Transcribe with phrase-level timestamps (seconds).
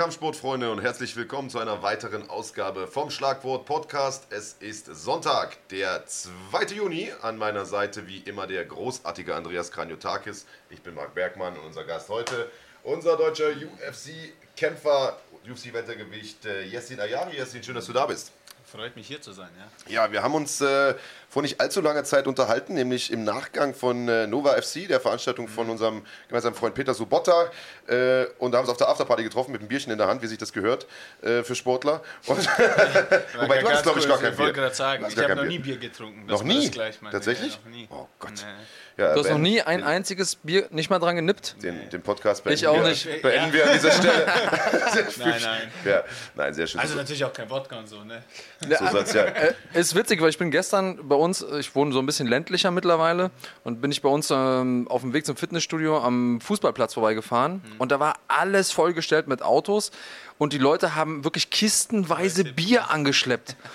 [0.00, 4.28] Kampfsportfreunde und herzlich willkommen zu einer weiteren Ausgabe vom Schlagwort Podcast.
[4.30, 6.74] Es ist Sonntag, der 2.
[6.74, 7.12] Juni.
[7.20, 10.46] An meiner Seite wie immer der großartige Andreas Kranjotakis.
[10.70, 12.50] Ich bin Marc Bergmann und unser Gast heute,
[12.82, 17.36] unser deutscher UFC-Kämpfer, UFC-Wettergewicht äh, Yassin Ayari.
[17.36, 18.32] Yassin, schön, dass du da bist.
[18.64, 20.04] Freut mich hier zu sein, ja.
[20.04, 20.94] Ja, wir haben uns äh,
[21.30, 25.46] vor nicht allzu langer Zeit unterhalten, nämlich im Nachgang von äh, Nova FC, der Veranstaltung
[25.46, 25.72] von mhm.
[25.72, 27.50] unserem gemeinsamen Freund Peter Subotta.
[27.86, 30.08] Äh, und da haben wir uns auf der Afterparty getroffen mit einem Bierchen in der
[30.08, 30.88] Hand, wie sich das gehört
[31.22, 32.02] äh, für Sportler.
[32.26, 32.38] Und
[33.40, 34.32] Wobei du hast, glaube ich, gar kein Bier.
[34.32, 36.26] Ich wollte gerade sagen, ich habe noch nie Bier getrunken.
[36.26, 36.68] Noch nie?
[36.68, 37.52] Tatsächlich?
[37.52, 37.88] Ja, noch nie.
[37.90, 38.32] Oh Gott.
[38.34, 38.64] Nee.
[38.96, 41.56] Ja, du hast noch nie ein einziges Bier nicht mal dran genippt?
[41.62, 43.22] Den, den Podcast beenden ich auch wir, nicht.
[43.22, 43.52] beenden ja.
[43.52, 44.26] wir an dieser Stelle.
[45.18, 45.72] nein, nein.
[45.84, 46.04] Ja,
[46.34, 46.80] nein, sehr schön.
[46.80, 48.22] Also natürlich auch kein Wodka und so, ne?
[48.60, 49.24] So soll's ja.
[49.24, 52.70] Äh, ist witzig, weil ich bin gestern bei uns, ich wohne so ein bisschen ländlicher
[52.70, 53.30] mittlerweile
[53.64, 57.74] und bin ich bei uns ähm, auf dem Weg zum Fitnessstudio am Fußballplatz vorbeigefahren mhm.
[57.78, 59.90] und da war alles vollgestellt mit Autos
[60.38, 63.56] und die Leute haben wirklich kistenweise Bier angeschleppt.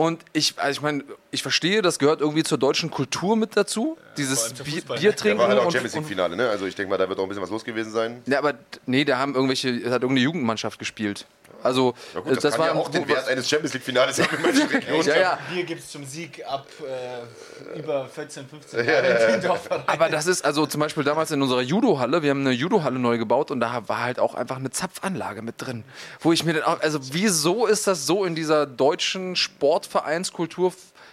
[0.00, 3.98] Und ich, also ich meine, ich verstehe, das gehört irgendwie zur deutschen Kultur mit dazu,
[3.98, 5.40] ja, dieses Bier, Bier trinken.
[5.40, 6.48] Ja, war halt auch Champions League Finale, ne?
[6.48, 8.22] Also ich denke mal, da wird auch ein bisschen was los gewesen sein.
[8.24, 8.54] Ja, aber
[8.86, 11.26] nee, da haben irgendwelche, hat irgendeine Jugendmannschaft gespielt.
[11.62, 14.36] Also, ja gut, das, das war ja auch den Wert eines Champions League Finales haben
[14.36, 15.06] in manchen Regionen.
[15.06, 15.38] ja, ja.
[15.52, 19.42] Bier gibt es zum Sieg ab äh, über 14, 15 Jahren.
[19.42, 22.98] Ja, Aber das ist also zum Beispiel damals in unserer Judo-Halle, wir haben eine Judo-Halle
[22.98, 25.84] neu gebaut und da war halt auch einfach eine Zapfanlage mit drin.
[26.20, 30.72] Wo ich mir dann auch, also wieso ist das so in dieser deutschen Sportvereinskultur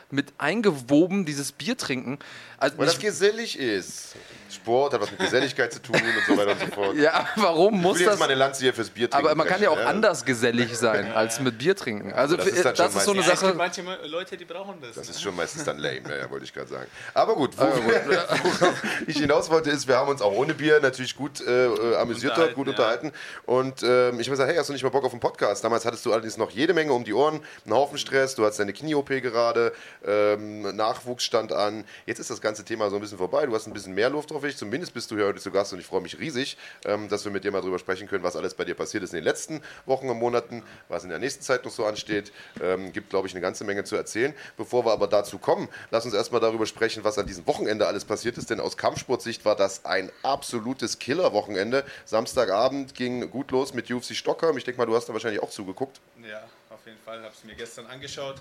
[0.10, 2.20] mit eingewoben, dieses Bier trinken?
[2.60, 4.16] Also Weil das gesellig ist.
[4.50, 6.96] Sport, hat was mit Geselligkeit zu tun und so weiter und so fort.
[6.96, 8.14] Ja, warum muss ich will das?
[8.14, 9.28] jetzt mal eine Lanze hier fürs Bier trinken.
[9.28, 9.86] Aber man kann ja auch ja.
[9.86, 12.14] anders gesellig sein als mit Bier trinken.
[12.14, 13.54] Also das ist, das ist so eine ja, Sache.
[13.54, 14.96] manche Leute, die brauchen das.
[14.96, 16.88] Das ist schon meistens dann lame, ja, wollte ich gerade sagen.
[17.14, 21.16] Aber gut, wo, worauf ich hinaus wollte, ist, wir haben uns auch ohne Bier natürlich
[21.16, 23.12] gut äh, amüsiert dort, gut unterhalten.
[23.46, 25.64] Und äh, ich habe gesagt, hey, hast du nicht mal Bock auf einen Podcast?
[25.64, 28.60] Damals hattest du allerdings noch jede Menge um die Ohren, einen Haufen Stress, du hast
[28.60, 29.74] deine Knie-OP gerade,
[30.06, 31.84] ähm, Nachwuchs stand an.
[32.06, 33.46] Jetzt ist das ganze Thema so ein bisschen vorbei.
[33.46, 34.42] Du hast ein bisschen mehr Luft drauf.
[34.46, 34.56] Ich.
[34.56, 37.32] Zumindest bist du hier heute zu Gast und ich freue mich riesig, ähm, dass wir
[37.32, 39.62] mit dir mal drüber sprechen können, was alles bei dir passiert ist in den letzten
[39.86, 42.32] Wochen und Monaten, was in der nächsten Zeit noch so ansteht.
[42.62, 44.34] Ähm, gibt, glaube ich, eine ganze Menge zu erzählen.
[44.56, 48.06] Bevor wir aber dazu kommen, lass uns erstmal darüber sprechen, was an diesem Wochenende alles
[48.06, 51.84] passiert ist, denn aus Kampfsportsicht war das ein absolutes Killer-Wochenende.
[52.06, 54.58] Samstagabend ging gut los mit UFC Stockholm.
[54.58, 56.00] Ich denke mal, du hast da wahrscheinlich auch zugeguckt.
[56.24, 57.22] Ja, auf jeden Fall.
[57.22, 58.38] Habe es mir gestern angeschaut.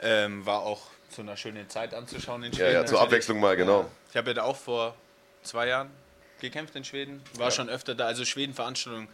[0.00, 2.72] Ähm, war auch zu einer schönen Zeit anzuschauen in Schweden.
[2.72, 3.90] Ja, ja zur Abwechslung mal, genau.
[4.10, 4.94] Ich habe ja da auch vor
[5.42, 5.90] zwei Jahren
[6.40, 7.22] gekämpft in Schweden.
[7.34, 7.50] War ja.
[7.50, 8.06] schon öfter da.
[8.06, 9.08] Also Schweden-Veranstaltungen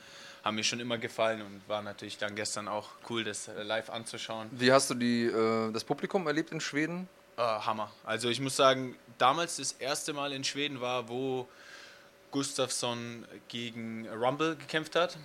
[0.44, 4.48] haben mir schon immer gefallen und war natürlich dann gestern auch cool, das live anzuschauen.
[4.52, 7.08] Wie hast du die, äh, das Publikum erlebt in Schweden?
[7.36, 7.92] Äh, Hammer.
[8.04, 11.46] Also ich muss sagen, damals das erste Mal in Schweden war, wo
[12.30, 15.16] Gustafsson gegen Rumble gekämpft hat.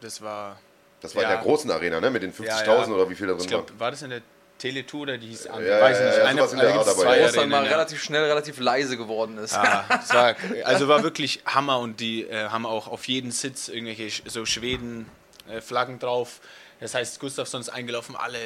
[0.00, 0.58] Das war.
[1.00, 2.10] Das war ja, in der großen Arena, ne?
[2.10, 2.86] Mit den 50.000 ja, ja.
[2.86, 3.80] oder wie viel da drin ich glaub, war?
[3.80, 4.22] War das in der
[4.60, 6.18] Tele2 oder die hieß ja, ja, weiß nicht.
[6.18, 7.70] Ja, eine, in der Art, zwei wo es dann mal ja.
[7.70, 9.54] relativ schnell relativ leise geworden ist.
[9.54, 14.08] Ah, sag, also war wirklich Hammer und die äh, haben auch auf jeden Sitz irgendwelche
[14.28, 15.06] so Schweden
[15.48, 16.40] äh, Flaggen drauf.
[16.80, 18.38] Das heißt, Gustafsson ist eingelaufen, alle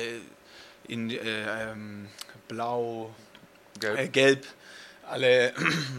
[0.87, 2.09] in äh, ähm,
[2.49, 3.15] blau,
[3.79, 3.99] gelb.
[3.99, 4.47] Äh, gelb
[5.11, 5.53] alle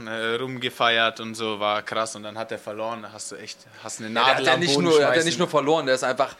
[0.08, 2.16] äh, rumgefeiert und so, war krass.
[2.16, 4.60] Und dann hat er verloren, da hast du echt, hast eine Nadel ja, der hat,
[4.60, 6.36] ja nicht nur, hat er nicht nur verloren, der ist einfach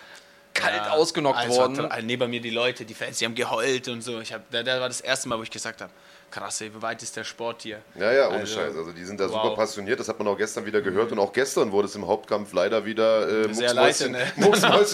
[0.62, 1.90] kalt ja, ausgenockt also worden.
[2.04, 4.20] Neben mir die Leute, die Fans, die haben geheult und so.
[4.20, 5.92] Ich hab, da, da war das erste Mal, wo ich gesagt habe,
[6.32, 7.82] krass, ey, wie weit ist der Sport hier?
[7.96, 8.76] Ja, ja, ohne also, Scheiß.
[8.76, 9.44] Also die sind da wow.
[9.44, 11.20] super passioniert, das hat man auch gestern wieder gehört mhm.
[11.20, 14.32] und auch gestern wurde es im Hauptkampf leider wieder äh, mucksmäuschen ne?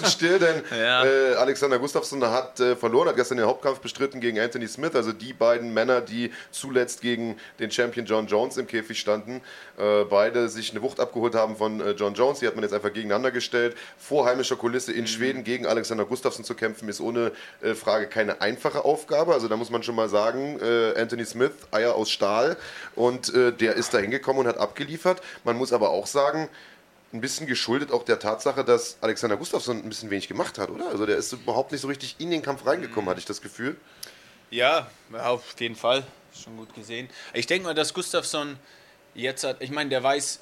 [0.08, 1.06] still, denn ja.
[1.06, 5.14] äh, Alexander Gustafsson hat äh, verloren, hat gestern den Hauptkampf bestritten gegen Anthony Smith, also
[5.14, 9.42] die beiden Männer, die zuletzt gegen den Champion John Jones im Käfig standen,
[9.78, 12.74] äh, beide sich eine Wucht abgeholt haben von äh, John Jones, die hat man jetzt
[12.74, 13.78] einfach gegeneinander gestellt.
[13.98, 15.08] Vor heimischer Kulisse in mhm.
[15.08, 17.32] Schweden gegen Alexander Gustafsson zu kämpfen, ist ohne
[17.62, 20.60] äh, Frage keine einfache Aufgabe, also da muss man schon mal sagen,
[20.98, 22.58] Anthony Smith, Eier aus Stahl.
[22.96, 25.22] Und äh, der ist da hingekommen und hat abgeliefert.
[25.44, 26.50] Man muss aber auch sagen,
[27.14, 30.88] ein bisschen geschuldet auch der Tatsache, dass Alexander Gustafsson ein bisschen wenig gemacht hat, oder?
[30.90, 33.10] Also der ist überhaupt nicht so richtig in den Kampf reingekommen, mhm.
[33.12, 33.78] hatte ich das Gefühl.
[34.50, 36.04] Ja, auf jeden Fall.
[36.34, 37.10] Schon gut gesehen.
[37.34, 38.58] Ich denke mal, dass Gustafsson
[39.16, 40.40] jetzt hat, ich meine, der weiß,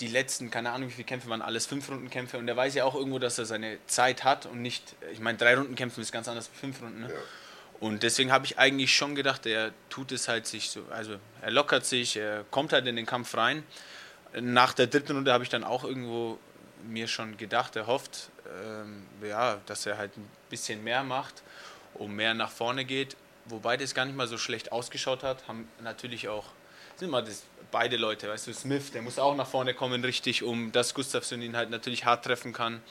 [0.00, 2.74] die letzten, keine Ahnung, wie viele Kämpfe waren, alles fünf Runden Kämpfe und der weiß
[2.74, 6.00] ja auch irgendwo, dass er seine Zeit hat und nicht, ich meine, drei Runden Kämpfen
[6.00, 7.00] ist ganz anders als fünf Runden.
[7.02, 7.08] Ne?
[7.08, 7.20] Ja.
[7.80, 11.50] Und deswegen habe ich eigentlich schon gedacht, er tut es halt sich so, also er
[11.50, 13.64] lockert sich, er kommt halt in den Kampf rein.
[14.38, 16.38] Nach der dritten Runde habe ich dann auch irgendwo
[16.86, 18.30] mir schon gedacht, er hofft,
[18.64, 21.42] ähm, ja, dass er halt ein bisschen mehr macht
[21.94, 23.16] und mehr nach vorne geht.
[23.46, 26.44] Wobei das gar nicht mal so schlecht ausgeschaut hat, haben natürlich auch,
[26.96, 30.42] sind immer das, beide Leute, weißt du, Smith, der muss auch nach vorne kommen, richtig,
[30.42, 32.82] um dass Gustafsson ihn halt natürlich hart treffen kann.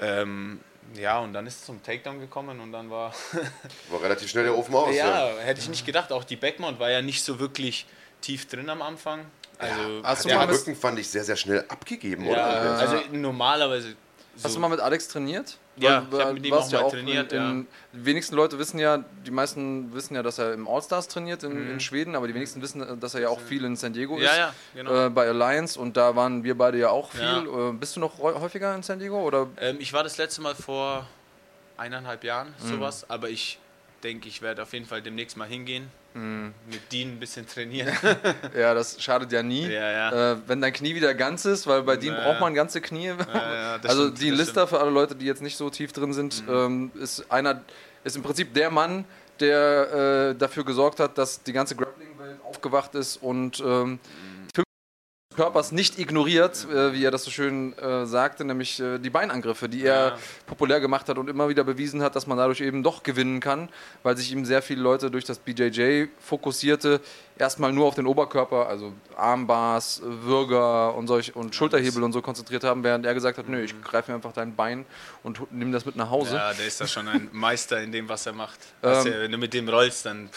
[0.00, 0.60] Ähm,
[0.94, 3.12] ja, und dann ist es zum Takedown gekommen und dann war.
[3.90, 4.94] war relativ schnell der Ofen aus.
[4.94, 6.12] Ja, ja, hätte ich nicht gedacht.
[6.12, 7.86] Auch die Backmount war ja nicht so wirklich
[8.20, 9.26] tief drin am Anfang.
[9.58, 12.78] Also, ja, der Rücken fand ich sehr, sehr schnell abgegeben, ja, oder?
[12.78, 13.96] Also normalerweise
[14.42, 15.58] Hast du mal mit Alex trainiert?
[15.76, 17.32] Ja, ich habe mit ihm auch mal trainiert.
[17.32, 17.66] In, in, ja.
[17.92, 21.52] Die wenigsten Leute wissen ja, die meisten wissen ja, dass er im All-Stars trainiert in,
[21.52, 21.70] mhm.
[21.72, 24.24] in, Schweden, aber die wenigsten wissen, dass er ja auch viel in San Diego ist.
[24.24, 25.06] Ja, ja, genau.
[25.06, 27.22] Äh, bei Alliance und da waren wir beide ja auch viel.
[27.22, 27.70] Ja.
[27.70, 29.22] Äh, bist du noch häufiger in San Diego?
[29.22, 29.48] Oder?
[29.60, 31.06] Ähm, ich war das letzte Mal vor
[31.76, 32.68] eineinhalb Jahren, mhm.
[32.68, 33.58] sowas, aber ich
[34.06, 35.88] denke, ich werde auf jeden Fall demnächst mal hingehen.
[36.14, 36.54] Mhm.
[36.70, 37.92] Mit Dean ein bisschen trainieren.
[38.56, 39.66] ja, das schadet ja nie.
[39.66, 40.32] Ja, ja.
[40.32, 42.28] Äh, wenn dein Knie wieder ganz ist, weil bei Dean naja.
[42.28, 43.08] braucht man ganze Knie.
[43.08, 46.46] Ja, also stimmt, Dean Lister, für alle Leute, die jetzt nicht so tief drin sind,
[46.46, 46.54] mhm.
[46.54, 47.62] ähm, ist einer,
[48.04, 49.04] ist im Prinzip der Mann,
[49.40, 54.35] der äh, dafür gesorgt hat, dass die ganze Grappling-Welt aufgewacht ist und ähm, mhm
[55.36, 59.68] Körpers nicht ignoriert, äh, wie er das so schön äh, sagte, nämlich äh, die Beinangriffe,
[59.68, 60.18] die er ja.
[60.46, 63.68] populär gemacht hat und immer wieder bewiesen hat, dass man dadurch eben doch gewinnen kann,
[64.02, 67.00] weil sich ihm sehr viele Leute durch das BJJ fokussierte,
[67.38, 72.64] erstmal nur auf den Oberkörper, also Armbars, Würger und, solch, und Schulterhebel und so konzentriert
[72.64, 74.86] haben, während er gesagt hat, nö, ich greife mir einfach dein Bein
[75.22, 76.36] und nimm das mit nach Hause.
[76.36, 78.58] Ja, der ist da schon ein Meister in dem, was er macht.
[78.82, 80.30] Ähm, er, wenn du mit dem rollst, dann...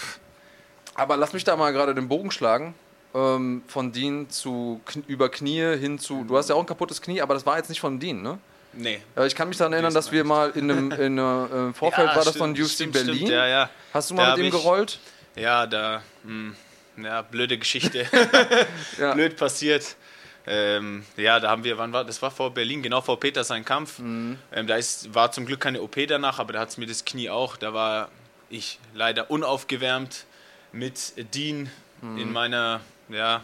[0.96, 2.74] Aber lass mich da mal gerade den Bogen schlagen
[3.14, 6.24] ähm, von Dean zu über Knie hin zu.
[6.24, 8.40] Du hast ja auch ein kaputtes Knie, aber das war jetzt nicht von Dean, ne?
[8.74, 9.02] Nee.
[9.26, 12.16] Ich kann mich daran erinnern, dass wir mal in einem, in einem äh, Vorfeld ja,
[12.16, 13.16] war das von UFC stimmt, Berlin.
[13.16, 13.70] Stimmt, ja, ja.
[13.94, 15.00] Hast du mal da mit ihm gerollt?
[15.36, 16.04] Ja, da.
[16.24, 16.54] Mh,
[16.96, 18.06] hm, ja, blöde Geschichte.
[19.00, 19.14] ja.
[19.14, 19.96] Blöd passiert.
[20.46, 22.22] Ähm, ja, da haben wir, wann war das?
[22.22, 24.00] war vor Berlin, genau vor Peter sein Kampf.
[24.00, 24.38] Mhm.
[24.52, 27.06] Ähm, da ist, war zum Glück keine OP danach, aber da hat es mir das
[27.06, 27.58] Knie auch.
[27.58, 28.10] Da war
[28.50, 30.26] ich leider unaufgewärmt
[30.72, 31.70] mit Dean
[32.02, 32.18] mhm.
[32.18, 33.44] in meiner ja,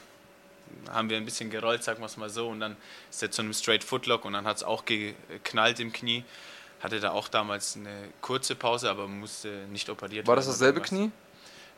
[0.90, 2.48] haben wir ein bisschen gerollt, sagen wir es mal so.
[2.48, 2.76] Und dann
[3.10, 6.24] ist er zu einem Straight Footlock und dann hat es auch geknallt im Knie.
[6.82, 10.28] Hatte da auch damals eine kurze Pause, aber musste nicht operiert werden.
[10.28, 11.12] War das dasselbe Knie?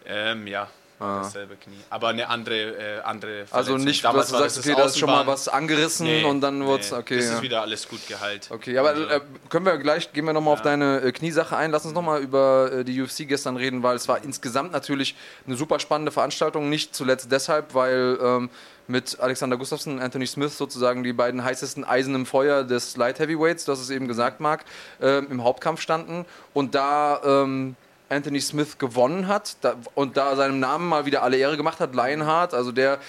[0.05, 1.19] Ähm, ja, Ah.
[1.21, 1.75] Dasselbe Knie.
[1.91, 3.57] Aber eine andere, äh, andere Verletzung.
[3.57, 6.41] Also nicht, Damals dass du sagst, okay, da ist schon mal was angerissen nee, und
[6.41, 7.17] dann wurde es, nee, okay.
[7.17, 7.35] Das ja.
[7.35, 8.49] ist wieder alles gut geheilt.
[8.49, 10.59] Okay, aber also, äh, können wir gleich, gehen wir nochmal ja.
[10.59, 11.69] auf deine äh, Kniesache ein.
[11.69, 15.15] Lass uns nochmal über äh, die UFC gestern reden, weil es war insgesamt natürlich
[15.45, 16.67] eine super spannende Veranstaltung.
[16.69, 18.49] Nicht zuletzt deshalb, weil ähm,
[18.87, 23.19] mit Alexander Gustafsson und Anthony Smith sozusagen die beiden heißesten Eisen im Feuer des Light
[23.19, 24.65] Heavyweights, du hast es eben gesagt, Marc,
[24.99, 26.25] ähm, im Hauptkampf standen.
[26.53, 27.21] Und da...
[27.23, 27.75] Ähm,
[28.09, 31.93] Anthony Smith gewonnen hat da, und da seinem Namen mal wieder alle Ehre gemacht hat,
[31.93, 32.99] Lionheart, also der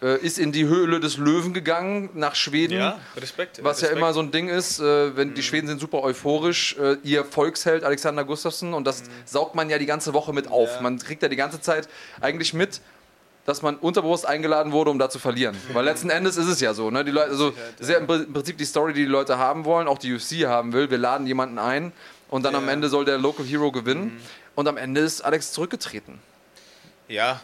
[0.00, 2.78] äh, ist in die Höhle des Löwen gegangen nach Schweden.
[2.78, 3.62] Ja, Respekt.
[3.64, 3.92] Was Respekt.
[3.92, 5.34] ja immer so ein Ding ist, äh, wenn mhm.
[5.34, 9.06] die Schweden sind super euphorisch, äh, ihr Volksheld Alexander Gustafsson und das mhm.
[9.24, 10.76] saugt man ja die ganze Woche mit auf.
[10.76, 10.82] Ja.
[10.82, 11.88] Man kriegt ja die ganze Zeit
[12.20, 12.80] eigentlich mit,
[13.44, 15.56] dass man unterbewusst eingeladen wurde, um da zu verlieren.
[15.72, 16.90] Weil letzten Endes ist es ja so.
[16.90, 17.04] Ne?
[17.04, 20.14] Die Leute, also sehr im Prinzip die Story, die die Leute haben wollen, auch die
[20.14, 20.90] UFC haben will.
[20.90, 21.92] Wir laden jemanden ein
[22.28, 22.58] und dann ja.
[22.58, 24.04] am Ende soll der Local Hero gewinnen.
[24.04, 24.20] Mhm.
[24.58, 26.18] Und am Ende ist Alex zurückgetreten.
[27.06, 27.40] Ja,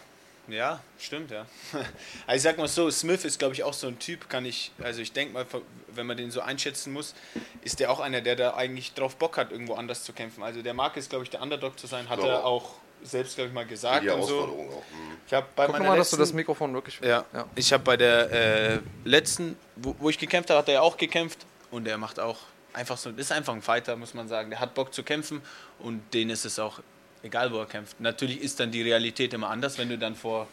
[0.48, 1.46] ja, stimmt, ja.
[2.26, 4.72] Also ich sag mal so, Smith ist, glaube ich, auch so ein Typ, kann ich,
[4.82, 5.46] also ich denke mal,
[5.94, 7.14] wenn man den so einschätzen muss,
[7.62, 10.42] ist der auch einer, der da eigentlich drauf Bock hat, irgendwo anders zu kämpfen.
[10.42, 12.26] Also der mag es, glaube ich, der Underdog zu sein, hat ja.
[12.26, 14.02] er auch selbst, glaube ich, mal gesagt.
[14.02, 14.40] Die und so.
[14.40, 14.48] auch.
[14.48, 15.16] Mhm.
[15.28, 16.98] Ich habe bei Guck mal, letzten, dass du das Mikrofon wirklich.
[16.98, 17.46] Ja, ja.
[17.54, 21.46] ich habe bei der äh, letzten, wo, wo, ich gekämpft habe, hat er auch gekämpft
[21.70, 22.38] und er macht auch
[22.72, 24.50] einfach so, ist einfach ein Fighter, muss man sagen.
[24.50, 25.42] Der hat Bock zu kämpfen
[25.78, 26.80] und den ist es auch
[27.24, 28.00] egal wo er kämpft.
[28.00, 30.46] Natürlich ist dann die Realität immer anders, wenn du dann vor,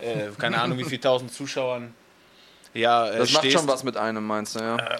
[0.00, 1.94] äh, keine Ahnung, wie viel tausend Zuschauern
[2.74, 4.76] ja, äh, Das macht schon was mit einem, meinst du, ja?
[4.76, 4.98] Äh,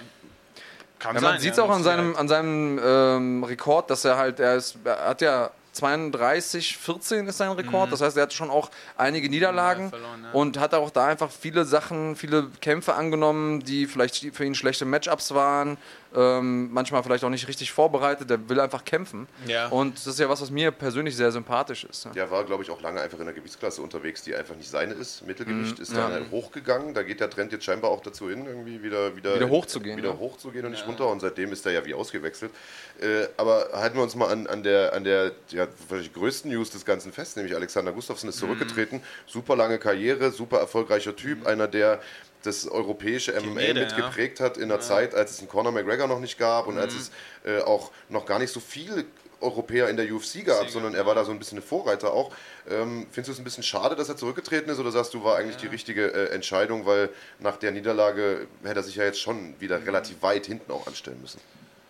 [0.98, 4.16] kann ja, man sieht es ja, auch an seinem, an seinem ähm, Rekord, dass er
[4.16, 7.88] halt, er, ist, er hat ja 32, 14 ist sein Rekord.
[7.88, 7.90] Mhm.
[7.90, 10.30] Das heißt, er hat schon auch einige Niederlagen ja, verloren, ja.
[10.32, 14.84] und hat auch da einfach viele Sachen, viele Kämpfe angenommen, die vielleicht für ihn schlechte
[14.84, 15.76] Matchups waren
[16.14, 19.26] ähm, manchmal vielleicht auch nicht richtig vorbereitet, der will einfach kämpfen.
[19.46, 19.68] Ja.
[19.68, 22.08] Und das ist ja was, was mir persönlich sehr sympathisch ist.
[22.14, 24.94] Ja, war, glaube ich, auch lange einfach in einer Gewichtsklasse unterwegs, die einfach nicht seine
[24.94, 25.26] ist.
[25.26, 25.82] Mittelgewicht mhm.
[25.82, 26.94] ist dann halt hochgegangen.
[26.94, 29.96] Da geht der Trend jetzt scheinbar auch dazu hin, irgendwie wieder, wieder, wieder hochzugehen.
[29.96, 30.18] Wieder ja.
[30.18, 31.08] hochzugehen und nicht runter.
[31.08, 32.52] Und seitdem ist er ja wie ausgewechselt.
[33.00, 35.66] Äh, aber halten wir uns mal an, an der, an der ja,
[36.14, 38.46] größten News des Ganzen fest, nämlich Alexander Gustafsson ist mhm.
[38.46, 38.98] zurückgetreten.
[38.98, 39.02] Mhm.
[39.26, 41.46] Super lange Karriere, super erfolgreicher Typ, mhm.
[41.46, 42.00] einer der
[42.46, 44.84] das europäische MMA mitgeprägt hat in der ja.
[44.84, 46.80] Zeit, als es einen Conor McGregor noch nicht gab und mhm.
[46.80, 47.10] als es
[47.44, 49.04] äh, auch noch gar nicht so viele
[49.40, 52.34] Europäer in der UFC gab, sondern er war da so ein bisschen ein Vorreiter auch.
[52.68, 55.36] Ähm, findest du es ein bisschen schade, dass er zurückgetreten ist oder sagst du, war
[55.36, 55.62] eigentlich ja.
[55.62, 59.78] die richtige äh, Entscheidung, weil nach der Niederlage hätte er sich ja jetzt schon wieder
[59.78, 59.84] mhm.
[59.84, 61.40] relativ weit hinten auch anstellen müssen?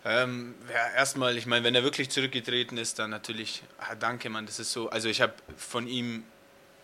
[0.07, 4.45] Ähm, ja, erstmal, ich meine, wenn er wirklich zurückgetreten ist, dann natürlich, ah, danke, Mann,
[4.45, 6.23] das ist so, also ich habe von ihm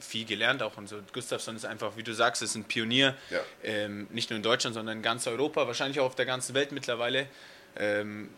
[0.03, 1.00] viel gelernt auch und so.
[1.13, 3.39] Gustafsson ist einfach, wie du sagst, ist ein Pionier, ja.
[3.63, 6.72] ähm, nicht nur in Deutschland, sondern in ganz Europa, wahrscheinlich auch auf der ganzen Welt
[6.72, 7.27] mittlerweile.
[7.77, 8.29] Ähm,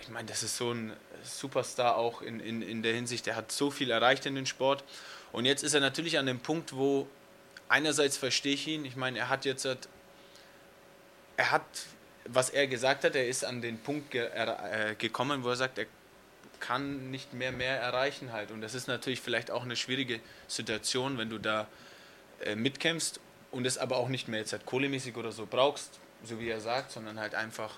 [0.00, 0.92] ich meine, das ist so ein
[1.22, 4.84] Superstar auch in, in, in der Hinsicht, der hat so viel erreicht in den Sport.
[5.32, 7.06] Und jetzt ist er natürlich an dem Punkt, wo
[7.68, 9.66] einerseits verstehe ich ihn, ich meine, er hat jetzt,
[11.36, 11.62] er hat,
[12.24, 15.78] was er gesagt hat, er ist an den Punkt ge, äh, gekommen, wo er sagt,
[15.78, 15.86] er
[16.60, 18.50] kann nicht mehr mehr erreichen halt.
[18.50, 21.66] Und das ist natürlich vielleicht auch eine schwierige Situation, wenn du da
[22.40, 26.38] äh, mitkämpfst und es aber auch nicht mehr jetzt halt kohlemäßig oder so brauchst, so
[26.38, 27.76] wie er sagt, sondern halt einfach,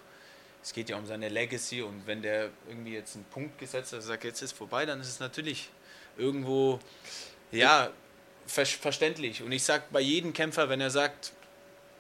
[0.63, 4.03] es geht ja um seine Legacy und wenn der irgendwie jetzt einen Punkt gesetzt hat,
[4.03, 5.71] sagt, jetzt ist vorbei, dann ist es natürlich
[6.17, 6.79] irgendwo,
[7.51, 7.91] ja,
[8.47, 9.43] ver verständlich.
[9.43, 11.33] Und ich sage bei jedem Kämpfer, wenn er sagt,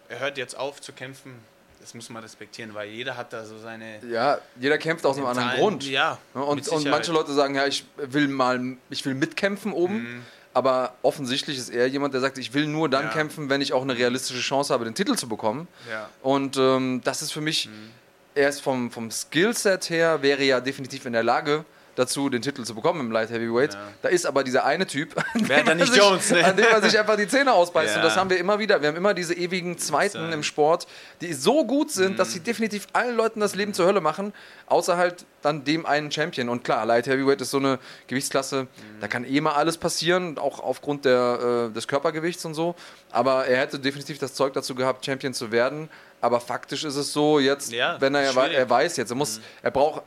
[0.08, 1.42] er hört jetzt auf zu kämpfen,
[1.82, 3.98] das muss man respektieren, weil jeder hat da so seine.
[4.08, 5.84] Ja, jeder kämpft aus einem anderen Grund.
[5.84, 6.16] Ja.
[6.32, 9.94] Und, und manche Leute sagen, ja, ich will mal, ich will mitkämpfen oben.
[9.94, 10.22] Mhm.
[10.54, 13.10] Aber offensichtlich ist er jemand, der sagt, ich will nur dann ja.
[13.10, 15.66] kämpfen, wenn ich auch eine realistische Chance habe, den Titel zu bekommen.
[15.90, 16.08] Ja.
[16.22, 17.90] Und ähm, das ist für mich, mhm.
[18.34, 22.64] er ist vom, vom Skillset her, wäre ja definitiv in der Lage, dazu, den Titel
[22.64, 23.74] zu bekommen im Light Heavyweight.
[23.74, 23.80] Ja.
[24.02, 26.44] Da ist aber dieser eine Typ, an dem, nicht sich, Jones, ne?
[26.44, 27.90] an dem er sich einfach die Zähne ausbeißt.
[27.90, 27.96] Ja.
[27.96, 28.80] Und das haben wir immer wieder.
[28.80, 30.86] Wir haben immer diese ewigen Zweiten im Sport,
[31.20, 32.16] die so gut sind, mhm.
[32.16, 34.32] dass sie definitiv allen Leuten das Leben zur Hölle machen,
[34.66, 36.48] außer halt dann dem einen Champion.
[36.48, 38.68] Und klar, Light Heavyweight ist so eine Gewichtsklasse, mhm.
[39.00, 42.74] da kann eh mal alles passieren, auch aufgrund der, äh, des Körpergewichts und so.
[43.10, 45.88] Aber er hätte definitiv das Zeug dazu gehabt, Champion zu werden.
[46.20, 49.42] Aber faktisch ist es so, jetzt, ja, wenn er, er weiß jetzt, er muss, mhm.
[49.62, 50.02] er braucht,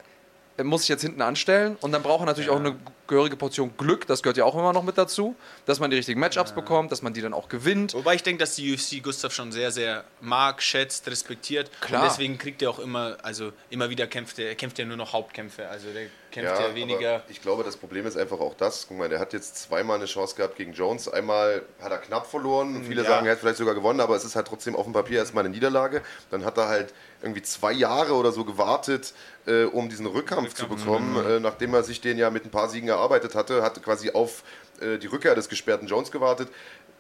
[0.64, 2.54] muss sich jetzt hinten anstellen und dann braucht er natürlich ja.
[2.54, 2.76] auch eine
[3.08, 5.36] gehörige Portion Glück, das gehört ja auch immer noch mit dazu,
[5.66, 6.56] dass man die richtigen Matchups ja.
[6.56, 7.94] bekommt, dass man die dann auch gewinnt.
[7.94, 11.70] Wobei ich denke, dass die UFC Gustav schon sehr, sehr mag, schätzt, respektiert.
[11.82, 12.04] Klar.
[12.04, 14.98] Und deswegen kriegt er auch immer, also immer wieder kämpft er, er kämpft ja nur
[14.98, 17.24] noch Hauptkämpfe, also der kämpft ja, ja weniger.
[17.30, 20.06] ich glaube, das Problem ist einfach auch das, guck mal, der hat jetzt zweimal eine
[20.06, 23.10] Chance gehabt gegen Jones, einmal hat er knapp verloren, viele ja.
[23.10, 25.46] sagen, er hat vielleicht sogar gewonnen, aber es ist halt trotzdem auf dem Papier erstmal
[25.46, 26.02] eine Niederlage.
[26.32, 29.14] Dann hat er halt irgendwie zwei Jahre oder so gewartet,
[29.46, 31.30] äh, um diesen Rückkampf, Rückkampf zu bekommen, mhm.
[31.30, 34.44] äh, nachdem er sich den ja mit ein paar Siegen erarbeitet hatte, hat quasi auf
[34.82, 36.50] äh, die Rückkehr des gesperrten Jones gewartet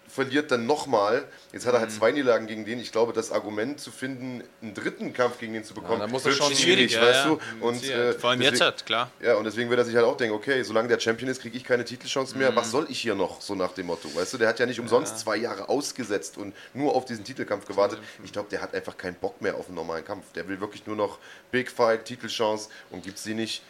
[0.08, 1.26] verliert dann nochmal.
[1.52, 1.96] Jetzt hat er halt mhm.
[1.96, 2.80] zwei Niederlagen gegen den.
[2.80, 6.36] Ich glaube, das Argument zu finden, einen dritten Kampf gegen den zu bekommen, ja, wird
[6.36, 7.26] schon schwierig, ja, weißt ja.
[7.26, 7.40] du?
[7.66, 9.12] Und, äh, Vor allem deswegen, jetzt hat, klar.
[9.22, 11.58] Ja, und deswegen wird er sich halt auch denken, okay, solange der Champion ist, kriege
[11.58, 12.52] ich keine Titelchance mehr.
[12.52, 12.56] Mhm.
[12.56, 13.42] Was soll ich hier noch?
[13.42, 14.14] So nach dem Motto.
[14.16, 17.66] Weißt du, der hat ja nicht umsonst zwei Jahre ausgesetzt und nur auf diesen Titelkampf
[17.66, 18.00] gewartet.
[18.24, 20.32] Ich glaube, der hat einfach keinen Bock mehr auf einen normalen Kampf.
[20.34, 21.20] Der will wirklich nur noch
[21.52, 23.64] Big Fight, Titelchance und gibt sie nicht,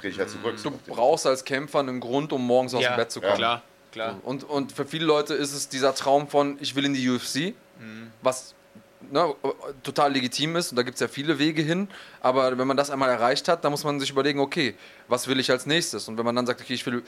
[0.00, 0.56] drehe ich halt zurück.
[0.62, 3.36] Du brauchst als Kämpfer einen Grund, um morgens aus dem Bett zu kommen.
[3.36, 3.62] Klar.
[3.92, 4.20] Klar.
[4.22, 7.54] Und, und für viele Leute ist es dieser Traum von, ich will in die UFC,
[7.80, 8.12] mhm.
[8.22, 8.54] was
[9.10, 9.34] ne,
[9.82, 11.88] total legitim ist und da gibt es ja viele Wege hin.
[12.20, 14.74] Aber wenn man das einmal erreicht hat, dann muss man sich überlegen, okay,
[15.08, 16.08] was will ich als nächstes?
[16.08, 17.02] Und wenn man dann sagt, okay, ich will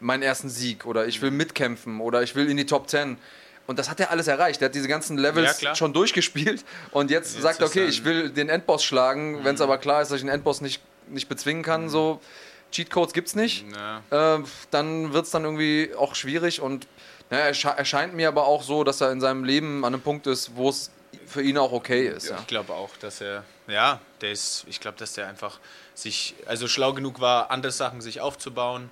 [0.00, 3.18] meinen ersten Sieg oder ich will mitkämpfen oder ich will in die Top 10.
[3.66, 4.62] Und das hat er alles erreicht.
[4.62, 8.04] Er hat diese ganzen Levels ja, schon durchgespielt und jetzt, jetzt sagt er, okay, ich
[8.04, 9.40] will den Endboss schlagen.
[9.40, 9.44] Mhm.
[9.44, 11.88] Wenn es aber klar ist, dass ich den Endboss nicht, nicht bezwingen kann, mhm.
[11.88, 12.20] so
[12.70, 13.64] Cheatcodes gibt es nicht,
[14.10, 14.38] äh,
[14.70, 16.86] dann wird es dann irgendwie auch schwierig und
[17.30, 20.26] naja, er erscheint mir aber auch so, dass er in seinem Leben an einem Punkt
[20.26, 20.90] ist, wo es
[21.26, 22.30] für ihn auch okay ist.
[22.30, 22.38] Ja.
[22.40, 25.60] Ich glaube auch, dass er, ja, der ist, ich glaube, dass der einfach
[25.94, 28.90] sich, also schlau genug war, andere Sachen sich aufzubauen,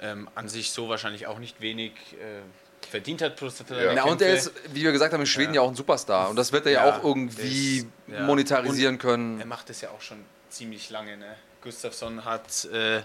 [0.00, 3.36] ähm, an sich so wahrscheinlich auch nicht wenig äh, verdient hat.
[3.36, 3.92] Plus ja.
[3.92, 6.30] ja und er ist, wie wir gesagt haben, in Schweden ja, ja auch ein Superstar
[6.30, 9.40] und das wird er ja, auch irgendwie ist, monetarisieren und können.
[9.40, 11.36] Er macht es ja auch schon ziemlich lange, ne?
[11.64, 13.00] Gustafsson hat, äh,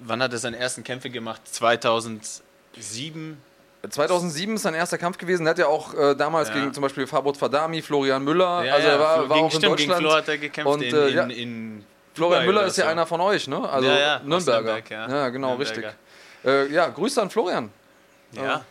[0.00, 1.42] wann hat er seine ersten Kämpfe gemacht?
[1.44, 3.40] 2007?
[3.88, 5.46] 2007 ist sein erster Kampf gewesen.
[5.46, 6.54] Er hat ja auch äh, damals ja.
[6.54, 8.64] gegen zum Beispiel Fabot Fadami, Florian Müller.
[8.64, 10.00] Ja, also er war, war gegen, auch in stimmt, Deutschland.
[10.00, 12.90] Gegen Flo hat er gekämpft und, äh, in, in, in Florian Müller ist ja so.
[12.90, 13.68] einer von euch, ne?
[13.68, 14.82] Also ja, Nürnberger.
[14.90, 15.28] ja.
[15.28, 15.58] genau, Nürnberger.
[15.58, 15.84] richtig.
[16.44, 17.70] Äh, ja, Grüße an Florian.
[18.32, 18.64] Ja.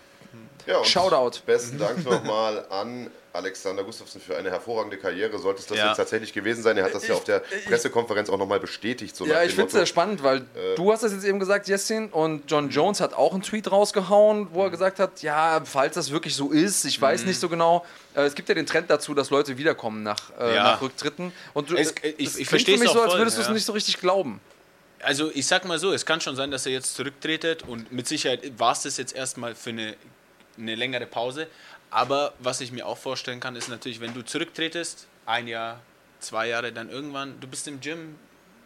[0.65, 1.39] ja Shoutout.
[1.45, 5.37] Besten Dank nochmal an Alexander Gustafsson für eine hervorragende Karriere.
[5.39, 5.87] Sollte es das ja.
[5.87, 6.77] jetzt tatsächlich gewesen sein?
[6.77, 9.15] Er hat das ich, ja auf der Pressekonferenz auch nochmal bestätigt.
[9.15, 11.67] So ja, ich finde es sehr spannend, weil äh, du hast das jetzt eben gesagt,
[11.67, 14.71] Jessin, und John Jones hat auch einen Tweet rausgehauen, wo er mhm.
[14.71, 17.27] gesagt hat, ja, falls das wirklich so ist, ich weiß mhm.
[17.27, 17.85] nicht so genau.
[18.15, 20.63] Äh, es gibt ja den Trend dazu, dass Leute wiederkommen nach, äh, ja.
[20.63, 21.31] nach Rücktritten.
[21.53, 23.99] Und du, es, ich, ich verstehe es so, als würdest du es nicht so richtig
[23.99, 24.39] glauben.
[25.01, 28.07] Also ich sag mal so, es kann schon sein, dass er jetzt zurücktretet und mit
[28.07, 29.95] Sicherheit war es das jetzt erstmal für eine,
[30.57, 31.47] eine längere Pause.
[31.91, 35.81] Aber was ich mir auch vorstellen kann, ist natürlich, wenn du zurücktretest, ein Jahr,
[36.19, 38.15] zwei Jahre, dann irgendwann, du bist im Gym,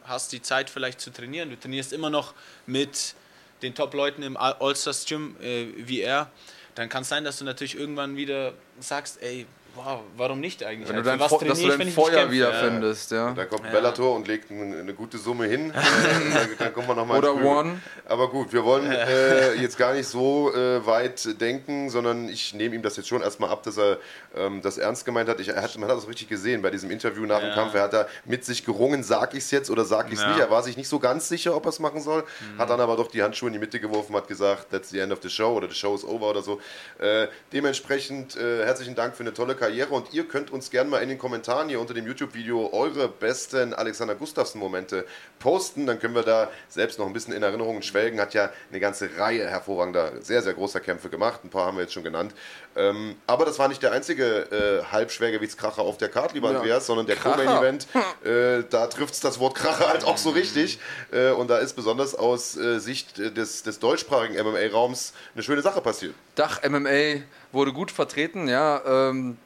[0.04, 2.34] hast die Zeit vielleicht zu trainieren, du trainierst immer noch
[2.66, 3.16] mit
[3.62, 6.30] den Top-Leuten im All-Stars Gym äh, wie er,
[6.76, 10.88] dann kann es sein, dass du natürlich irgendwann wieder sagst, ey, wow, warum nicht eigentlich?
[10.90, 13.32] Wenn du dein, Feu- dass du dein wenn ich Feuer wiederfindest, ja.
[13.34, 13.72] Da kommt Ja.
[13.72, 15.74] Bellator und legt ein, eine gute Summe hin.
[15.84, 17.34] Äh, dann, dann kommen wir noch mal Oder.
[17.36, 17.80] One.
[18.06, 22.76] Aber gut, wir wollen äh, jetzt gar nicht so äh, weit denken, sondern ich nehme
[22.76, 23.98] ihm das jetzt schon erstmal ab, dass er
[24.36, 25.40] ähm, das ernst gemeint hat.
[25.40, 25.78] Ich, er hat.
[25.78, 27.56] Man hat das richtig gesehen bei diesem Interview nach dem Ja.
[27.56, 27.74] Kampf.
[27.74, 30.30] Er hat da mit sich gerungen, sag ich es jetzt oder sag ich es Ja.
[30.30, 30.40] nicht.
[30.40, 32.24] Er war sich nicht so ganz sicher, ob er es machen soll.
[32.58, 35.12] Hat dann aber doch die Handschuhe in die Mitte geworfen, hat gesagt, that's the end
[35.14, 36.60] of the show oder the show is over oder so.
[37.00, 40.98] Äh, dementsprechend äh, herzlichen Dank für eine tolle Karriere und ihr könnt uns gerne mal
[41.02, 45.06] in den Kommentaren hier unter dem YouTube-Video eure besten Alexander Gustafsson-Momente
[45.40, 45.86] posten.
[45.86, 48.20] Dann können wir da selbst noch ein bisschen in Erinnerungen schwelgen.
[48.20, 51.46] Hat ja eine ganze Reihe hervorragender, sehr, sehr großer Kämpfe gemacht.
[51.46, 52.34] Ein paar haben wir jetzt schon genannt.
[52.76, 56.58] Ähm, aber das war nicht der einzige äh, Halbschwergewichtskracher auf der Karte, lieber Ja.
[56.58, 57.16] Andreas, sondern der.
[57.16, 57.88] Co-Main-Event.
[58.26, 60.78] Äh, da trifft es das Wort Kracher halt auch so richtig.
[61.12, 65.62] Äh, und da ist besonders aus äh, Sicht äh, des, des deutschsprachigen MMA-Raums eine schöne
[65.62, 66.16] Sache passiert.
[66.36, 68.82] Dach MMA wurde gut vertreten, ja.
[69.10, 69.38] Ähm,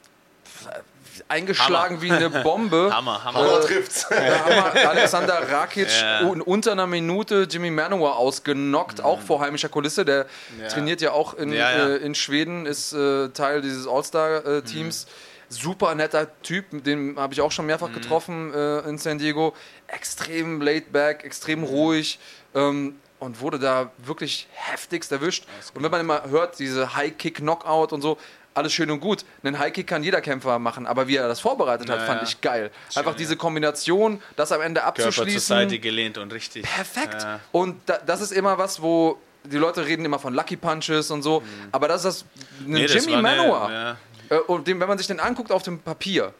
[1.28, 2.90] eingeschlagen wie eine Bombe.
[2.94, 3.38] Hammer, Hammer.
[3.40, 4.06] Aber trifft's.
[4.08, 6.20] Da haben wir Alexander Rakic Ja.
[6.20, 10.04] in unter einer Minute Jimmy Manowar ausgenockt, auch vor heimischer Kulisse.
[10.04, 10.26] Der
[10.60, 10.68] Ja.
[10.68, 11.88] trainiert ja auch in, Ja, ja.
[11.88, 15.06] Äh, in Schweden, ist äh, Teil dieses All-Star-Teams.
[15.50, 19.54] Super netter Typ, den habe ich auch schon mehrfach getroffen äh, in San Diego.
[19.86, 22.18] Extrem laid back, extrem ruhig
[22.54, 25.46] ähm, und wurde da wirklich heftigst erwischt.
[25.74, 28.18] Und wenn man immer hört, diese High-Kick-Knockout und so,
[28.58, 29.24] alles schön und gut.
[29.42, 32.40] Einen High-Kick kann jeder Kämpfer machen, aber wie er das vorbereitet hat, Ja, fand ich
[32.40, 32.70] geil.
[32.94, 33.16] Einfach ja.
[33.16, 35.40] diese Kombination, das am Ende Körper zur abzuschließen.
[35.40, 36.64] Seite gelehnt und richtig.
[36.64, 37.22] Perfekt.
[37.22, 37.40] Ja.
[37.52, 41.22] Und da, das ist immer was, wo die Leute reden immer von Lucky Punches und
[41.22, 42.24] so, aber das ist das,
[42.66, 43.72] ein Nee, das Jimmy Manowar.
[43.72, 43.96] ja.
[44.28, 46.34] Äh, und den, wenn man sich den anguckt auf dem Papier,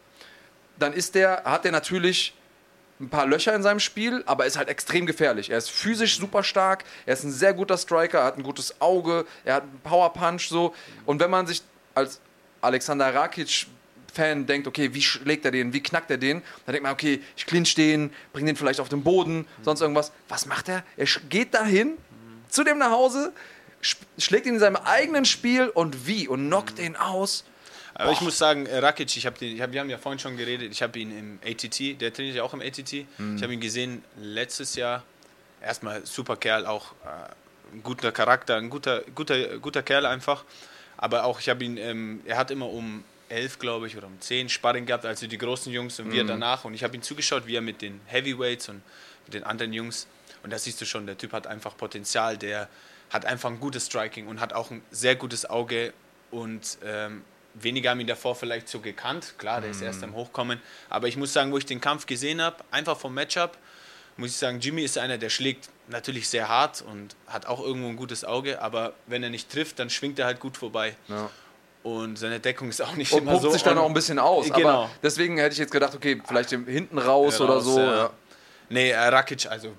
[0.77, 2.33] dann ist der, hat der natürlich
[2.99, 5.49] ein paar Löcher in seinem Spiel, aber ist halt extrem gefährlich.
[5.49, 8.81] Er ist physisch super stark, er ist ein sehr guter Striker, er hat ein gutes
[8.81, 10.75] Auge, er hat einen Power Punch so.
[11.05, 11.61] Und wenn man sich
[11.95, 12.19] als
[12.61, 13.67] Alexander Rakic
[14.13, 17.21] Fan denkt, okay, wie schlägt er den, wie knackt er den, dann denkt man, okay,
[17.37, 20.11] ich clinch den, bring den vielleicht auf den Boden, sonst irgendwas.
[20.27, 20.83] Was macht er?
[20.97, 21.93] Er geht dahin,
[22.49, 23.31] zu dem nach Hause,
[23.83, 27.43] sch- schlägt ihn in seinem eigenen Spiel und wie und knockt den aus.
[27.93, 30.19] Aber ich muss sagen, äh, Rakic, ich hab den, ich hab, wir haben ja vorhin
[30.19, 32.91] schon geredet, ich habe ihn im ATT, der trainiert ja auch im ATT.
[32.93, 35.03] Ich habe ihn gesehen letztes Jahr.
[35.61, 40.45] Erstmal super Kerl, auch äh, ein guter Charakter, ein guter, guter, guter Kerl einfach.
[41.01, 44.19] Aber auch, ich habe ihn, ähm, er hat immer um elf, glaube ich, oder um
[44.19, 46.65] zehn Sparring gehabt, also die großen Jungs und wir danach.
[46.65, 48.81] Und ich habe ihn zugeschaut, wie er mit den Heavyweights und
[49.25, 50.07] mit den anderen Jungs.
[50.43, 52.67] Und da siehst du schon, der Typ hat einfach Potenzial, der
[53.09, 55.93] hat einfach ein gutes Striking und hat auch ein sehr gutes Auge
[56.31, 57.23] und ähm,
[57.55, 59.33] Wenige haben ihn davor vielleicht so gekannt.
[59.37, 60.61] Klar, der ist erst am Hochkommen.
[60.87, 63.57] Aber ich muss sagen, wo ich den Kampf gesehen habe, einfach vom Matchup,
[64.19, 67.87] muss ich sagen, Jimmy ist einer, der schlägt natürlich sehr hart und hat auch irgendwo
[67.89, 68.61] ein gutes Auge.
[68.61, 70.95] Aber wenn er nicht trifft, dann schwingt er halt gut vorbei.
[71.07, 71.29] Ja.
[71.81, 73.49] Und seine Deckung ist auch nicht Und immer so.
[73.49, 74.51] sich dann auch ein bisschen aus.
[74.51, 74.69] Genau.
[74.83, 77.79] Aber deswegen hätte ich jetzt gedacht, okay, vielleicht im- hinten raus, oder Raus, so.
[77.79, 77.95] ja.
[77.95, 78.09] Ja.
[78.69, 79.73] Nee, äh, Rakic, also.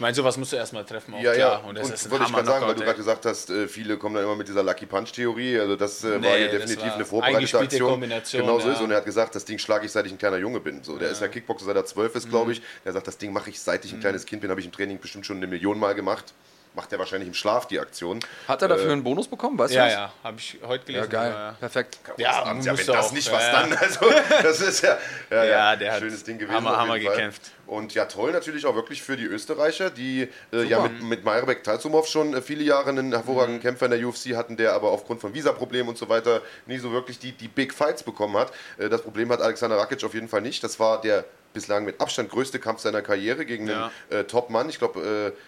[0.00, 1.12] Ich meine, sowas musst du erstmal treffen.
[1.12, 1.60] Auch Ja, klar.
[1.62, 1.68] ja.
[1.68, 3.98] Und das ist ein wollte ich gerade sagen, weil du gerade gesagt hast, äh, viele
[3.98, 5.60] kommen dann immer mit dieser Lucky Punch-Theorie.
[5.60, 7.90] Also das äh, war Nee, hier das definitiv war eine vorbereitete Aktion.
[7.90, 8.72] Kombination, Genau so ja.
[8.76, 8.80] ist.
[8.80, 10.82] Und er hat gesagt, das Ding schlage ich, seit ich ein kleiner Junge bin.
[10.82, 12.30] So, der ist ja Kickboxer, seit er zwölf ist, Mhm.
[12.30, 12.62] glaube ich.
[12.86, 14.72] Der sagt, das Ding mache ich, seit ich ein kleines Kind bin, habe ich im
[14.72, 16.32] Training bestimmt schon eine Million Mal gemacht.
[16.72, 18.20] Macht er wahrscheinlich im Schlaf die Aktion.
[18.46, 19.58] Hat er dafür einen Bonus bekommen?
[19.58, 21.04] Weißt Ja, du ja, habe ich heute gelesen.
[21.04, 21.32] Ja, geil.
[21.32, 21.98] aber- Perfekt.
[22.16, 23.12] Ja, ja, wenn das auch.
[23.12, 23.52] nicht, Ja, was ja.
[23.52, 23.72] dann?
[23.76, 24.06] Also,
[24.42, 24.96] das ist ja,
[25.30, 26.54] ja, Ja, der hat schönes Ding gewesen.
[26.54, 27.42] Hammer, Hammer gekämpft.
[27.66, 31.64] Und ja, toll natürlich auch wirklich für die Österreicher, die äh, ja mit, mit Meyerbeck
[31.64, 33.62] Talsumov schon äh, viele Jahre einen hervorragenden Mhm.
[33.62, 36.92] Kämpfer in der UFC hatten, der aber aufgrund von Visaproblemen und so weiter nie so
[36.92, 38.52] wirklich die, die Big Fights bekommen hat.
[38.78, 40.62] Äh, das Problem hat Alexander Rakic auf jeden Fall nicht.
[40.62, 43.90] Das war der bislang mit Abstand größte Kampf seiner Karriere gegen Ja.
[44.10, 44.68] einen äh, Top-Mann.
[44.68, 45.40] Ich glaube, äh,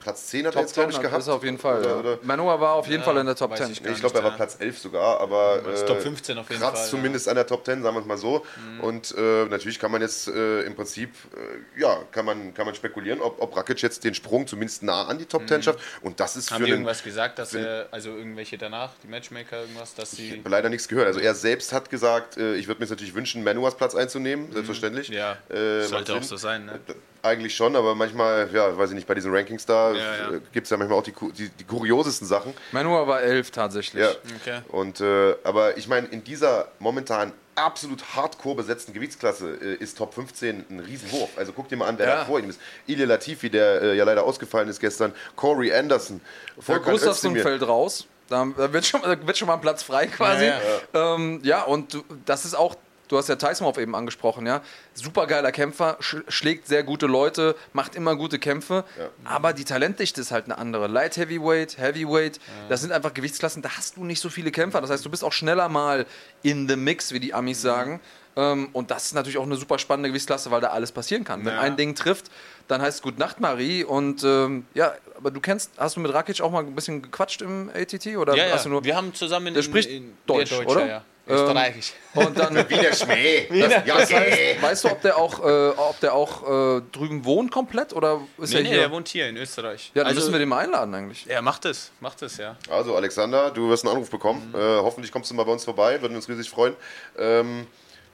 [0.00, 1.22] Platz 10 hat er Top jetzt, glaube 10 ich, gehabt.
[1.22, 1.80] ist er auf jeden Fall.
[1.80, 1.96] Oder, ja.
[1.96, 3.72] oder, Manowar war auf jeden Fall in der Top weiß 10.
[3.72, 4.36] ich ich glaube, er war ja.
[4.36, 6.90] Platz 11 sogar, aber äh, Top 15 auf jeden kratzt Fall, ja.
[6.90, 8.44] zumindest an der Top 10, sagen wir es mal so.
[8.80, 12.74] Und äh, natürlich kann man jetzt äh, im Prinzip, äh, ja, kann man, kann man
[12.74, 15.80] spekulieren, ob, ob Rakic jetzt den Sprung zumindest nah an die Top 10 schafft.
[16.02, 19.08] Und das ist Haben für die einen, irgendwas gesagt, dass er, also irgendwelche danach, die
[19.08, 20.38] Matchmaker, irgendwas, dass ich sie.
[20.38, 21.06] habe leider nichts gehört.
[21.06, 24.52] Also er selbst hat gesagt, äh, ich würde mir jetzt natürlich wünschen, Manuas Platz einzunehmen,
[24.52, 25.10] selbstverständlich.
[25.10, 25.14] Mhm.
[25.14, 26.80] Ja, Äh, sollte auch so sein, ne?
[27.22, 30.38] Eigentlich schon, aber manchmal, ja, weiß ich nicht, bei diesen Rankings da Ja, ja.
[30.52, 32.54] gibt es ja manchmal auch die, die, die kuriosesten Sachen.
[32.72, 34.02] Manowar war 11 tatsächlich.
[34.02, 34.10] Ja.
[34.40, 34.60] Okay.
[34.68, 40.14] Und, äh, aber ich meine, in dieser momentan absolut hardcore besetzten Gewichtsklasse äh, ist Top
[40.14, 41.30] 15 ein Riesenwurf.
[41.36, 42.14] Also guck dir mal an, wer Ja.
[42.16, 42.60] da vor ihm ist.
[42.86, 46.20] Ilya Latifi, der äh, ja leider ausgefallen ist gestern, Corey Anderson,
[46.58, 48.06] Für Volkan Gustafsson fällt raus.
[48.28, 50.44] Da da wird schon, da wird schon mal ein Platz frei quasi.
[50.46, 50.60] Ja,
[50.94, 52.76] Ja, ähm, ja und du, das ist auch
[53.10, 54.62] Du hast ja Tyson eben angesprochen, ja.
[54.94, 59.08] Supergeiler Kämpfer, sch schlägt sehr gute Leute, macht immer gute Kämpfe, ja.
[59.24, 60.86] aber die Talentdichte ist halt eine andere.
[60.86, 62.42] Light Heavyweight, Heavyweight, ja.
[62.68, 64.80] das sind einfach Gewichtsklassen, da hast du nicht so viele Kämpfer.
[64.80, 66.06] Das heißt, du bist auch schneller mal
[66.42, 67.98] in the mix, wie die Amis sagen.
[68.36, 71.44] Ähm, und das ist natürlich auch eine super spannende Gewichtsklasse, weil da alles passieren kann.
[71.44, 72.30] Wenn ein Ding trifft,
[72.68, 73.82] dann heißt es Gut Nacht, Marie.
[73.82, 77.42] Und ähm, ja, aber du kennst, hast du mit Rakic auch mal ein bisschen gequatscht
[77.42, 78.06] im ATT?
[78.16, 80.86] Oder ja, hast du nur, wir haben zusammen in, der spricht in, Deutsch, Deutsch, oder?
[80.86, 81.04] Ja.
[81.30, 81.92] Ähm, Österreichisch.
[82.14, 83.46] und dann Wiener Schmäh.
[83.60, 87.24] Das, ja, das heißt, weißt du, ob der auch, äh, ob der auch äh, drüben
[87.24, 88.78] wohnt komplett oder ist nee, er nee, hier?
[88.78, 89.92] der wohnt hier in Österreich.
[89.94, 91.26] Ja, dann also, müssen wir den mal einladen eigentlich.
[91.26, 92.56] Ja, macht es, macht es, ja.
[92.68, 94.50] Also Alexander, du wirst einen Anruf bekommen.
[94.52, 94.58] Mhm.
[94.58, 96.74] Äh, hoffentlich kommst du mal bei uns vorbei, würden uns riesig freuen.
[97.18, 97.66] Ähm,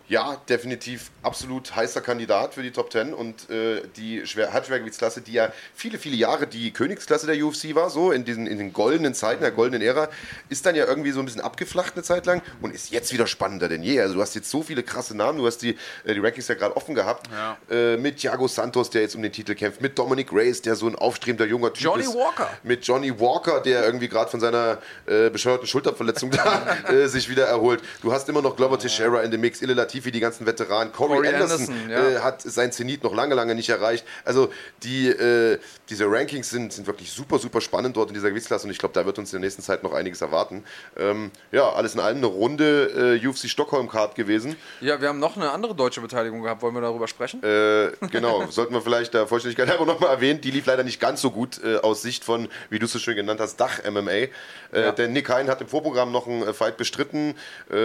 [0.09, 5.33] ja, definitiv absolut heißer Kandidat für die Top 10 und äh, die Schwer Halbschwergewichtsklasse, die
[5.33, 9.15] ja viele, viele Jahre die Königsklasse der UFC war, so in, diesen, in den goldenen
[9.15, 10.09] Zeiten, der goldenen Ära,
[10.49, 13.27] ist dann ja irgendwie so ein bisschen abgeflacht eine Zeit lang und ist jetzt wieder
[13.27, 14.01] spannender denn je.
[14.01, 16.55] Also du hast jetzt so viele krasse Namen, du hast die, äh, die Rankings ja
[16.55, 17.57] gerade offen gehabt, ja.
[17.69, 20.87] äh, mit Thiago Santos, der jetzt um den Titel kämpft, mit Dominic Reyes, der so
[20.87, 22.15] ein aufstrebender junger Typ Johnny ist.
[22.15, 22.51] Johnny Walker.
[22.63, 27.47] Mit Johnny Walker, der irgendwie gerade von seiner äh, bescheuerten Schulterverletzung da äh, sich wieder
[27.47, 27.83] erholt.
[28.03, 29.61] Du hast immer noch Glover Teixeira in dem Mix,
[29.97, 30.93] Ille Latifi, die ganzen Veteranen Veteran.
[30.93, 32.19] Corey, Corey Anderson, Anderson ja.
[32.19, 34.05] äh, hat sein Zenit noch lange, lange nicht erreicht.
[34.25, 34.51] Also
[34.83, 38.71] die, äh, diese Rankings sind, sind wirklich super, super spannend dort in dieser Gewichtsklasse und
[38.71, 40.65] ich glaube, da wird uns in der nächsten Zeit noch einiges erwarten.
[40.97, 44.57] Ähm, ja, alles in allem eine runde äh, UFC Stockholm Card gewesen.
[44.81, 46.63] Ja, wir haben noch eine andere deutsche Beteiligung gehabt.
[46.63, 47.43] Wollen wir darüber sprechen?
[47.43, 50.41] Äh, genau, sollten wir vielleicht der Vollständigkeit halber nochmal erwähnen.
[50.41, 52.99] Die lief leider nicht ganz so gut äh, aus Sicht von, wie du es so
[52.99, 54.11] schön genannt hast, Dach-MMA.
[54.11, 54.31] Äh,
[54.73, 54.93] ja.
[54.93, 57.35] Denn Nick Hein hat im Vorprogramm noch einen Fight bestritten,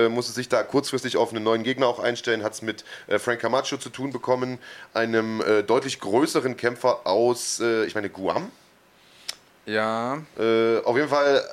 [0.10, 3.40] musste sich da kurzfristig auf einen neuen Gegner auch einstellen, hat es mit äh, Frank
[3.40, 4.60] Camacho zu tun bekommen,
[4.94, 8.50] einem äh, deutlich größeren Kämpfer aus, äh, ich meine, Guam.
[9.66, 10.22] Ja.
[10.40, 11.44] Äh, auf jeden Fall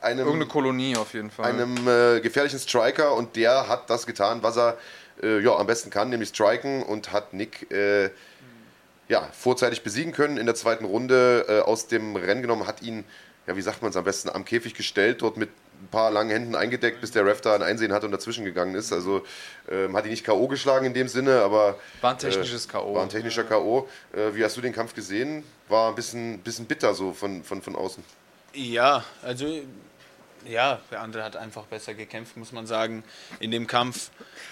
[0.00, 0.20] äh, einem.
[0.20, 1.44] Irgendeine Kolonie auf jeden Fall.
[1.44, 4.76] Einem äh, gefährlichen Striker und der hat das getan, was er
[5.22, 7.68] ja, am besten kann, nämlich striken und hat Nick
[9.06, 13.04] ja, vorzeitig besiegen können in der zweiten Runde aus dem Rennen genommen, hat ihn,
[13.46, 15.50] ja, wie sagt man es am besten, am Käfig gestellt, dort mit
[15.82, 18.74] ein paar langen Händen eingedeckt, bis der Ref da ein Einsehen hat und dazwischen gegangen
[18.74, 18.92] ist.
[18.92, 19.24] Also
[19.70, 20.48] ähm, hat ihn nicht K.O.
[20.48, 21.78] geschlagen in dem Sinne, aber.
[22.00, 22.94] War ein technisches äh, K.O.
[22.94, 23.88] War ein technischer K.O.
[24.12, 25.44] Äh, wie hast du den Kampf gesehen?
[25.68, 28.02] War ein bisschen, bisschen bitter so von, von, von außen.
[28.54, 29.46] Ja, also.
[30.46, 33.02] Ja, der andere hat einfach besser gekämpft, muss man sagen,
[33.40, 34.10] in dem Kampf.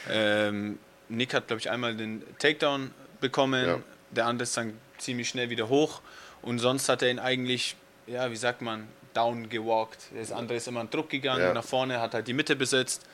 [0.09, 0.79] Ähm,
[1.11, 3.67] Nick hat, glaube ich, einmal den Takedown bekommen.
[3.67, 3.79] Ja.
[4.11, 6.01] Der andere ist dann ziemlich schnell wieder hoch.
[6.41, 10.07] Und sonst hat er ihn eigentlich, ja, wie sagt man, down gewalkt.
[10.15, 11.55] Das andere ist immer einen Druck gegangen, ja.
[11.55, 13.07] nach vorne, hat halt die Mitte besetzt,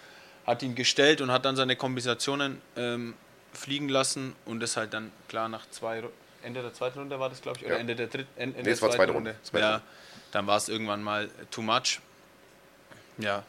[0.46, 3.14] hat ihn gestellt und hat dann seine Kombinationen ähm,
[3.53, 6.03] fliegen lassen und das halt dann klar nach zwei
[6.42, 7.81] Ende der zweiten Runde war das, glaube ich, oder ja.
[7.81, 9.35] Ende der dritten Ende, nee, der zweiten Runde.
[9.53, 9.61] Runde.
[9.61, 9.83] Ja,
[10.31, 12.01] dann war es irgendwann mal too much.
[13.18, 13.42] Ja,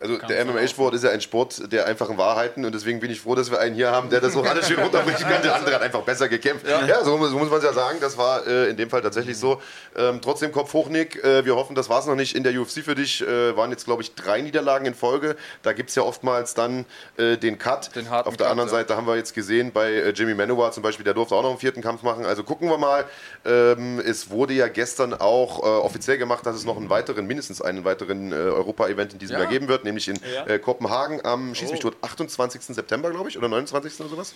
[0.00, 3.34] also der MMA-Sport ist ja ein Sport der einfachen Wahrheiten und deswegen bin ich froh,
[3.34, 5.42] dass wir einen hier haben, der das auch alles schön runterbrechen kann.
[5.42, 6.66] Der andere hat einfach besser gekämpft.
[6.66, 7.98] Ja, ja so, so, muss man es ja sagen.
[8.00, 9.60] Das war äh, in dem Fall tatsächlich so.
[9.96, 11.22] Ähm, trotzdem Kopf hoch, Nick.
[11.22, 13.22] Äh, wir hoffen, das war es noch nicht in der UFC für dich.
[13.22, 15.36] Äh, waren jetzt, glaube ich, drei Niederlagen in Folge.
[15.62, 16.84] Da gibt es ja oftmals dann
[17.16, 17.94] äh, den Cut.
[17.96, 18.76] Den Auf der Cut, anderen ja.
[18.76, 21.50] Seite haben wir jetzt gesehen, bei äh, Jimmy Manuwa zum Beispiel, der durfte auch noch
[21.50, 22.24] einen vierten Kampf machen.
[22.24, 23.04] Also gucken wir mal.
[23.44, 27.62] Ähm, es wurde ja gestern auch äh, offiziell gemacht, dass es noch einen weiteren, mindestens
[27.62, 29.42] einen weiteren Europa-Event in diesem ja.
[29.42, 30.46] Jahr geben wird, nämlich in ja.
[30.46, 32.62] äh, Kopenhagen am, schieß mich tot, 28.
[32.62, 34.00] September, glaube ich, oder 29.
[34.00, 34.34] oder sowas.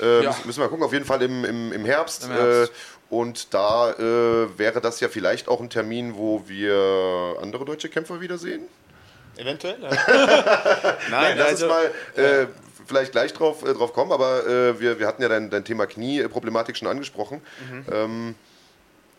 [0.00, 0.36] Äh, ja.
[0.44, 2.24] Müssen wir mal gucken, auf jeden Fall im, im, im Herbst.
[2.24, 2.72] Im Herbst.
[2.72, 7.88] Äh, und da äh, wäre das ja vielleicht auch ein Termin, wo wir andere deutsche
[7.88, 8.62] Kämpfer wiedersehen.
[9.36, 9.78] Eventuell.
[9.80, 9.90] Ja.
[11.10, 12.46] Nein, lass also, uns mal äh,
[12.86, 16.76] vielleicht gleich drauf, äh, drauf kommen, aber wir, wir hatten ja dein, dein Thema Knie-Problematik
[16.76, 17.40] schon angesprochen.
[17.70, 17.84] Mhm.
[17.92, 18.34] Ähm,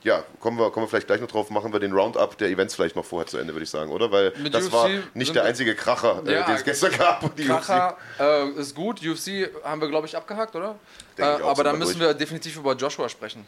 [0.04, 2.76] ja, kommen wir, kommen wir vielleicht gleich noch drauf, machen wir den Roundup der Events
[2.76, 4.12] vielleicht noch vorher zu Ende, würde ich sagen, oder?
[4.12, 7.36] Weil Mit das UFC war nicht der einzige Kracher, äh, ja, den es gestern gab.
[7.36, 10.76] Die Kracher äh, ist gut, UFC haben wir, glaube ich, abgehakt, oder?
[11.18, 12.10] Äh, aber dann müssen durch.
[12.10, 13.46] wir definitiv über Joshua sprechen.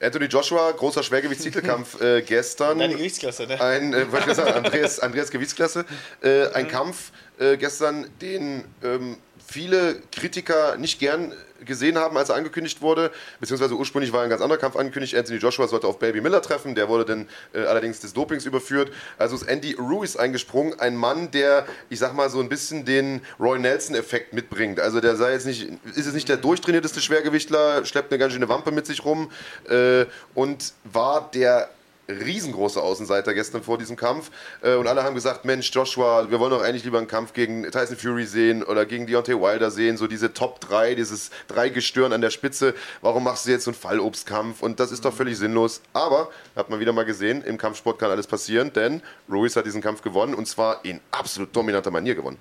[0.00, 2.78] Anthony Joshua, großer Schwergewichtstitelkampf äh, gestern.
[2.78, 3.60] Deine Gewichtsklasse, ne?
[3.60, 5.84] Ein, äh, was ich sagen, Andreas, Andreas Gewichtsklasse.
[6.22, 6.68] Äh, ein mhm.
[6.68, 11.32] Kampf äh, gestern, den ähm, viele Kritiker nicht gern
[11.64, 13.10] gesehen haben, als er angekündigt wurde.
[13.40, 15.14] Beziehungsweise ursprünglich war ein ganz anderer Kampf angekündigt.
[15.14, 16.74] Anthony Joshua sollte auf Baby Miller treffen.
[16.74, 18.90] Der wurde dann äh, allerdings des Dopings überführt.
[19.18, 20.78] Also ist Andy Ruiz eingesprungen.
[20.80, 24.80] Ein Mann, der, ich sag mal, so ein bisschen den Roy Nelson-Effekt mitbringt.
[24.80, 28.48] Also der sei jetzt nicht, ist es nicht der durchtrainierteste Schwergewichtler, schleppt eine ganz schöne
[28.48, 29.30] Wampe mit sich rum
[29.68, 31.68] äh, und war der
[32.08, 34.30] riesengroße Außenseiter gestern vor diesem Kampf.
[34.62, 37.70] Äh, und alle haben gesagt, Mensch, Joshua, wir wollen doch eigentlich lieber einen Kampf gegen
[37.70, 39.96] Tyson Fury sehen oder gegen Deontay Wilder sehen.
[39.96, 42.74] So diese Top 3, dieses Dreigestirn an der Spitze.
[43.00, 44.62] Warum machst du jetzt so einen Fallobstkampf?
[44.62, 45.80] Und das ist doch völlig sinnlos.
[45.92, 49.82] Aber, hat man wieder mal gesehen, im Kampfsport kann alles passieren, denn Ruiz hat diesen
[49.82, 52.38] Kampf gewonnen und zwar in absolut dominanter Manier gewonnen.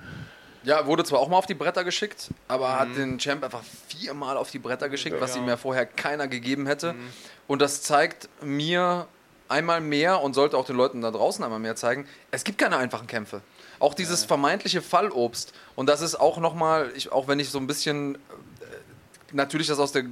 [0.64, 2.80] Ja, wurde zwar auch mal auf die Bretter geschickt, aber mhm.
[2.80, 5.22] hat den Champ einfach viermal auf die Bretter geschickt, ja.
[5.22, 6.94] was ihm ja vorher keiner gegeben hätte.
[6.94, 7.10] Mhm.
[7.48, 9.08] Und das zeigt mir
[9.50, 12.78] einmal mehr und sollte auch den Leuten da draußen einmal mehr zeigen, es gibt keine
[12.78, 13.42] einfachen Kämpfe.
[13.80, 15.54] Auch dieses vermeintliche Fallobst.
[15.76, 18.18] Und das ist auch nochmal, auch wenn ich so ein bisschen äh,
[19.32, 20.06] natürlich das aus der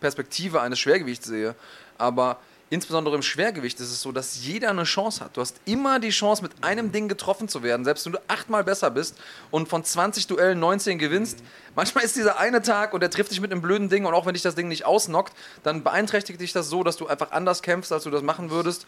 [0.00, 1.54] Perspektive eines Schwergewichts sehe,
[1.96, 2.38] aber
[2.72, 5.36] insbesondere im Schwergewicht ist es so, dass jeder eine Chance hat.
[5.36, 8.64] Du hast immer die Chance, mit einem Ding getroffen zu werden, selbst wenn du achtmal
[8.64, 9.18] besser bist
[9.50, 11.42] und von 20 Duellen 19 gewinnst.
[11.76, 14.24] Manchmal ist dieser eine Tag und der trifft dich mit einem blöden Ding und auch
[14.24, 17.60] wenn dich das Ding nicht ausnockt, dann beeinträchtigt dich das so, dass du einfach anders
[17.60, 18.86] kämpfst, als du das machen würdest.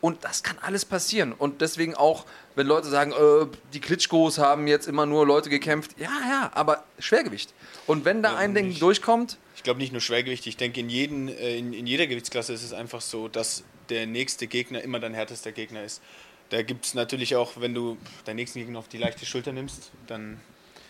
[0.00, 1.32] Und das kann alles passieren.
[1.32, 5.92] Und deswegen auch, wenn Leute sagen, äh, die Klitschkos haben jetzt immer nur Leute gekämpft.
[5.98, 7.52] Ja, ja, aber Schwergewicht.
[7.86, 8.82] Und wenn da ja, ein Ding nicht.
[8.82, 12.52] durchkommt, ich glaube nicht nur Schwergewicht, ich denke in, jeden, äh, in, in, jeder Gewichtsklasse
[12.52, 16.02] ist es einfach so, dass der nächste Gegner immer dein härtester Gegner ist.
[16.50, 19.90] Da gibt es natürlich auch, wenn du deinen nächsten Gegner auf die leichte Schulter nimmst,
[20.06, 20.40] dann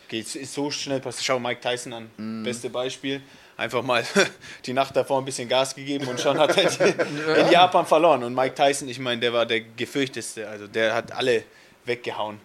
[0.09, 1.25] geht es so schnell passiert.
[1.25, 2.45] Schau Mike Tyson an, mm.
[2.45, 3.23] beste Beispiel.
[3.57, 4.05] Einfach mal
[4.67, 8.25] die Nacht davor ein bisschen Gas gegeben und schon hat er in Japan verloren.
[8.25, 11.45] Und Mike Tyson, ich meine, der war der gefürchteste, also der hat alle
[11.85, 12.41] weggehauen.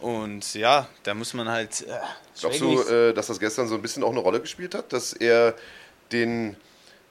[0.00, 1.82] Und ja, da muss man halt.
[1.82, 1.98] Äh,
[2.40, 5.12] Glaubst du, äh, dass das gestern so ein bisschen auch eine Rolle gespielt hat, dass
[5.12, 5.54] er
[6.12, 6.56] den,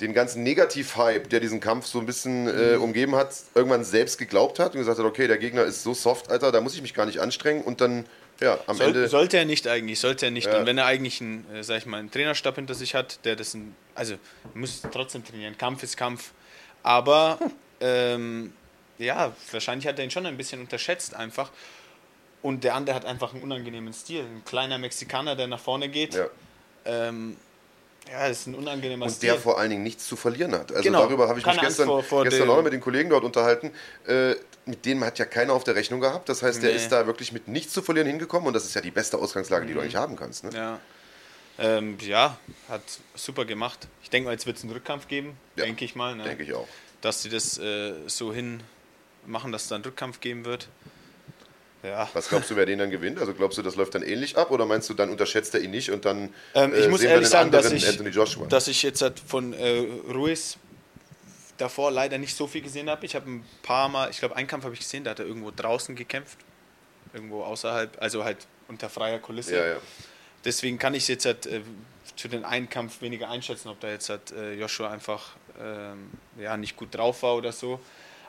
[0.02, 2.84] den ganzen Negativ-Hype, der diesen Kampf so ein bisschen äh, mhm.
[2.84, 6.30] umgeben hat, irgendwann selbst geglaubt hat und gesagt hat, okay, der Gegner ist so soft,
[6.30, 8.06] Alter, da muss ich mich gar nicht anstrengen und dann
[8.40, 9.08] ja, am Soll, Ende.
[9.08, 10.48] Sollte er nicht eigentlich, sollte er nicht.
[10.48, 10.60] Ja.
[10.60, 13.36] Und wenn er eigentlich einen, äh, sag ich mal, einen Trainerstab hinter sich hat, der
[13.36, 14.16] das ein, also
[14.54, 15.58] muss trotzdem trainieren.
[15.58, 16.32] Kampf ist Kampf.
[16.82, 17.40] Aber
[17.80, 18.54] ähm,
[18.98, 21.52] ja, wahrscheinlich hat er ihn schon ein bisschen unterschätzt einfach.
[22.44, 24.22] Und der andere hat einfach einen unangenehmen Stil.
[24.22, 26.14] Ein kleiner Mexikaner, der nach vorne geht.
[26.14, 26.28] Ja.
[26.86, 27.38] Ähm,
[28.12, 29.30] ja, das ist ein unangenehmer Und Stil.
[29.30, 30.72] der vor allen Dingen nichts zu verlieren hat.
[30.72, 31.04] Also genau.
[31.04, 33.72] darüber habe ich mich gestern, vor, vor gestern auch mit den Kollegen dort unterhalten.
[34.06, 36.28] Äh, mit dem hat ja keiner auf der Rechnung gehabt.
[36.30, 36.68] Das heißt, nee.
[36.68, 39.18] der ist da wirklich mit nichts zu verlieren hingekommen und das ist ja die beste
[39.18, 39.78] Ausgangslage, die mhm.
[39.78, 40.44] du eigentlich haben kannst.
[40.44, 40.52] Ne?
[40.54, 40.80] Ja.
[41.60, 42.82] Ähm, ja, hat
[43.16, 43.88] super gemacht.
[44.02, 45.66] Ich denke mal, jetzt wird es einen Rückkampf geben, ja.
[45.66, 46.16] denke ich mal.
[46.16, 46.24] Ne?
[46.24, 46.68] Denke ich auch.
[47.02, 48.62] Dass sie das äh, so hin
[49.26, 50.68] machen, dass es da einen Rückkampf geben wird.
[51.84, 52.10] Ja.
[52.14, 53.20] Was glaubst du, wer den dann gewinnt?
[53.20, 55.72] Also glaubst du, das läuft dann ähnlich ab oder meinst du, dann unterschätzt er ihn
[55.72, 57.86] nicht und dann ähm, ich äh, muss ehrlich sagen, dass ich,
[58.50, 60.58] dass ich jetzt halt von äh, Ruiz
[61.58, 63.06] davor leider nicht so viel gesehen habe.
[63.06, 65.26] Ich habe ein paar Mal, ich glaube, einen Kampf habe ich gesehen, da hat er
[65.26, 66.38] irgendwo draußen gekämpft,
[67.14, 68.38] irgendwo außerhalb, also halt
[68.70, 69.56] unter freier Kulisse.
[69.56, 69.78] Ja, ja.
[70.46, 71.62] Deswegen kann ich jetzt halt äh,
[72.16, 76.56] zu den einen Kampf weniger einschätzen, ob da jetzt halt äh, Joshua einfach ähm, ja,
[76.56, 77.82] nicht gut drauf war oder so.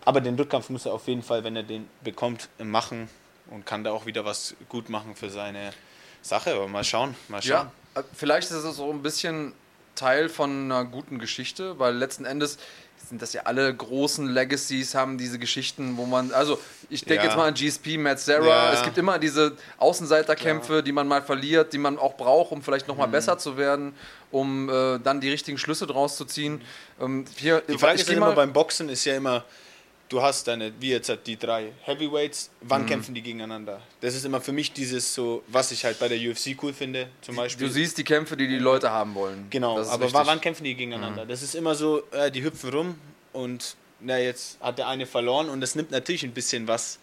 [0.04, 3.08] Aber den Rückkampf muss er auf jeden Fall, wenn er den bekommt, machen
[3.50, 5.72] und kann da auch wieder was gut machen für seine
[6.22, 6.54] Sache.
[6.54, 7.70] Aber mal schauen, mal schauen.
[7.94, 9.52] Ja, äh, vielleicht ist es so ein bisschen
[9.94, 12.59] Teil von einer guten Geschichte, weil letzten Endes
[13.09, 17.30] sind das ja alle großen Legacies, haben diese Geschichten, wo man, also ich denke ja.
[17.30, 18.72] jetzt mal an GSP, Matt Serra, ja.
[18.72, 22.88] es gibt immer diese Außenseiterkämpfe, die man mal verliert, die man auch braucht, um vielleicht
[22.88, 23.12] nochmal mhm.
[23.12, 23.94] besser zu werden,
[24.30, 26.62] um äh, dann die richtigen Schlüsse draus zu ziehen.
[27.00, 29.44] Ähm, hier, die Frage ist immer beim Boxen ist ja immer,
[30.08, 32.86] du hast deine, wie jetzt halt die drei Heavyweights, wann mhm.
[32.86, 33.80] kämpfen die gegeneinander?
[34.00, 37.08] Das ist immer für mich dieses so, was ich halt bei der UFC cool finde,
[37.20, 37.66] zum Beispiel.
[37.66, 39.46] Du siehst die Kämpfe, die die Leute haben wollen.
[39.50, 40.26] Genau, aber richtig.
[40.26, 41.24] wann kämpfen die gegeneinander?
[41.24, 41.28] Mhm.
[41.28, 42.98] Das ist immer so, äh, die hüpfen rum
[43.32, 46.98] und na, jetzt hat der eine verloren und das nimmt natürlich ein bisschen was.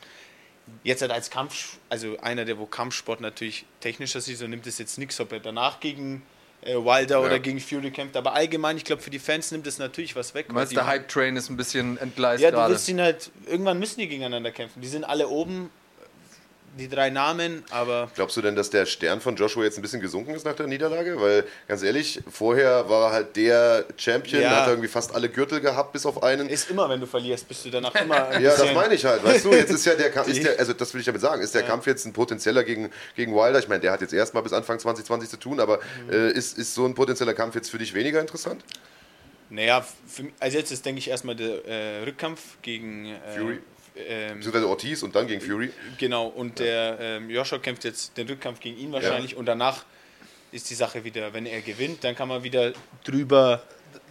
[0.83, 4.77] Jetzt halt als Kampf, also einer, der wo Kampfsport natürlich technischer sieht, so nimmt es
[4.77, 6.21] jetzt nichts, ob er danach gegen
[6.61, 7.25] äh, Wilder ja.
[7.25, 8.15] oder gegen Fury kämpft.
[8.15, 10.47] Aber allgemein, ich glaube, für die Fans nimmt es natürlich was weg.
[10.47, 13.99] Du meinst, der Hype-Train ist ein bisschen entgleist Ja, du willst ihn halt, irgendwann müssen
[13.99, 14.81] die gegeneinander kämpfen.
[14.81, 15.69] Die sind alle oben,
[16.77, 18.09] die drei Namen, aber.
[18.15, 20.67] Glaubst du denn, dass der Stern von Joshua jetzt ein bisschen gesunken ist nach der
[20.67, 21.19] Niederlage?
[21.19, 24.61] Weil, ganz ehrlich, vorher war er halt der Champion, ja.
[24.61, 26.47] hat irgendwie fast alle Gürtel gehabt, bis auf einen.
[26.49, 28.39] Ist immer, wenn du verlierst, bist du danach immer.
[28.39, 30.73] ja, das meine ich halt, weißt du, jetzt ist ja der Kampf, ist der, also
[30.73, 31.67] das will ich damit sagen, ist der ja.
[31.67, 33.59] Kampf jetzt ein potenzieller gegen, gegen Wilder?
[33.59, 36.13] Ich meine, der hat jetzt erstmal bis Anfang 2020 zu tun, aber mhm.
[36.13, 38.63] äh, ist, ist so ein potenzieller Kampf jetzt für dich weniger interessant?
[39.49, 43.59] Naja, für, also jetzt ist, denke ich, erstmal der äh, Rückkampf gegen äh, Fury.
[43.95, 45.71] Ähm, Beziehungsweise Ortiz und dann gegen Fury.
[45.97, 46.65] Genau, und ja.
[46.65, 49.37] der ähm, Joshua kämpft jetzt den Rückkampf gegen ihn wahrscheinlich ja.
[49.37, 49.83] und danach
[50.51, 52.73] ist die Sache wieder, wenn er gewinnt, dann kann man wieder
[53.03, 53.63] drüber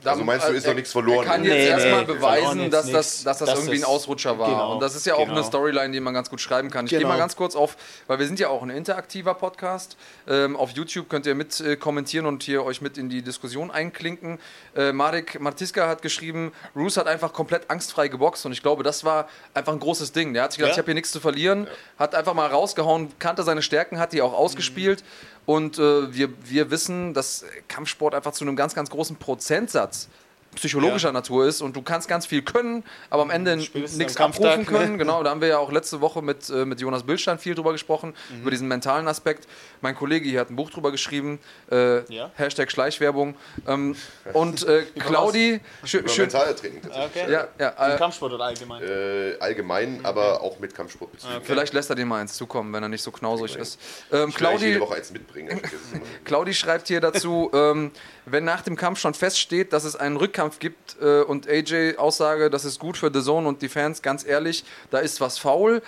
[0.05, 1.27] also meinst du, ist noch nichts verloren?
[1.27, 4.39] Er kann jetzt nee, erstmal nee, beweisen, dass das, dass das, das irgendwie ein Ausrutscher
[4.39, 4.49] war.
[4.49, 5.37] Genau, und das ist ja auch genau.
[5.37, 6.87] eine Storyline, die man ganz gut schreiben kann.
[6.87, 7.01] Ich genau.
[7.01, 9.97] gehe mal ganz kurz auf, weil wir sind ja auch ein interaktiver Podcast.
[10.29, 13.71] Ähm, auf YouTube könnt ihr mit äh, kommentieren und hier euch mit in die Diskussion
[13.71, 14.39] einklinken.
[14.77, 19.05] Äh, Marek Martiska hat geschrieben, Roos hat einfach komplett angstfrei geboxt und ich glaube, das
[19.05, 20.35] war einfach ein großes Ding.
[20.35, 20.75] Der hat sich gedacht, ja.
[20.75, 21.71] ich habe hier nichts zu verlieren, ja.
[21.99, 25.03] hat einfach mal rausgehauen, kannte seine Stärken, hat die auch ausgespielt.
[25.03, 30.09] Mhm und äh, wir, wir wissen, dass Kampfsport einfach zu einem ganz, ganz großen Prozentsatz
[30.55, 31.13] psychologischer ja.
[31.13, 34.99] Natur ist und du kannst ganz viel können, aber am Ende nichts abrufen können.
[34.99, 37.73] Genau, da haben wir ja auch letzte Woche mit, äh, mit Jonas Bildstein viel drüber
[37.73, 38.43] gesprochen, mhm.
[38.43, 39.47] über diesen mentalen Aspekt.
[39.81, 41.39] Mein Kollege hier hat ein Buch drüber geschrieben,
[41.71, 42.31] äh, ja?
[42.35, 43.35] Hashtag Schleichwerbung.
[43.67, 43.95] Ähm,
[44.33, 45.61] und äh, Claudi...
[45.85, 47.23] Schön, schön, mentale Training tatsächlich.
[47.23, 47.33] Okay.
[47.33, 48.83] Ja, ja, äh, Kampfsport oder allgemein?
[48.83, 50.07] Äh, allgemein, okay.
[50.07, 51.11] aber auch mit Kampfsport.
[51.15, 51.41] Okay.
[51.43, 53.79] Vielleicht lässt er dir mal eins zukommen, wenn er nicht so knausrig ist.
[54.13, 55.61] Ähm, Claudi, jede Woche eins mitbringen.
[56.25, 57.93] Claudi schreibt hier dazu, ähm,
[58.27, 62.51] wenn nach dem Kampf schon feststeht, dass es einen Rückkampf gibt äh, und AJ Aussage,
[62.51, 65.83] das ist gut für The Zone und die Fans, ganz ehrlich, da ist was faul.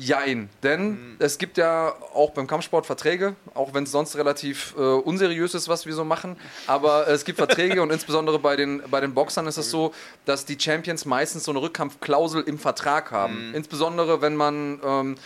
[0.00, 1.16] Jein, denn mhm.
[1.18, 5.68] es gibt ja auch beim Kampfsport Verträge, auch wenn es sonst relativ äh, unseriös ist,
[5.68, 6.36] was wir so machen.
[6.68, 9.92] Aber es gibt Verträge und insbesondere bei den, bei den Boxern ist es so,
[10.24, 13.48] dass die Champions meistens so eine Rückkampfklausel im Vertrag haben.
[13.48, 13.56] Mhm.
[13.56, 15.16] Insbesondere wenn man ähm,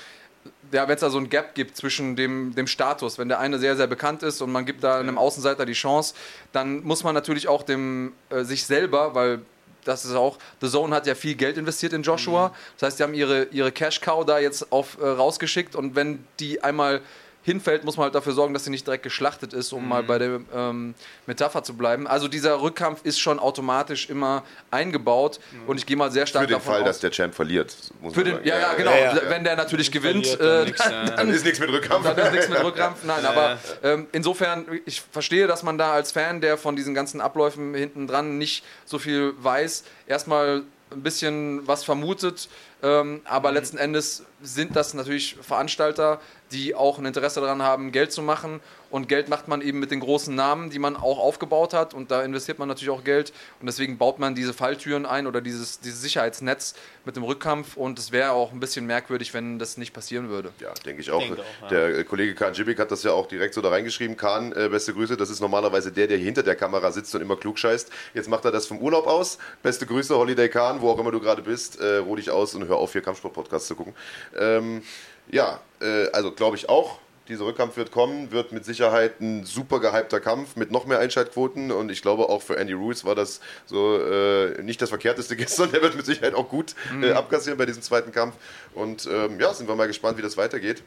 [0.73, 3.59] ja, wenn es da so ein Gap gibt zwischen dem, dem Status, wenn der eine
[3.59, 6.15] sehr, sehr bekannt ist und man gibt da einem Außenseiter die Chance,
[6.53, 9.43] dann muss man natürlich auch dem äh, sich selber, weil
[9.85, 12.49] das ist auch, The Zone hat ja viel Geld investiert in Joshua.
[12.49, 12.53] Mhm.
[12.79, 16.63] Das heißt, die haben ihre, ihre Cash-Cow da jetzt auf, äh, rausgeschickt und wenn die
[16.63, 17.03] einmal
[17.43, 19.89] hinfällt, muss man halt dafür sorgen, dass sie nicht direkt geschlachtet ist, um mhm.
[19.89, 20.95] mal bei der ähm,
[21.27, 22.07] Metapher zu bleiben.
[22.07, 25.69] Also dieser Rückkampf ist schon automatisch immer eingebaut mhm.
[25.69, 26.63] und ich gehe mal sehr stark davon aus.
[26.63, 27.77] Für den Fall, dass der Champ verliert.
[28.13, 28.93] Für den, ja, ja, genau.
[28.93, 29.21] Ja, ja.
[29.29, 32.15] Wenn der natürlich gewinnt, verliert, dann, äh, nix, dann, dann, ist nichts mit Rückkampf.
[32.15, 32.99] Dann ist nichts mit Rückkampf.
[33.05, 37.21] Nein, aber ähm, insofern, ich verstehe, dass man da als Fan, der von diesen ganzen
[37.21, 42.49] Abläufen hinten dran nicht so viel weiß, erstmal ein bisschen was vermutet.
[42.83, 43.57] Ähm, aber mhm.
[43.57, 48.61] letzten Endes sind das natürlich Veranstalter, die auch ein Interesse daran haben, Geld zu machen.
[48.93, 51.95] Und Geld macht man eben mit den großen Namen, die man auch aufgebaut hat.
[51.95, 53.33] Und da investiert man natürlich auch Geld.
[53.59, 56.75] Und deswegen baut man diese Falltüren ein oder dieses, dieses Sicherheitsnetz
[57.07, 57.79] mit dem Rückkampf.
[57.79, 60.53] Und es wäre auch ein bisschen merkwürdig, wenn das nicht passieren würde.
[60.61, 61.21] Ja, denke ich auch.
[61.21, 61.69] Denke auch ja.
[61.69, 64.19] Der Kollege Kahn Jibik hat das ja auch direkt so da reingeschrieben.
[64.19, 65.17] Kahn, äh, beste Grüße.
[65.17, 67.91] Das ist normalerweise der, der hier hinter der Kamera sitzt und immer klug scheißt.
[68.13, 69.39] Jetzt macht er das vom Urlaub aus.
[69.63, 71.81] Beste Grüße, Holiday Kahn, wo auch immer du gerade bist.
[71.81, 73.95] Äh, ruh dich aus und hör auf, hier Kampfsport-Podcast zu gucken.
[74.39, 74.83] Ähm,
[75.31, 76.99] ja, äh, also glaube ich auch.
[77.29, 81.71] Dieser Rückkampf wird kommen, wird mit Sicherheit ein super gehypter Kampf mit noch mehr Einschaltquoten
[81.71, 85.71] und ich glaube auch für Andy Ruiz war das so äh, nicht das Verkehrteste gestern.
[85.71, 87.13] Der wird mit Sicherheit auch gut äh, mhm.
[87.13, 88.35] abkassieren bei diesem zweiten Kampf
[88.75, 90.83] und ähm, ja, sind wir mal gespannt, wie das weitergeht.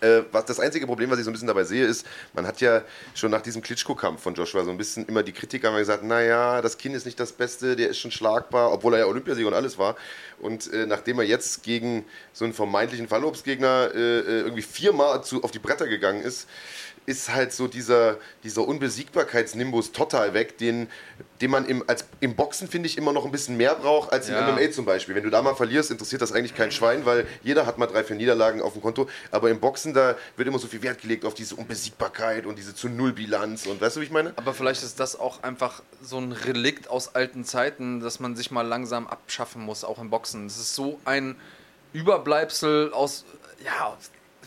[0.00, 2.60] Äh, was das einzige Problem, was ich so ein bisschen dabei sehe, ist, man hat
[2.60, 2.82] ja
[3.14, 6.62] schon nach diesem Klitschko-Kampf von Joshua so ein bisschen immer die Kritiker haben gesagt, naja,
[6.62, 9.54] das Kind ist nicht das Beste, der ist schon schlagbar, obwohl er ja Olympiasieger und
[9.54, 9.96] alles war.
[10.40, 15.42] Und äh, nachdem er jetzt gegen so einen vermeintlichen Fallobstgegner äh, äh irgendwie viermal zu,
[15.42, 16.48] auf die Bretter gegangen ist,
[17.08, 20.88] ist halt so dieser, dieser Unbesiegbarkeitsnimbus total weg, den,
[21.40, 24.28] den man im, als, im Boxen, finde ich, immer noch ein bisschen mehr braucht als
[24.28, 24.52] im ja.
[24.52, 25.14] MMA zum Beispiel.
[25.14, 28.04] Wenn du da mal verlierst, interessiert das eigentlich kein Schwein, weil jeder hat mal drei,
[28.04, 29.08] vier Niederlagen auf dem Konto.
[29.30, 32.74] Aber im Boxen, da wird immer so viel Wert gelegt auf diese Unbesiegbarkeit und diese
[32.74, 34.34] zu Null-Bilanz und weißt du, wie ich meine?
[34.36, 38.50] Aber vielleicht ist das auch einfach so ein Relikt aus alten Zeiten, dass man sich
[38.50, 40.46] mal langsam abschaffen muss, auch im Boxen.
[40.46, 41.36] Das ist so ein
[41.94, 43.24] Überbleibsel aus,
[43.64, 43.96] ja,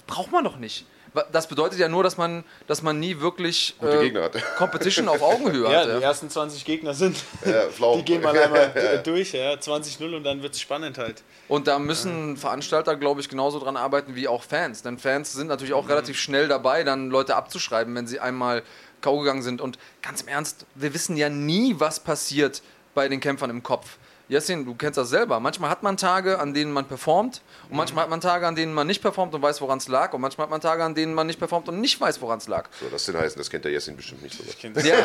[0.05, 0.85] braucht man doch nicht
[1.31, 4.11] das bedeutet ja nur, dass man, dass man nie wirklich äh,
[4.57, 5.87] Competition auf Augenhöhe hat.
[5.87, 7.17] Ja, die ersten 20 Gegner sind.
[7.45, 11.23] Ja, die gehen mal einmal durch, ja, 20-0 und dann wird es spannend halt.
[11.47, 14.83] Und da müssen Veranstalter, glaube ich, genauso dran arbeiten wie auch Fans.
[14.83, 15.89] Denn Fans sind natürlich auch mhm.
[15.89, 18.63] relativ schnell dabei, dann Leute abzuschreiben, wenn sie einmal
[19.01, 19.19] K.O.
[19.19, 19.59] gegangen sind.
[19.59, 22.61] Und ganz im Ernst, wir wissen ja nie, was passiert
[22.93, 23.97] bei den Kämpfern im Kopf.
[24.31, 25.41] Jessin, du kennst das selber.
[25.41, 28.73] Manchmal hat man Tage, an denen man performt und manchmal hat man Tage, an denen
[28.73, 31.13] man nicht performt und weiß, woran es lag und manchmal hat man Tage, an denen
[31.13, 32.69] man nicht performt und nicht weiß, woran es lag.
[32.79, 34.43] So, das denn heißen, das kennt der Jessin bestimmt nicht so.
[34.79, 34.95] Ja,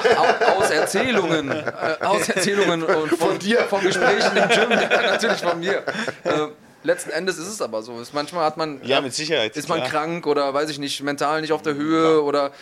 [0.57, 1.51] aus Erzählungen.
[1.51, 3.63] Äh, aus Erzählungen und von, von, dir.
[3.63, 5.83] Von Gesprächen im Gym, ja, natürlich von mir.
[6.23, 6.47] Äh,
[6.85, 8.01] letzten Endes ist es aber so.
[8.13, 8.81] Manchmal hat man.
[8.85, 9.57] Ja, mit Sicherheit.
[9.57, 9.91] Ist man klar.
[9.91, 12.19] krank oder weiß ich nicht, mental nicht auf der Höhe ja.
[12.21, 12.53] oder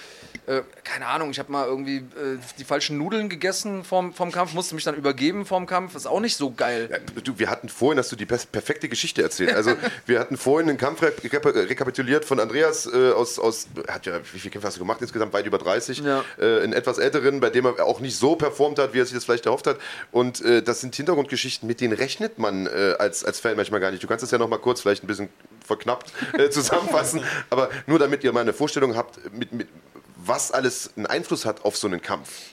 [0.46, 4.52] äh, keine Ahnung, ich habe mal irgendwie äh, die falschen Nudeln gegessen vom, vom Kampf,
[4.52, 6.88] musste mich dann übergeben vom Kampf, ist auch nicht so geil.
[6.90, 9.54] Ja, du, wir hatten vorhin, hast du die perfekte Geschichte erzählt.
[9.54, 9.74] Also
[10.06, 14.52] wir hatten vorhin einen Kampf rekapituliert von Andreas äh, aus, aus, hat ja, wie viele
[14.52, 15.32] Kämpfe hast du gemacht insgesamt?
[15.32, 15.98] Weit über 30.
[15.98, 16.24] Ja.
[16.38, 19.14] Äh, einen etwas älteren, bei dem er auch nicht so performt hat, wie er sich
[19.14, 19.78] das vielleicht erhofft hat.
[20.12, 23.90] Und äh, das sind Hintergrundgeschichten, mit denen rechnet man äh, als, als Fan manchmal gar
[23.90, 24.02] nicht.
[24.02, 25.28] Du kannst das ja noch mal kurz vielleicht ein bisschen
[25.64, 26.12] verknappt
[26.50, 29.66] zusammenfassen, aber nur damit ihr mal eine Vorstellung habt, mit, mit
[30.26, 32.52] was alles einen Einfluss hat auf so einen Kampf.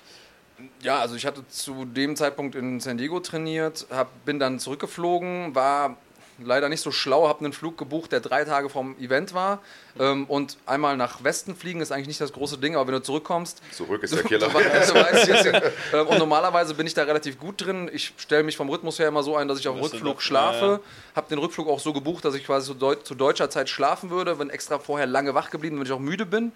[0.81, 5.55] Ja, also ich hatte zu dem Zeitpunkt in San Diego trainiert, hab, bin dann zurückgeflogen,
[5.55, 5.97] war
[6.45, 9.59] leider nicht so schlau, habe einen Flug gebucht, der drei Tage vom Event war.
[9.99, 13.01] Ähm, und einmal nach Westen fliegen ist eigentlich nicht das große Ding, aber wenn du
[13.01, 13.61] zurückkommst.
[13.71, 14.47] Zurück ist der Killer.
[14.47, 15.53] Du, du weißt,
[15.93, 17.89] ähm, und normalerweise bin ich da relativ gut drin.
[17.93, 20.65] Ich stelle mich vom Rhythmus her immer so ein, dass ich auf dem Rückflug schlafe.
[20.65, 20.79] Ja, ja.
[21.15, 24.09] Habe den Rückflug auch so gebucht, dass ich quasi zu, Deu zu, deutscher Zeit schlafen
[24.09, 26.51] würde, wenn extra vorher lange wach geblieben, wenn ich auch müde bin.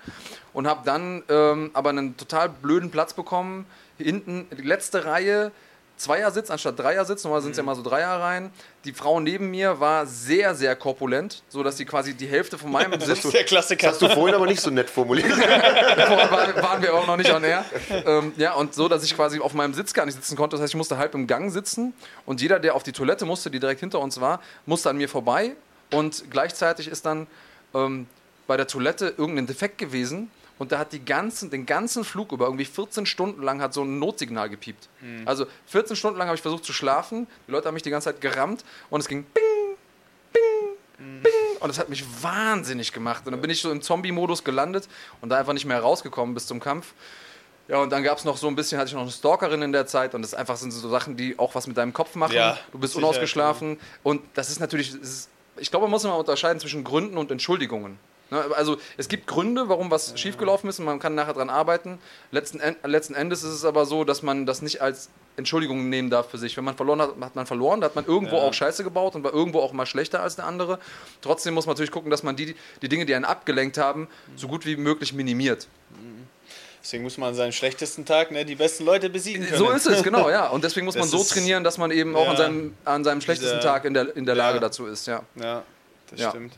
[0.53, 3.65] Und habe dann ähm, aber einen total blöden Platz bekommen
[3.97, 5.51] hinten, die letzte Reihe,
[5.97, 7.67] Zweiersitz anstatt Dreiersitz, normal sind es ja Mhm.
[7.67, 8.51] mal so Dreierreihen.
[8.83, 12.69] Die Frau neben mir war sehr, sehr korpulent, so dass sie quasi die Hälfte von
[12.71, 13.87] meinem Sitz Das ist der Klassiker.
[13.87, 15.31] Hast du vorhin aber nicht so nett formuliert.
[15.31, 17.63] Vorher waren, wir auch noch nicht on air.
[18.05, 20.55] Ähm, ja, und so, dass ich quasi auf meinem Sitz gar nicht sitzen konnte.
[20.55, 21.93] Das heißt, ich musste halb im Gang sitzen
[22.25, 25.07] und jeder, der auf die Toilette musste, die direkt hinter uns war, musste an mir
[25.09, 25.51] vorbei
[25.91, 27.27] und gleichzeitig ist dann
[27.73, 28.07] ähm,
[28.47, 32.45] bei der Toilette irgendein Defekt gewesen und da hat die ganzen, den ganzen Flug über
[32.45, 34.89] irgendwie 14 Stunden lang hat so ein Notsignal gepiept.
[35.25, 38.05] Also 14 Stunden lang habe ich versucht zu schlafen, die Leute haben mich die ganze
[38.05, 39.43] Zeit gerammt und es ging bing,
[40.31, 44.43] bing, bing und das hat mich wahnsinnig gemacht und dann bin ich so im Zombie-Modus
[44.43, 44.87] gelandet
[45.21, 46.93] und da einfach nicht mehr rausgekommen bis zum Kampf.
[47.67, 49.71] Ja, und dann gab es noch so ein bisschen, hatte ich noch eine Stalkerin in
[49.71, 52.33] der Zeit und das einfach sind so Sachen, die auch was mit deinem Kopf machen.
[52.33, 56.17] Ja, du bist unausgeschlafen und das ist natürlich, es ist, ich glaube, man muss immer
[56.17, 57.97] unterscheiden zwischen Gründen und Entschuldigungen.
[58.31, 61.99] Ne, Also es gibt Gründe, warum was schiefgelaufen ist und man kann nachher dran arbeiten.
[62.31, 66.09] Letzten, En- letzten Endes ist es aber so, dass man das nicht als Entschuldigung nehmen
[66.09, 66.55] darf für sich.
[66.57, 68.41] Wenn man verloren hat, hat man verloren, da hat man irgendwo Ja.
[68.43, 70.79] auch Scheiße gebaut und war irgendwo auch mal schlechter als der andere.
[71.21, 74.07] Trotzdem muss man natürlich gucken, dass man die, die Dinge, die einen abgelenkt haben,
[74.37, 75.67] so gut wie möglich minimiert.
[76.81, 79.57] Deswegen muss man an seinem schlechtesten Tag ne, die besten Leute besiegen können.
[79.57, 80.47] So ist es, genau, ja.
[80.49, 82.31] Und deswegen muss man Das so ist- trainieren, dass man eben auch Ja.
[82.31, 84.61] an seinem, an seinem schlechtesten Dieser- Tag in der, in der Lage Ja.
[84.61, 85.21] dazu ist, ja.
[85.35, 85.63] Ja,
[86.11, 86.29] das Ja.
[86.29, 86.53] stimmt.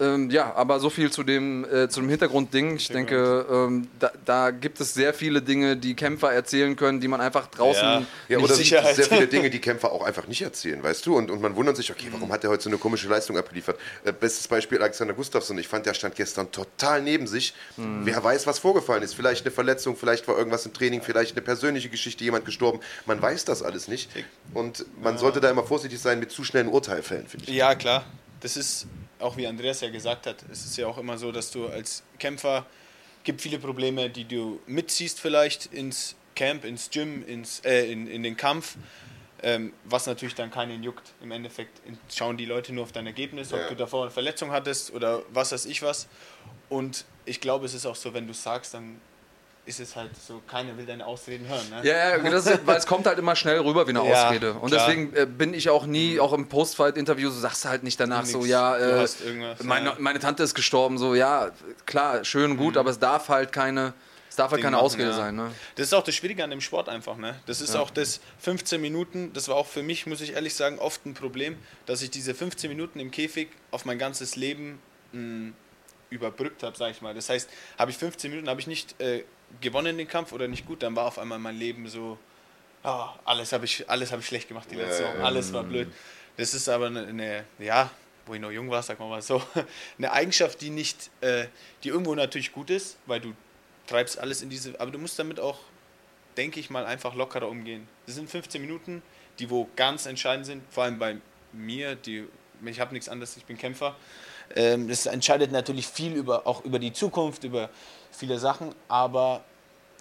[0.00, 2.76] Ähm, ja, aber so viel zu dem, äh, zu dem Hintergrundding.
[2.76, 7.08] Ich denke, ähm, da, da gibt es sehr viele Dinge, die Kämpfer erzählen können, die
[7.08, 7.82] man einfach draußen.
[7.82, 8.02] Ja.
[8.28, 8.96] Ja, oder Sicherheit.
[8.96, 11.16] sehr viele Dinge, die Kämpfer auch einfach nicht erzählen, weißt du?
[11.16, 13.78] Und, und man wundert sich, okay, warum hat er heute so eine komische Leistung abgeliefert?
[14.04, 15.58] Äh, bestes Beispiel Alexander Gustafsson.
[15.58, 17.54] Ich fand, der stand gestern total neben sich.
[17.76, 19.14] Wer weiß, was vorgefallen ist.
[19.14, 22.80] Vielleicht eine Verletzung, vielleicht war irgendwas im Training, vielleicht eine persönliche Geschichte, jemand gestorben.
[23.06, 24.10] Man weiß das alles nicht.
[24.54, 27.54] Und man sollte da immer vorsichtig sein mit zu schnellen Urteilfällen, finde ich.
[27.54, 28.04] Ja, klar.
[28.40, 28.86] Das ist
[29.20, 32.02] auch wie Andreas ja gesagt hat, es ist ja auch immer so, dass du als
[32.18, 32.66] Kämpfer
[33.24, 38.22] gibt viele Probleme, die du mitziehst vielleicht ins Camp, ins Gym, ins, äh, in, in
[38.22, 38.76] den Kampf,
[39.42, 41.12] ähm, was natürlich dann keinen juckt.
[41.22, 41.80] Im Endeffekt
[42.14, 43.68] schauen die Leute nur auf dein Ergebnis, ob Ja.
[43.68, 46.08] du davor eine Verletzung hattest oder was weiß ich was.
[46.68, 49.00] Und ich glaube, es ist auch so, wenn du sagst, dann
[49.66, 51.68] ist es halt so, keiner will deine Ausreden hören.
[51.70, 51.80] Ne?
[51.82, 54.54] Ja, ja, ist, weil es kommt halt immer schnell rüber wie eine Ja, Ausrede.
[54.54, 54.86] Und klar.
[54.86, 58.24] deswegen äh, bin ich auch nie, auch im Postfight-Interview, so sagst du halt nicht danach
[58.24, 58.50] so, Nix.
[58.50, 59.96] ja, Du äh, meine, ja.
[59.98, 61.50] meine Tante ist gestorben, so, ja,
[61.86, 63.92] klar, schön, gut, aber es darf halt keine,
[64.28, 65.16] es darf halt Ding keine machen, Ausrede ja.
[65.16, 65.36] sein.
[65.36, 65.50] Ne?
[65.76, 67.16] Das ist auch das Schwierige an dem Sport einfach.
[67.16, 67.38] Ne?
[67.46, 70.78] Das ist auch das 15 Minuten, das war auch für mich, muss ich ehrlich sagen,
[70.78, 71.56] oft ein Problem,
[71.86, 74.80] dass ich diese 15 Minuten im Käfig auf mein ganzes Leben
[75.12, 75.52] mh,
[76.10, 77.14] überbrückt habe, sag ich mal.
[77.14, 77.48] Das heißt,
[77.78, 79.24] habe ich 15 Minuten, habe ich nicht äh,
[79.60, 82.18] gewonnen den Kampf oder nicht gut, dann war auf einmal mein Leben so,
[82.82, 85.88] ah, alles habe ich, alles habe ich schlecht gemacht die letzte Woche, alles war blöd.
[86.36, 87.90] Das ist aber eine, eine ja,
[88.26, 89.42] wo ich noch jung war, sag mal mal so,
[89.98, 91.46] eine Eigenschaft, die nicht, äh,
[91.84, 93.34] die irgendwo natürlich gut ist, weil du
[93.86, 95.58] treibst alles in diese, aber du musst damit auch,
[96.36, 97.88] denke ich mal, einfach lockerer umgehen.
[98.06, 99.02] Das sind 15 Minuten,
[99.38, 101.16] die wo ganz entscheidend sind, vor allem bei
[101.52, 102.26] mir, die,
[102.64, 103.96] ich habe nichts anderes, ich bin Kämpfer.
[104.56, 107.70] Ähm, das entscheidet natürlich viel über, auch über die Zukunft, über
[108.10, 109.42] viele Sachen, aber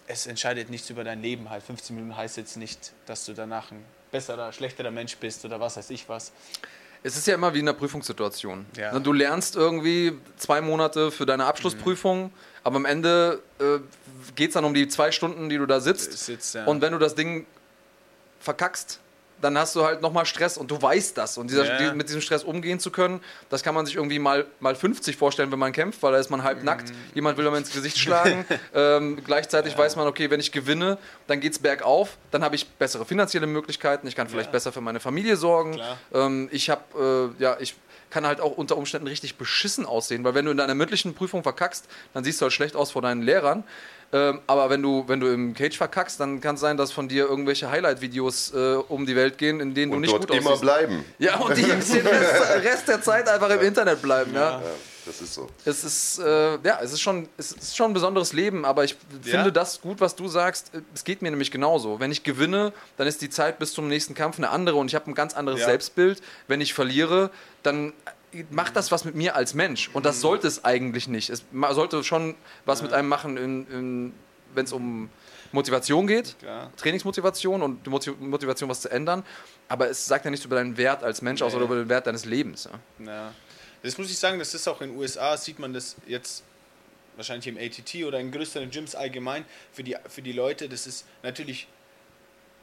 [0.08, 1.64] es entscheidet nichts über dein Leben halt.
[1.64, 5.78] 15 Minuten heißt jetzt nicht, dass du danach ein besserer, schlechterer Mensch bist oder was
[5.78, 6.32] weiß ich was.
[7.02, 8.66] Es ist ja immer wie in einer Prüfungssituation.
[8.76, 8.92] Ja.
[8.92, 12.32] Ne, Du lernst irgendwie zwei Monate für deine Abschlussprüfung,
[12.64, 13.80] aber am Ende äh,
[14.36, 16.12] geht es dann um die zwei Stunden, die du da sitzt.
[16.26, 16.66] Sitzt, ja.
[16.66, 17.46] Und wenn du das Ding
[18.40, 19.00] verkackst,
[19.42, 21.38] dann hast du halt nochmal Stress und du weißt das.
[21.38, 21.78] Und dieser, Ja.
[21.78, 25.16] die, mit diesem Stress umgehen zu können, das kann man sich irgendwie mal, mal 50
[25.18, 26.44] vorstellen, wenn man kämpft, weil da ist man Mhm.
[26.44, 28.46] halb nackt, jemand will einem ins Gesicht schlagen.
[28.74, 32.68] ähm, gleichzeitig weiß man, okay, wenn ich gewinne, dann geht es bergauf, dann habe ich
[32.70, 34.52] bessere finanzielle Möglichkeiten, ich kann vielleicht Ja.
[34.54, 35.80] besser für meine Familie sorgen.
[36.14, 37.76] Ähm, ich habe, äh, ja, ich
[38.10, 41.44] kann halt auch unter Umständen richtig beschissen aussehen, weil wenn du in deiner mündlichen Prüfung
[41.44, 43.64] verkackst, dann siehst du halt schlecht aus vor deinen Lehrern.
[44.12, 47.08] Ähm, aber wenn du, wenn du im Cage verkackst, dann kann es sein, dass von
[47.08, 50.36] dir irgendwelche Highlight-Videos äh, um die Welt gehen, in denen du Und nicht dort gut
[50.38, 50.62] immer aussiehst.
[50.64, 51.06] bleiben.
[51.20, 51.94] Ja, und die den Rest,
[52.64, 54.34] Rest der Zeit einfach im Internet bleiben.
[54.34, 54.60] Ja.
[54.60, 54.62] Ja,
[55.06, 55.48] das ist so.
[55.64, 58.98] Es ist, äh, ja, es ist schon, es ist schon ein besonderes Leben, aber ich
[59.26, 59.32] Ja.
[59.38, 60.72] finde das gut, was du sagst.
[60.96, 62.00] Es geht mir nämlich genauso.
[62.00, 64.96] Wenn ich gewinne, dann ist die Zeit bis zum nächsten Kampf eine andere und ich
[64.96, 65.68] habe ein ganz anderes Ja.
[65.68, 66.22] Selbstbild.
[66.48, 67.30] Wenn ich verliere,
[67.62, 67.94] dann
[68.52, 70.04] macht das was mit mir als Mensch und Mhm.
[70.04, 71.30] das sollte es eigentlich nicht.
[71.30, 74.14] Es sollte schon was mit einem machen,
[74.54, 75.10] wenn es um
[75.52, 76.72] Motivation geht, Klar.
[76.78, 79.24] Trainingsmotivation und die Motiv- Motivation, was zu ändern.
[79.68, 81.58] Aber es sagt ja nichts über deinen Wert als Mensch aus Nee.
[81.58, 82.70] oder über den Wert deines Lebens.
[83.00, 83.06] Ja.
[83.06, 83.34] Ja.
[83.82, 86.44] Das muss ich sagen, das ist auch in den USA, sieht man das jetzt
[87.16, 89.44] wahrscheinlich im ATT oder in größeren Gyms allgemein.
[89.72, 91.68] Für die, für die Leute, das ist natürlich,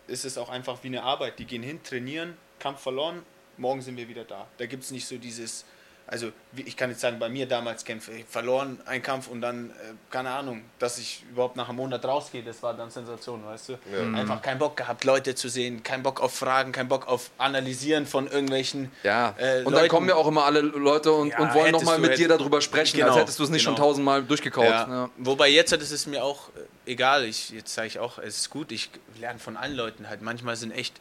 [0.06, 1.38] ist es auch einfach wie eine Arbeit.
[1.40, 3.22] Die gehen hin, trainieren, Kampf verloren,
[3.58, 4.46] morgen sind wir wieder da.
[4.58, 5.64] Da gibt es nicht so dieses,
[6.06, 9.70] also ich kann jetzt sagen, bei mir damals Kämpfe, ich verloren einen Kampf und dann,
[9.70, 9.72] äh,
[10.10, 13.72] keine Ahnung, dass ich überhaupt nach einem Monat rausgehe, das war dann Sensation, weißt du?
[13.92, 14.02] Ja.
[14.02, 14.14] Mhm.
[14.14, 18.06] Einfach keinen Bock gehabt, Leute zu sehen, keinen Bock auf Fragen, keinen Bock auf Analysieren
[18.06, 18.92] von irgendwelchen.
[19.02, 21.98] Ja, äh, und dann kommen ja auch immer alle Leute und, ja, und wollen nochmal
[21.98, 23.76] mit dir darüber sprechen, genau, als hättest du es nicht genau.
[23.76, 24.64] schon tausendmal durchgekaut.
[24.64, 24.88] Ja.
[24.88, 25.10] Ja.
[25.16, 28.50] Wobei jetzt ist es mir auch äh, egal, ich, jetzt sage ich auch, es ist
[28.50, 30.22] gut, ich lerne von allen Leuten halt.
[30.22, 31.00] Manchmal sind echt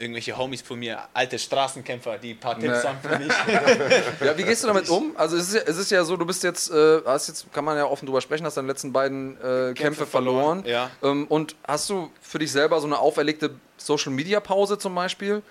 [0.00, 2.88] irgendwelche Homies von mir, alte Straßenkämpfer, die ein paar Tipps nee.
[2.88, 3.28] haben für mich.
[4.24, 5.12] ja, wie gehst du damit um?
[5.16, 7.64] Also es ist ja, es ist ja so, du bist jetzt, äh, hast jetzt, kann
[7.64, 10.64] man ja offen drüber sprechen, hast deine letzten beiden äh, Kämpfe, Kämpfe, verloren.
[10.66, 10.90] Ja.
[11.02, 15.42] Ähm, und hast du für dich selber so eine auferlegte Social Media Pause zum Beispiel?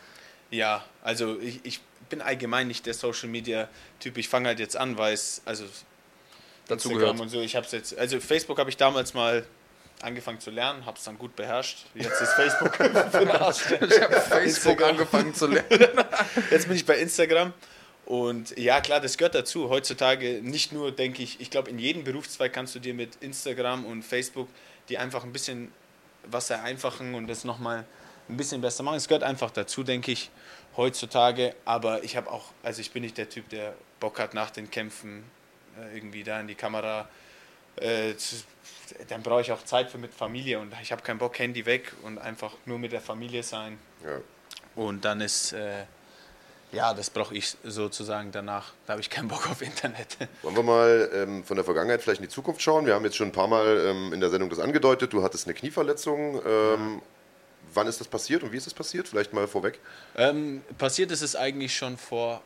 [0.50, 3.70] Ja, also ich, ich bin allgemein nicht der Social Media
[4.00, 4.18] Typ.
[4.18, 5.66] Ich fange halt jetzt an, weil es, also
[6.68, 7.20] dazu gehört.
[7.20, 9.45] und so, ich habe jetzt, also Facebook habe ich damals mal
[10.02, 11.86] angefangen zu lernen, habe es dann gut beherrscht.
[11.93, 15.70] Jetzt ist Facebook ich habe Facebook angefangen zu lernen.
[16.52, 17.54] Jetzt bin ich bei Instagram.
[18.06, 19.70] Und ja, klar, das gehört dazu.
[19.70, 23.86] Heutzutage nicht nur, denke ich, ich glaube, in jedem Berufszweig kannst du dir mit Instagram
[23.86, 24.47] und Facebook
[24.88, 25.72] die einfach ein bisschen
[26.24, 27.86] was vereinfachen und das nochmal
[28.28, 28.95] ein bisschen besser machen.
[28.95, 30.32] Es gehört einfach dazu, denke ich,
[30.76, 31.56] heutzutage.
[31.66, 34.72] Aber ich habe auch, also ich bin nicht der Typ, der Bock hat nach den
[34.72, 35.24] Kämpfen
[35.80, 37.06] äh, irgendwie da in die Kamera äh,
[38.18, 38.44] zu
[39.08, 41.94] dann brauche ich auch Zeit für mit Familie und ich habe keinen Bock, Handy weg
[42.04, 43.78] und einfach nur mit der Familie sein.
[44.04, 44.20] Ja.
[44.76, 45.86] Und dann ist, äh,
[46.72, 48.74] ja, das brauche ich sozusagen danach.
[48.86, 50.18] Da habe ich keinen Bock auf Internet.
[50.42, 52.86] Wollen wir mal ähm, von der Vergangenheit vielleicht in die Zukunft schauen?
[52.86, 55.14] Wir haben jetzt schon ein paar Mal ähm, in der Sendung das angedeutet.
[55.14, 56.42] Du hattest eine Knieverletzung.
[56.46, 57.02] Ähm, ja.
[57.74, 59.08] Wann ist das passiert und wie ist es passiert?
[59.08, 59.80] Vielleicht mal vorweg.
[60.16, 62.42] Ähm, passiert ist es eigentlich schon vor,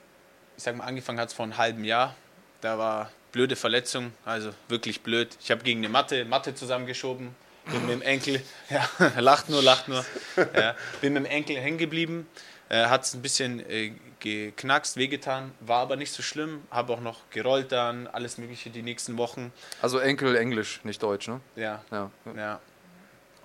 [0.58, 2.16] ich sage mal, angefangen hat es vor einem halben Jahr.
[2.60, 5.36] Da war blöde Verletzung, also wirklich blöd.
[5.42, 8.88] Ich habe gegen eine Matte, Matte zusammengeschoben, bin mit dem Enkel, ja,
[9.20, 10.06] lacht nur, lacht nur,
[10.38, 12.28] ja, bin mit dem Enkel hängen geblieben,
[12.70, 17.02] äh, hat es ein bisschen äh, geknackst, wehgetan, war aber nicht so schlimm, habe auch
[17.02, 19.52] noch gerollt dann, alles mögliche die nächsten Wochen.
[19.82, 21.42] Also Enkel Englisch, nicht Deutsch, ne?
[21.56, 22.12] Ja, ja.
[22.38, 22.62] ja.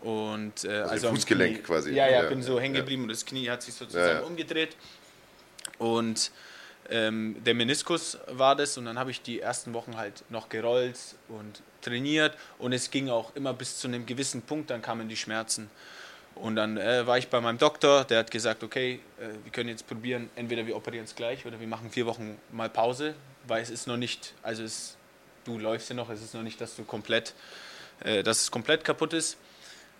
[0.03, 1.93] Und, äh, also, also Fußgelenk Knie, quasi.
[1.93, 4.77] Ja, ja, bin so hängen geblieben und das Knie hat sich sozusagen umgedreht.
[5.79, 6.31] Und
[6.91, 10.99] ähm, der Meniskus war das und dann habe ich die ersten Wochen halt noch gerollt
[11.29, 15.17] und trainiert und es ging auch immer bis zu einem gewissen Punkt, dann kamen die
[15.17, 15.71] Schmerzen.
[16.35, 19.69] Und dann äh, war ich bei meinem Doktor, der hat gesagt, okay, äh, wir können
[19.69, 23.15] jetzt probieren, entweder wir operieren es gleich oder wir machen vier Wochen mal Pause,
[23.47, 24.97] weil es ist noch nicht, also es,
[25.45, 27.35] du läufst ja noch, es ist noch nicht, dass du komplett,
[28.05, 29.37] äh, dass es komplett kaputt ist.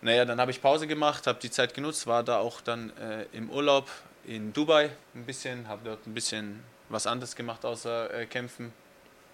[0.01, 3.27] Naja, dann habe ich Pause gemacht, habe die Zeit genutzt, war da auch dann äh,
[3.33, 3.91] im Urlaub
[4.25, 8.73] in Dubai ein bisschen, habe dort ein bisschen was anderes gemacht außer äh, Kämpfen.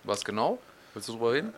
[0.04, 0.58] Was genau?
[0.92, 1.54] Willst du drüber reden?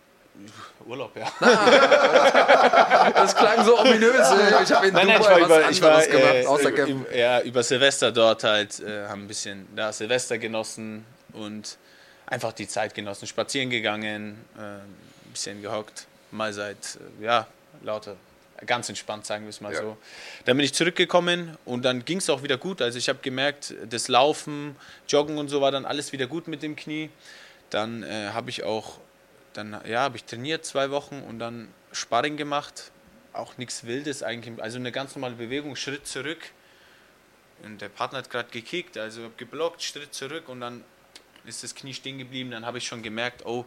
[0.87, 1.33] Urlaub, ja.
[3.15, 4.29] das klang so ominös.
[4.63, 7.07] Ich habe in nein, nein, Dubai ich war, über, ich war, gemacht, äh, außer Kämpfen.
[7.15, 11.79] Ja, über Silvester dort halt, äh, haben ein bisschen da Silvester genossen und
[12.27, 13.27] einfach die Zeit genossen.
[13.27, 17.47] Spazieren gegangen, äh, ein bisschen gehockt, mal seit, äh, ja,
[17.83, 18.17] lauter
[18.65, 19.81] ganz entspannt, sagen wir es mal ja.
[19.81, 19.97] so.
[20.45, 22.81] Dann bin ich zurückgekommen und dann ging es auch wieder gut.
[22.81, 24.77] Also ich habe gemerkt, das Laufen,
[25.09, 27.11] Joggen und so war dann alles wieder gut mit dem Knie.
[27.71, 28.99] Dann äh, habe ich auch,
[29.53, 32.93] dann ja, habe ich trainiert zwei Wochen und dann Sparring gemacht.
[33.33, 36.39] Auch nichts Wildes eigentlich, also eine ganz normale Bewegung, Schritt zurück.
[37.63, 40.85] Und der Partner hat gerade gekickt, also geblockt, Schritt zurück und dann
[41.45, 42.51] ist das Knie stehen geblieben.
[42.51, 43.67] Dann habe ich schon gemerkt, oh,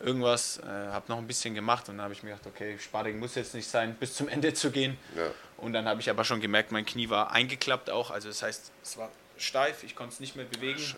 [0.00, 3.18] irgendwas, äh, habe noch ein bisschen gemacht und dann habe ich mir gedacht, okay, Sparring
[3.18, 4.96] muss jetzt nicht sein, bis zum Ende zu gehen.
[5.16, 5.30] Ja.
[5.58, 8.72] Und dann habe ich aber schon gemerkt, mein Knie war eingeklappt auch, also das heißt,
[8.82, 10.78] es war steif, ich konnte es nicht mehr bewegen.
[10.78, 10.94] Hm.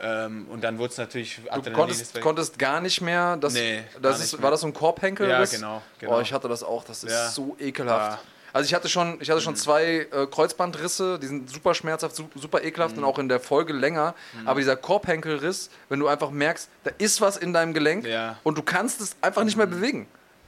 [0.00, 1.72] Ähm, und dann wurde es natürlich Adrenalin.
[1.72, 5.28] Du konntest, konntest, gar nicht mehr, das, nee, das ist, war das so ein Korbhenkel?
[5.28, 6.18] Ja, genau, genau.
[6.18, 7.28] Oh, ich hatte das auch, das ist ja.
[7.28, 8.22] so ekelhaft.
[8.22, 8.33] Ja.
[8.54, 9.58] Also ich hatte schon, ich hatte schon mhm.
[9.58, 13.02] zwei äh, Kreuzbandrisse, die sind super schmerzhaft, super ekelhaft mhm.
[13.02, 14.14] und auch in der Folge länger.
[14.32, 14.46] Mhm.
[14.46, 18.38] Aber dieser Korbhenkelriss, wenn du einfach merkst, da ist was in deinem Gelenk ja.
[18.44, 19.70] und du kannst es einfach nicht mehr mhm.
[19.72, 20.06] bewegen.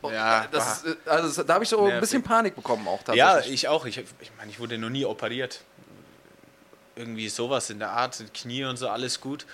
[0.09, 1.95] Ja, das, äh, also da habe ich so Nervig.
[1.95, 3.19] ein bisschen Panik bekommen auch tatsächlich.
[3.19, 3.85] Ja, ich auch.
[3.87, 5.63] Ich, ich meine, ich wurde noch nie operiert.
[6.95, 9.47] Irgendwie sowas in der Art, Knie und so, alles gut.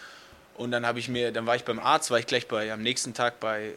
[0.59, 2.82] Und dann habe ich mir, dann war ich beim Arzt, war ich gleich bei, am
[2.82, 3.72] nächsten Tag bei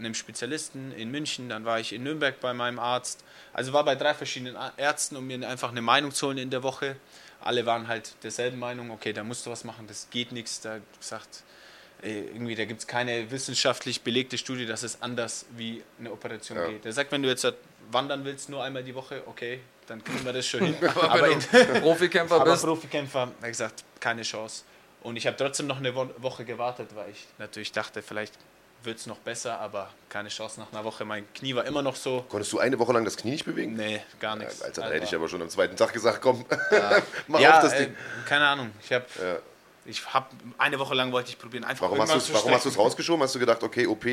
[0.00, 3.24] einem Spezialisten in München, dann war ich in Nürnberg bei meinem Arzt.
[3.52, 6.62] Also war bei drei verschiedenen Ärzten, um mir einfach eine Meinung zu holen in der
[6.62, 6.96] Woche.
[7.40, 10.60] Alle waren halt derselben Meinung, okay, da musst du was machen, das geht nichts.
[10.60, 11.42] Da gesagt,
[12.02, 16.68] irgendwie, da gibt es keine wissenschaftlich belegte Studie, dass es anders wie eine Operation ja.
[16.68, 16.86] geht.
[16.86, 17.46] Er sagt, wenn du jetzt
[17.90, 20.76] wandern willst, nur einmal die Woche, okay, dann kriegen wir das schon hin.
[20.82, 21.28] aber, aber
[21.80, 22.64] Profikämpfer aber bist.
[22.64, 24.64] Profikämpfer, er gesagt, keine Chance.
[25.02, 28.34] Und ich habe trotzdem noch eine Woche gewartet, weil ich natürlich dachte, vielleicht
[28.82, 31.04] wird es noch besser, aber keine Chance nach einer Woche.
[31.04, 32.24] Mein Knie war immer noch so.
[32.28, 33.74] Konntest du eine Woche lang das Knie nicht bewegen?
[33.74, 34.60] Nee, gar nichts.
[34.60, 36.44] Ja, Alter, da hätte ich aber schon am zweiten Tag gesagt, komm,
[37.28, 37.90] mach ja, auf das Ding.
[37.90, 38.70] Äh, keine Ahnung.
[38.82, 39.04] Ich habe
[39.84, 40.26] Ich habe
[40.58, 43.22] eine Woche lang wollte ich probieren, einfach Warum hast du warum hast du es rausgeschoben?
[43.22, 44.04] Hast du gedacht, okay, OP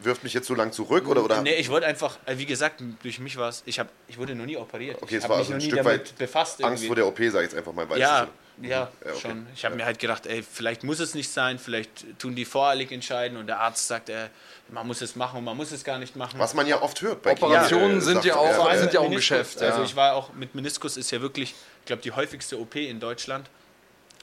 [0.00, 1.42] wirft mich jetzt so lang zurück oder oder?
[1.42, 4.34] Nee, ich wollte einfach, äh, wie gesagt, durch mich war es, ich, hab, ich wurde
[4.34, 5.02] noch nie operiert.
[5.02, 6.62] Okay, es hab war also ein Stück weit befasst.
[6.62, 6.86] Angst irgendwie.
[6.86, 8.28] vor der OP, sag ich jetzt einfach mal, weißt Ja?
[8.62, 9.18] Ja, Ja, okay.
[9.20, 9.46] schon.
[9.54, 9.78] Ich habe Ja.
[9.78, 13.46] mir halt gedacht, ey, vielleicht muss es nicht sein, vielleicht tun die voreilig entscheiden und
[13.46, 14.28] der Arzt sagt, äh,
[14.70, 16.38] man muss es machen und man muss es gar nicht machen.
[16.38, 19.04] Was man ja oft hört bei Operationen äh, sind sagt- ja auch- sind ja auch
[19.06, 19.12] ein.
[19.12, 19.84] Geschäft, Also ja.
[19.84, 21.50] ich war auch mit Meniskus ist ja wirklich,
[21.80, 23.48] ich glaube, die häufigste OP in Deutschland.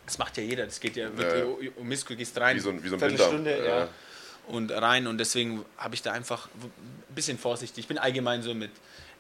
[0.06, 0.66] Das macht ja jeder.
[0.66, 3.58] Das geht ja wirklich um Meniskus, gehst rein, Wie so ein- wie so ein Viertelstunde,
[3.66, 3.80] ja.
[3.80, 3.88] Ja.
[4.48, 7.80] und rein und deswegen habe ich da einfach ein bisschen vorsichtig.
[7.80, 8.70] Ich bin allgemein so mit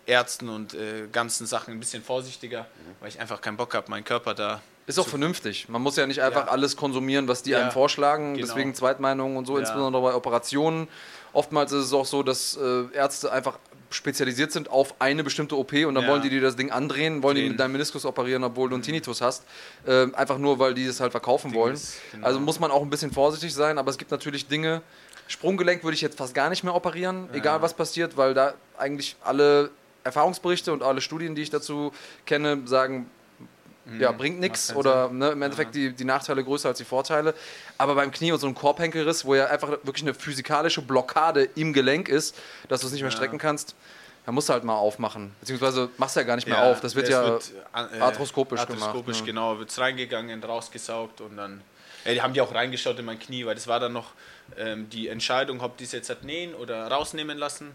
[0.05, 2.95] Ärzten und äh, ganzen Sachen ein bisschen vorsichtiger, Mhm.
[2.99, 4.61] weil ich einfach keinen Bock habe, meinen Körper da.
[4.87, 5.67] Ist auch vernünftig.
[5.69, 6.51] Man muss ja nicht einfach Ja.
[6.51, 8.35] alles konsumieren, was die Ja, einem vorschlagen.
[8.35, 8.45] genau.
[8.45, 9.61] Deswegen Zweitmeinungen und so, Ja.
[9.61, 10.87] insbesondere bei Operationen.
[11.33, 13.57] Oftmals ist es auch so, dass äh, Ärzte einfach
[13.89, 17.35] spezialisiert sind auf eine bestimmte OP und dann wollen die dir das Ding andrehen, wollen
[17.35, 17.51] die Drehen.
[17.51, 19.43] mit deinem Meniskus operieren, obwohl du einen Tinnitus hast.
[19.85, 21.73] Äh, einfach nur, weil die es halt verkaufen wollen.
[21.75, 22.25] ist- genau.
[22.25, 24.81] Also muss man auch ein bisschen vorsichtig sein, aber es gibt natürlich Dinge.
[25.27, 29.15] Sprunggelenk würde ich jetzt fast gar nicht mehr operieren, egal was passiert, weil da eigentlich
[29.23, 29.71] alle
[30.03, 31.91] Erfahrungsberichte und alle Studien, die ich dazu
[32.25, 33.09] kenne, sagen,
[33.99, 34.77] ja, bringt nichts Mhm.
[34.77, 37.33] oder ne, im Endeffekt die, die Nachteile größer als die Vorteile.
[37.77, 41.73] Aber beim Knie und so einem Korbhenkelriss, wo ja einfach wirklich eine physikalische Blockade im
[41.73, 42.35] Gelenk ist,
[42.67, 43.75] dass du es nicht mehr strecken kannst,
[44.25, 45.35] da musst du halt mal aufmachen.
[45.39, 46.81] Beziehungsweise machst du ja gar nicht mehr auf.
[46.81, 49.25] Das wird es ja äh, arthroskopisch arthroskopisch, gemacht, ne?
[49.25, 49.59] genau.
[49.59, 51.61] Wird reingegangen, rausgesaugt und dann.
[52.05, 54.11] Ja, die haben die auch reingeschaut in mein Knie, weil das war dann noch
[54.57, 57.71] ähm, die Entscheidung, ob die es jetzt hat nähen oder rausnehmen lassen.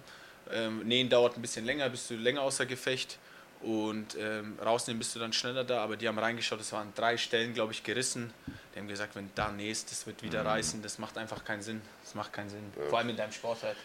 [0.52, 3.18] Ähm, nähen dauert ein bisschen länger, bist du länger außer Gefecht.
[3.62, 7.16] Und ähm, rausnehmen bist du dann schneller da, aber die haben reingeschaut, es waren drei
[7.18, 8.32] Stellen, glaube ich, gerissen.
[8.74, 10.26] Die haben gesagt, wenn du da nähst, das wird Mhm.
[10.28, 11.82] wieder reißen, das macht einfach keinen Sinn.
[12.02, 12.72] Das macht keinen Sinn.
[12.88, 13.76] Vor allem in deinem Sport halt.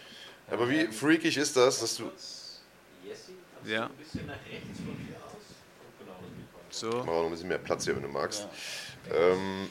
[0.50, 2.10] Aber wie freakig ist das, dass du
[3.64, 3.86] Ja.
[3.86, 5.42] Ein bisschen nach rechts von mir aus.
[5.98, 6.16] Genau.
[6.70, 6.88] So.
[6.88, 8.46] Machen wir noch ein bisschen mehr Platz hier, wenn du magst.
[9.12, 9.68] Ähm,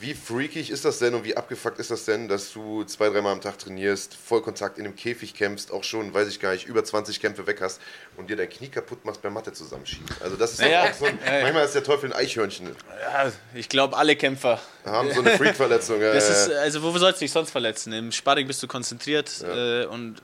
[0.00, 3.32] wie freakig ist das denn und wie abgefuckt ist das denn, dass du zwei, dreimal
[3.32, 6.84] am Tag trainierst, Vollkontakt in einem Käfig kämpfst, auch schon, weiß ich gar nicht, über
[6.84, 7.80] 20 Kämpfe weg hast
[8.16, 10.06] und dir dein Knie kaputt machst beim Matte zusammenschieben?
[10.20, 11.42] Also das ist Naja, doch auch so ein, ja.
[11.42, 12.68] manchmal ist der Teufel ein Eichhörnchen,
[13.00, 16.00] Ja, ich glaube, alle Kämpfer haben so eine Freak-Verletzung.
[16.00, 16.58] ja, ja, ist, ja.
[16.58, 17.92] also wo sollst du dich sonst verletzen?
[17.92, 20.22] Im Sparring bist du konzentriert äh, und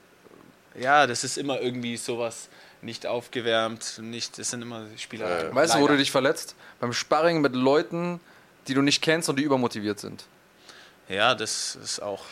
[0.78, 2.48] ja, das ist immer irgendwie sowas
[2.82, 5.54] nicht aufgewärmt, nicht, das sind immer Spieler.
[5.54, 6.54] Weißt du, wo du dich verletzt?
[6.80, 8.20] Beim Sparring mit Leuten,
[8.66, 10.24] die du nicht kennst und die übermotiviert sind.
[11.08, 12.24] Ja, das ist auch.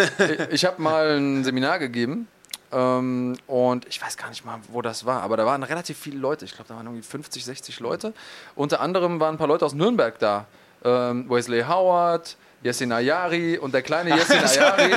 [0.50, 2.28] ich habe mal ein Seminar gegeben
[2.72, 6.18] ähm, und ich weiß gar nicht mal, wo das war, aber da waren relativ viele
[6.18, 6.44] Leute.
[6.44, 8.14] Ich glaube, da waren irgendwie 50, 60 Leute.
[8.54, 10.46] Unter anderem waren ein paar Leute aus Nürnberg da.
[10.84, 14.94] Ähm, Wesley Howard, Yassin Ayari und der kleine Yassin Ayari,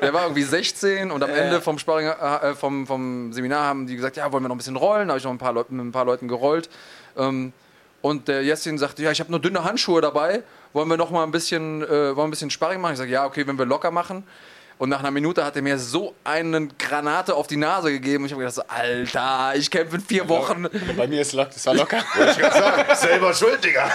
[0.00, 3.96] der war irgendwie 16 und am Ende vom, Sparring, äh, vom, vom Seminar haben die
[3.96, 5.08] gesagt, ja, wollen wir noch ein bisschen rollen?
[5.08, 6.70] Da habe ich noch ein paar mit ein paar Leuten gerollt.
[7.16, 7.52] Ähm,
[8.02, 10.42] und der Jessin sagte, ja, ich habe nur dünne Handschuhe dabei.
[10.72, 12.92] Wollen wir noch mal ein bisschen, äh, wollen wir ein bisschen Sparring machen?
[12.92, 14.24] Ich sage, ja, okay, wenn wir locker machen.
[14.78, 18.24] Und nach einer Minute hat er mir so eine Granate auf die Nase gegeben.
[18.24, 20.66] Und ich habe gedacht, so, Alter, ich kämpfe in vier Wochen.
[20.98, 21.96] Bei mir ist lock, das war locker.
[22.14, 23.90] Wollte ich gerade sagen, selber schuld, Digga.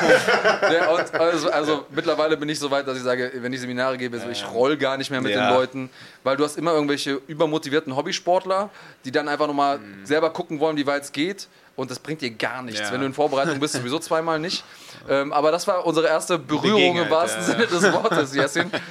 [0.73, 3.95] Ja, und also, also mittlerweile bin ich so weit, dass ich sage, wenn ich Seminare
[3.95, 5.49] gebe, so, ich roll gar nicht mehr mit Ja.
[5.49, 5.89] den Leuten,
[6.23, 8.71] weil du hast immer irgendwelche übermotivierten Hobbysportler,
[9.05, 11.47] die dann einfach nochmal selber gucken wollen, wie weit es geht.
[11.81, 12.79] Und das bringt dir gar nichts.
[12.79, 12.91] Ja.
[12.91, 14.63] Wenn du in Vorbereitung bist, sowieso zweimal nicht.
[15.09, 17.43] Ähm, aber das war unsere erste Berührung im wahrsten.
[17.43, 18.71] Sinne des Wortes, Jessin.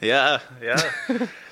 [0.00, 0.74] Ja, ja.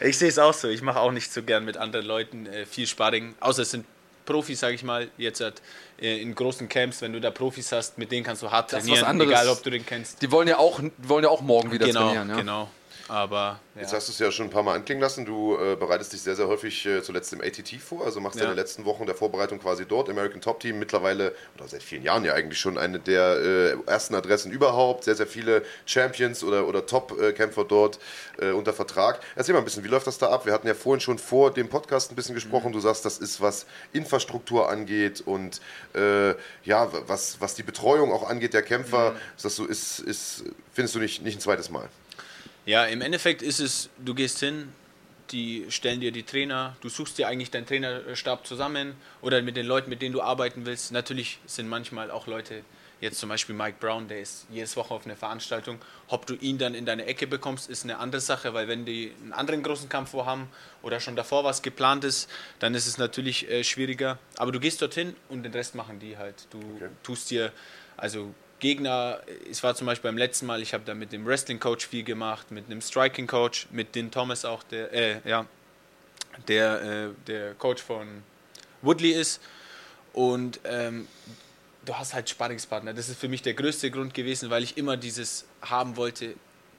[0.01, 0.68] Ich sehe es auch so.
[0.68, 3.87] Ich mache auch nicht so gern mit anderen Leuten äh, viel Sparring, außer es sind
[4.27, 5.62] Profis, sage ich mal, jetzt halt,
[6.01, 8.85] äh, in großen Camps, wenn du da Profis hast, mit denen kannst du hart Das
[8.85, 10.20] trainieren, egal ob du den kennst.
[10.23, 12.31] Die wollen ja auch, wollen ja auch morgen wieder genau, trainieren.
[12.31, 12.37] Ja?
[12.37, 12.70] genau.
[13.13, 13.83] Aber ja.
[13.83, 15.27] Jetzt hast du es ja schon ein paar Mal anklingen lassen.
[15.27, 18.07] Du äh, bereitest dich sehr, sehr häufig äh, zuletzt im ATT vor.
[18.07, 18.45] Also machst Ja.
[18.45, 20.09] deine letzten Wochen der Vorbereitung quasi dort.
[20.09, 24.15] American Top Team mittlerweile, oder seit vielen Jahren ja eigentlich schon eine der äh, ersten
[24.15, 25.05] Adressen überhaupt.
[25.05, 27.99] Sehr, sehr viele Champions oder, oder Top-Kämpfer dort
[28.41, 29.21] äh, unter Vertrag.
[29.37, 30.47] Erzähl mal ein bisschen, wie läuft das da ab?
[30.47, 32.69] Wir hatten ja vorhin schon vor dem Podcast ein bisschen gesprochen.
[32.69, 32.73] Mhm.
[32.73, 35.61] Du sagst, das ist was Infrastruktur angeht und
[35.95, 36.31] äh,
[36.65, 39.11] ja, was, was die Betreuung auch angeht der Kämpfer.
[39.11, 39.17] Mhm.
[39.37, 41.91] Ist das so, ist, ist, findest du nicht, nicht ein zweites Mal?
[42.65, 44.73] Ja, im Endeffekt ist es, du gehst hin,
[45.33, 49.67] die stellen dir die Trainer, du suchst dir eigentlich deinen Trainerstab zusammen oder mit den
[49.67, 50.93] Leuten, mit denen du arbeiten willst.
[50.93, 52.63] Natürlich sind manchmal auch Leute,
[53.01, 55.81] jetzt zum Beispiel Mike Brown, der ist jedes Woche auf einer Veranstaltung.
[56.07, 59.13] Ob du ihn dann in deine Ecke bekommst, ist eine andere Sache, weil wenn die
[59.21, 60.49] einen anderen großen Kampf vorhaben
[60.83, 64.21] oder schon davor was geplant ist, dann ist es natürlich äh, schwieriger.
[64.37, 66.47] Aber du gehst dorthin und den Rest machen die halt.
[66.51, 66.61] Du
[67.03, 67.53] tust dir,
[67.97, 68.33] also
[68.63, 72.05] Gegner, es war zum Beispiel beim letzten Mal, ich habe da mit dem Wrestling-Coach viel
[72.05, 75.47] gemacht, mit einem Striking-Coach, mit Din Thomas auch, der, äh, ja,
[76.47, 78.23] der, äh, der Coach von
[78.81, 79.43] Woodley ist.
[80.13, 81.09] Und ähm,
[81.85, 82.95] du hast halt Sparringspartner.
[82.95, 86.35] Das ist für mich der größte Grund gewesen, weil ich immer dieses haben wollte,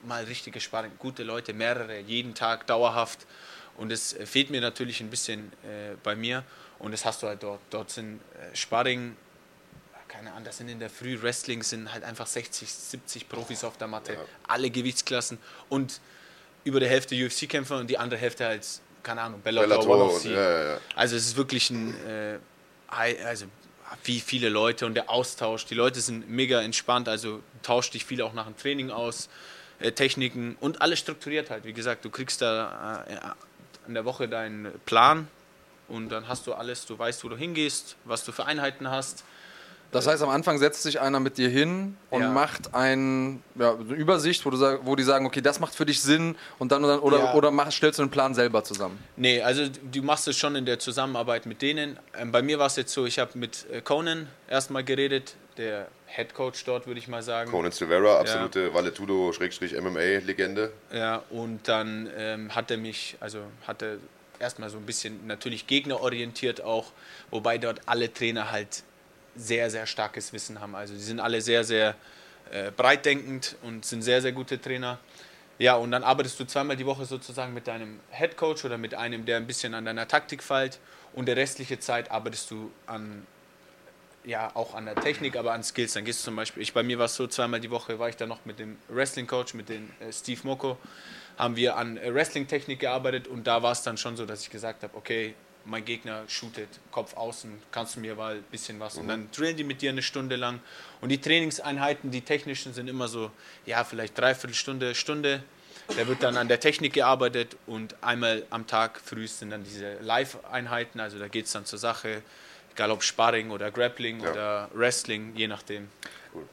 [0.06, 3.28] mal richtige Sparring, gute Leute, mehrere, jeden Tag, dauerhaft.
[3.76, 6.46] Und es fehlt mir natürlich ein bisschen äh, bei mir.
[6.80, 7.60] Und das hast du halt dort.
[7.72, 9.18] Dort sind äh, Sparring,
[10.14, 13.78] keine Ahnung, das sind in der Früh Wrestling, sind halt einfach 60, 70 Profis auf
[13.78, 14.14] der Matte.
[14.14, 14.20] Ja.
[14.48, 15.40] Alle Gewichtsklassen.
[15.70, 16.00] Und
[16.64, 20.14] über der Hälfte UFC-Kämpfer und die andere Hälfte als, keine Ahnung, Bellator, Bellator One of
[20.14, 20.34] und- C.
[20.34, 20.78] ja, ja.
[20.96, 22.38] Also es ist wirklich ein, äh,
[23.26, 23.46] also
[24.04, 25.66] wie viele Leute und der Austausch.
[25.66, 29.30] Die Leute sind mega entspannt, also tauscht dich viel auch nach dem Training aus,
[29.80, 31.66] äh, Techniken und alles strukturiert halt.
[31.66, 33.18] Wie gesagt, du kriegst da äh,
[33.88, 35.28] in der Woche deinen Plan
[35.88, 39.24] und dann hast du alles, du weißt, wo du hingehst, was du für Einheiten hast.
[39.94, 42.30] Das heißt, am Anfang setzt sich einer mit dir hin und Ja.
[42.30, 45.86] macht ein, ja, eine Übersicht, wo, du sag, wo die sagen, okay, das macht für
[45.86, 47.34] dich Sinn und dann, oder, oder, Ja.
[47.34, 48.98] oder mach, stellst du einen Plan selber zusammen.
[49.16, 51.98] Nee, also du machst es schon in der Zusammenarbeit mit denen.
[52.20, 55.88] Ähm, bei mir war es jetzt so, ich habe mit äh, Conan erstmal geredet, der
[56.08, 57.50] Head Coach dort, würde ich mal sagen.
[57.52, 60.72] Conan Silvera, absolute Valetudo-MMA-Legende.
[60.92, 63.98] Ja, und dann ähm, hat er mich, also hat er
[64.40, 66.92] erstmal so ein bisschen natürlich gegnerorientiert auch,
[67.32, 68.84] wobei dort alle Trainer halt
[69.36, 70.76] sehr, sehr starkes Wissen haben.
[70.76, 71.96] Also die sind alle sehr, sehr
[72.52, 75.00] äh, breitdenkend und sind sehr, sehr gute Trainer.
[75.60, 78.96] Ja, und dann arbeitest du zweimal die Woche sozusagen mit deinem Head Coach oder mit
[78.96, 80.80] einem, der ein bisschen an deiner Taktik feilt
[81.14, 83.26] und der restliche Zeit arbeitest du an
[84.26, 85.94] ja, auch an der Technik, aber an Skills.
[85.94, 88.10] Dann gehst du zum Beispiel, ich, bei mir war es so, zweimal die Woche war
[88.10, 90.78] ich dann noch mit dem Wrestling-Coach, mit dem äh, Steve Moko,
[91.38, 94.50] haben wir an äh, Wrestling-Technik gearbeitet und da war es dann schon so, dass ich
[94.50, 98.98] gesagt habe, okay, mein Gegner shootet Kopf außen, kannst du mir mal ein bisschen was.
[98.98, 100.60] Und dann drillen die mit dir eine Stunde lang.
[101.02, 103.32] Und die Trainingseinheiten, die technischen, sind immer so,
[103.66, 105.44] ja, vielleicht dreiviertel Stunde, Stunde.
[105.98, 109.96] Da wird dann an der Technik gearbeitet und einmal am Tag früh sind dann diese
[110.02, 112.22] Live-Einheiten, also da geht es dann zur Sache,
[112.74, 114.32] egal ob Sparring oder Grappling Ja.
[114.32, 115.90] oder Wrestling, je nachdem.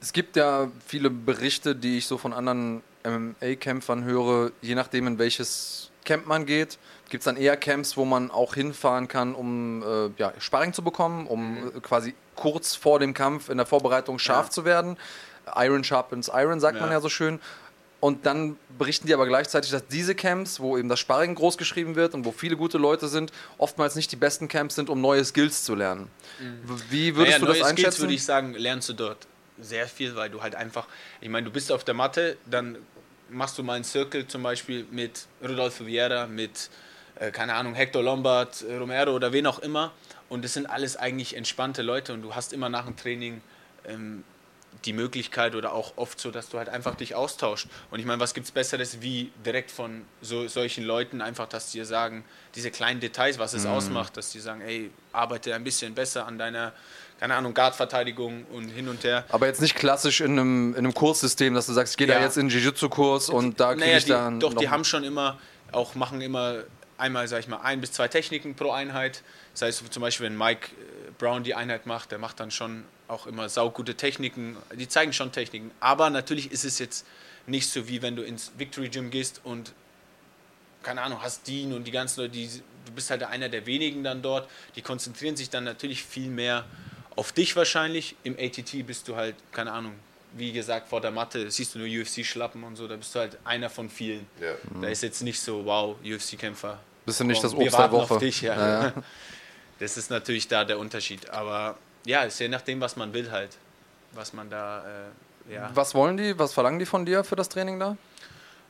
[0.00, 5.18] Es gibt ja viele Berichte, die ich so von anderen MMA-Kämpfern höre, je nachdem in
[5.18, 6.78] welches Camp man geht,
[7.09, 10.82] gibt es dann eher Camps, wo man auch hinfahren kann, um äh, ja, Sparring zu
[10.82, 14.51] bekommen, um äh, quasi kurz vor dem Kampf in der Vorbereitung scharf Ja.
[14.51, 14.96] zu werden.
[15.57, 16.96] Iron sharpens Iron, sagt man Ja.
[16.96, 17.40] ja so schön.
[17.98, 21.96] Und dann berichten die aber gleichzeitig, dass diese Camps, wo eben das Sparring groß geschrieben
[21.96, 25.22] wird und wo viele gute Leute sind, oftmals nicht die besten Camps sind, um neue
[25.22, 26.09] Skills zu lernen.
[26.88, 28.01] Wie würdest naja, du das neue Skills einschätzen?
[28.01, 29.26] würde ich sagen, lernst du dort
[29.61, 30.86] sehr viel, weil du halt einfach,
[31.20, 32.78] ich meine, du bist auf der Matte, dann
[33.31, 36.70] machst du mal einen Circle zum Beispiel mit Rudolfo Vieira, mit,
[37.16, 39.93] äh, keine Ahnung, Hector Lombard, äh, Romero oder wen auch immer.
[40.28, 43.41] Und das sind alles eigentlich entspannte Leute und du hast immer nach dem Training
[43.87, 44.24] ähm,
[44.85, 47.66] die Möglichkeit oder auch oft so, dass du halt einfach dich austauscht.
[47.91, 51.70] Und ich meine, was gibt es Besseres wie direkt von so, solchen Leuten einfach, dass
[51.72, 52.24] dir sagen,
[52.55, 56.39] diese kleinen Details, was es ausmacht, dass die sagen, ey, arbeite ein bisschen besser an
[56.39, 56.72] deiner,
[57.20, 59.24] keine Ahnung, Guardverteidigung und hin und her.
[59.28, 62.14] Aber jetzt nicht klassisch in einem, in einem Kurssystem, dass du sagst, ich gehe da
[62.14, 62.22] Ja.
[62.22, 64.40] jetzt in den Jiu-Jitsu-Kurs und da kriege Naja, ich die, dann.
[64.40, 65.38] doch, die haben schon immer,
[65.70, 66.64] auch machen immer
[66.96, 69.22] einmal, sag ich mal, ein bis zwei Techniken pro Einheit.
[69.52, 72.84] Das heißt zum Beispiel, wenn Mike äh, Brown die Einheit macht, der macht dann schon
[73.06, 74.56] auch immer saugute Techniken.
[74.74, 75.70] Die zeigen schon Techniken.
[75.80, 77.06] Aber natürlich ist es jetzt
[77.46, 79.72] nicht so, wie wenn du ins Victory Gym gehst und
[80.82, 82.48] keine Ahnung, hast Dean und die ganzen Leute, die,
[82.86, 86.64] du bist halt einer der wenigen dann dort, die konzentrieren sich dann natürlich viel mehr
[87.20, 88.16] auf dich wahrscheinlich.
[88.24, 89.92] Im ATT bist du halt, keine Ahnung,
[90.32, 93.36] wie gesagt, vor der Matte siehst du nur UFC-Schlappen und so, da bist du halt
[93.44, 94.26] einer von vielen.
[94.40, 94.54] Ja.
[94.80, 96.78] Da ist jetzt nicht so, wow, UFC-Kämpfer.
[97.04, 98.14] Bist du nicht das wir Obst der warten Woche.
[98.14, 98.56] Auf dich, ja.
[98.56, 98.92] Ja, ja.
[99.80, 101.30] Das ist natürlich da der Unterschied.
[101.30, 103.56] Aber ja, ist je nachdem, was man will halt.
[104.12, 104.84] Was man da,
[105.48, 105.70] äh, ja.
[105.74, 106.38] Was wollen die?
[106.38, 107.96] Was verlangen die von dir für das Training da?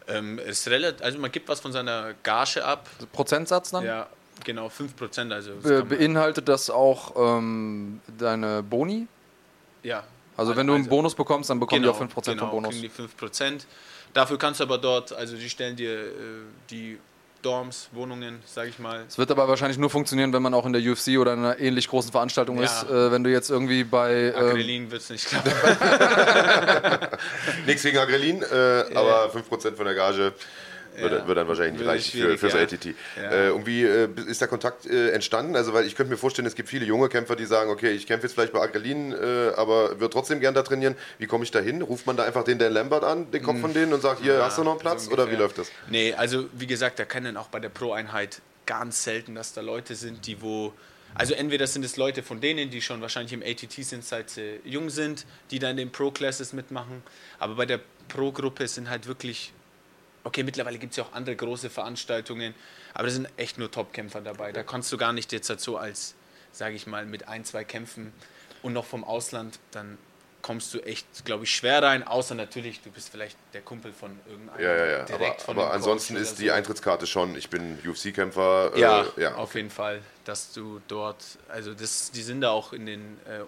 [0.07, 2.89] Ähm, ist relativ, also man gibt was von seiner Gage ab.
[3.13, 3.85] Prozentsatz dann?
[3.85, 4.09] Ja,
[4.45, 5.33] genau, 5%.
[5.33, 9.07] Also das beinhaltet das auch ähm, deine Boni?
[9.83, 10.05] ja.
[10.37, 12.71] Also, wenn du einen Bonus bekommst, dann bekommen genau, die auch 5% genau, vom Bonus.
[12.71, 13.61] kriegen die 5%.
[14.15, 16.07] Dafür kannst du aber dort, also die stellen dir äh,
[16.71, 16.99] die
[17.43, 19.05] Dorms, Wohnungen, sag ich mal.
[19.07, 21.59] Es wird aber wahrscheinlich nur funktionieren, wenn man auch in der UFC oder in einer
[21.59, 22.65] ähnlich großen Veranstaltung Ja.
[22.65, 22.85] ist.
[22.85, 24.33] Äh, wenn du jetzt irgendwie bei.
[24.35, 25.53] Ähm, Agrelin wird es nicht klappen.
[27.67, 30.33] Nichts gegen Agrelin, äh, aber 5% von der Gage
[30.97, 31.27] würde, Ja.
[31.27, 32.61] würde dann wahrscheinlich nicht reichen für, fürs ja.
[32.61, 32.95] ATT.
[33.17, 33.49] Ja.
[33.49, 35.57] Äh, und wie äh, ist der Kontakt äh, entstanden?
[35.57, 38.07] Also, weil ich könnte mir vorstellen, es gibt viele junge Kämpfer, die sagen, okay, ich
[38.07, 40.97] kämpfe jetzt vielleicht bei Agrelin, äh, aber würde trotzdem gern da trainieren.
[41.19, 41.83] Wie komme ich da hin?
[41.83, 44.43] Ruft man da einfach den Dan Lambert an, den Kopf von denen und sagt, hier
[44.45, 45.07] hast du noch einen Platz?
[45.07, 45.71] so Oder wie läuft das?
[45.89, 49.95] Nee, also wie gesagt, da kennen auch bei der Pro-Einheit ganz selten, dass da Leute
[49.95, 50.73] sind, die wo.
[51.15, 54.61] Also entweder sind es Leute von denen, die schon wahrscheinlich im ATT sind, seit sie
[54.65, 57.03] jung sind, die dann in den Pro-Classes mitmachen.
[57.41, 59.53] Aber bei der Pro-Gruppe sind halt wirklich.
[60.25, 62.55] Okay, mittlerweile gibt es ja auch andere große Veranstaltungen,
[62.95, 64.53] aber da sind echt nur Top-Kämpfer dabei.
[64.53, 66.15] Da kannst du gar nicht jetzt so als,
[66.53, 68.13] sage ich mal, mit ein, zwei Kämpfen
[68.63, 69.97] und noch vom Ausland, dann
[70.43, 74.19] kommst du echt, glaube ich, schwer rein, außer natürlich, du bist vielleicht der Kumpel von
[74.29, 74.61] irgendeinem.
[74.63, 75.05] Ja, ja, ja.
[75.05, 76.55] direkt Aber, von aber ansonsten ist oder die so.
[76.55, 78.73] Eintrittskarte schon, ich bin UFC-Kämpfer.
[78.77, 79.35] Ja, äh, ja.
[79.35, 83.45] auf jeden Fall, dass du dort, also das, die sind da auch in den äh,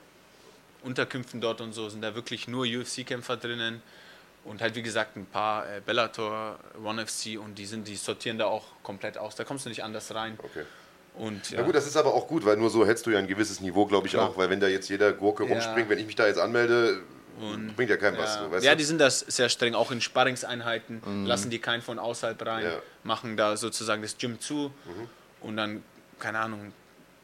[0.86, 3.82] Unterkünften dort und so, sind da wirklich nur UFC-Kämpfer drinnen
[4.44, 8.38] und halt wie gesagt ein paar äh, Bellator, One FC und die sind, die sortieren
[8.38, 10.38] da auch komplett aus, da kommst du nicht anders rein.
[10.42, 10.64] Okay.
[11.14, 13.18] Und ja, Na gut, das ist aber auch gut, weil nur so hältst du ja
[13.18, 14.30] ein gewisses Niveau, glaube ich, Klar.
[14.30, 14.36] auch.
[14.38, 15.50] Weil wenn da jetzt jeder Gurke Ja.
[15.52, 17.02] rumspringt, wenn ich mich da jetzt anmelde,
[17.38, 18.36] Und- bringt ja keinem was.
[18.36, 18.78] ja, Weißt ja du?
[18.78, 22.64] die sind das sehr streng, auch in Sparringseinheiten lassen die keinen von außerhalb rein.
[22.64, 22.70] Mhm.
[23.04, 24.72] machen da sozusagen das Gym zu
[25.40, 25.82] und dann,
[26.18, 26.72] keine Ahnung,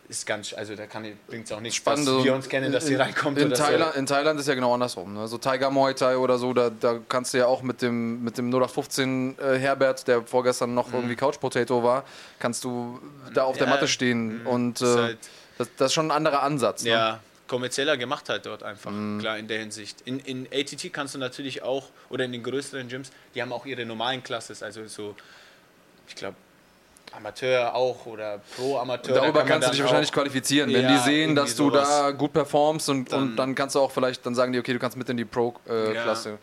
[0.08, 0.84] ist ganz, also da
[1.26, 2.24] bringt es auch nichts, dass Spannend.
[2.24, 3.62] wir uns kennen, dass sie in, reinkommt in oder so.
[3.62, 5.12] Thailand, in Thailand ist ja genau andersrum.
[5.12, 5.28] Ne?
[5.28, 8.38] So Tiger Muay Thai oder so, da, da kannst du ja auch mit dem, mit
[8.38, 12.04] dem 0815 äh, Herbert, der vorgestern noch irgendwie Couch Potato war,
[12.38, 12.98] kannst du
[13.34, 13.70] da auf der Mhm.
[13.70, 14.46] Ja, Matte stehen.
[14.46, 15.18] Und Ist äh, halt-
[15.58, 16.84] das, das ist schon ein anderer Ansatz.
[16.84, 16.90] Ne?
[16.90, 19.18] Ja, kommerzieller gemacht halt dort einfach, Mhm.
[19.18, 20.00] klar in der Hinsicht.
[20.06, 23.66] In, in ATT kannst du natürlich auch, oder in den größeren Gyms, die haben auch
[23.66, 25.14] ihre normalen Classes, also so,
[26.06, 26.36] ich glaube,
[27.12, 29.14] Amateur auch oder Pro-Amateur.
[29.14, 32.10] da Darüber kann kannst du dich wahrscheinlich qualifizieren, wenn Ja, die sehen, dass du da
[32.10, 34.78] gut performst und dann, und dann kannst du auch vielleicht, dann sagen die, okay, du
[34.78, 36.38] kannst mit in die Ja, Pro-Klasse.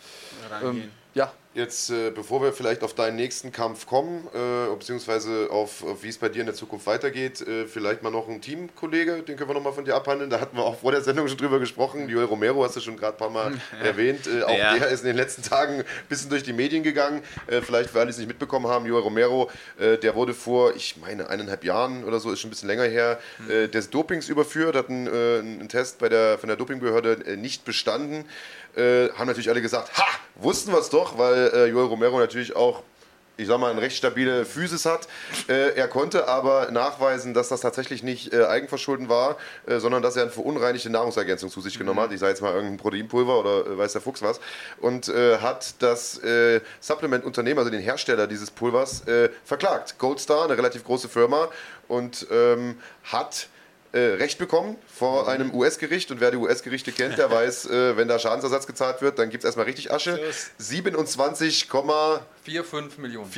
[0.50, 0.84] reingehen.
[0.84, 5.84] ähm, ja, Jetzt, äh, bevor wir vielleicht auf deinen nächsten Kampf kommen, äh, beziehungsweise auf,
[5.86, 9.24] auf wie es bei dir in der Zukunft weitergeht, äh, vielleicht mal noch ein Teamkollege,
[9.24, 10.30] den können wir noch mal von dir abhandeln.
[10.30, 12.10] Da hatten wir auch vor der Sendung schon drüber gesprochen.
[12.10, 14.28] Joel Romero hast du schon gerade ein paar Mal erwähnt.
[14.28, 14.78] Äh, auch Ja.
[14.78, 17.22] der ist in den letzten Tagen ein bisschen durch die Medien gegangen.
[17.48, 19.50] Äh, vielleicht, alle, die es nicht mitbekommen haben, Joel Romero,
[19.80, 22.84] äh, der wurde vor, ich meine, eineinhalb Jahren oder so, ist schon ein bisschen länger
[22.84, 27.64] her, äh, des Dopings überführt, hat einen, einen Test bei der, von der Dopingbehörde nicht
[27.64, 28.26] bestanden.
[28.78, 30.04] Haben natürlich alle gesagt, ha,
[30.36, 32.84] wussten wir es doch, weil äh, Joel Romero natürlich auch,
[33.38, 35.08] ich sag mal, eine recht stabile Physis hat.
[35.50, 39.36] Äh, er konnte aber nachweisen, dass das tatsächlich nicht äh, Eigenverschulden war,
[39.66, 42.14] äh, sondern dass er eine verunreinigte Nahrungsergänzung zu sich genommen hat.
[42.14, 44.40] Ich sage jetzt mal irgendein Proteinpulver oder äh, weiß der Fuchs was.
[44.80, 49.04] Und äh, hat das äh, Supplement-Unternehmen, also den Hersteller dieses Pulvers,
[49.44, 49.98] verklagt.
[49.98, 51.50] Goldstar, eine relativ große Firma,
[51.88, 53.50] und ähm, hat
[53.96, 56.12] äh, Recht bekommen vor einem US-Gericht.
[56.12, 59.44] Und wer die US-Gerichte kennt, der weiß, äh, wenn da Schadensersatz gezahlt wird, dann gibt
[59.44, 60.20] es erstmal richtig Asche.
[60.60, 61.70] 27,45
[62.46, 63.30] 4, 5 Millionen.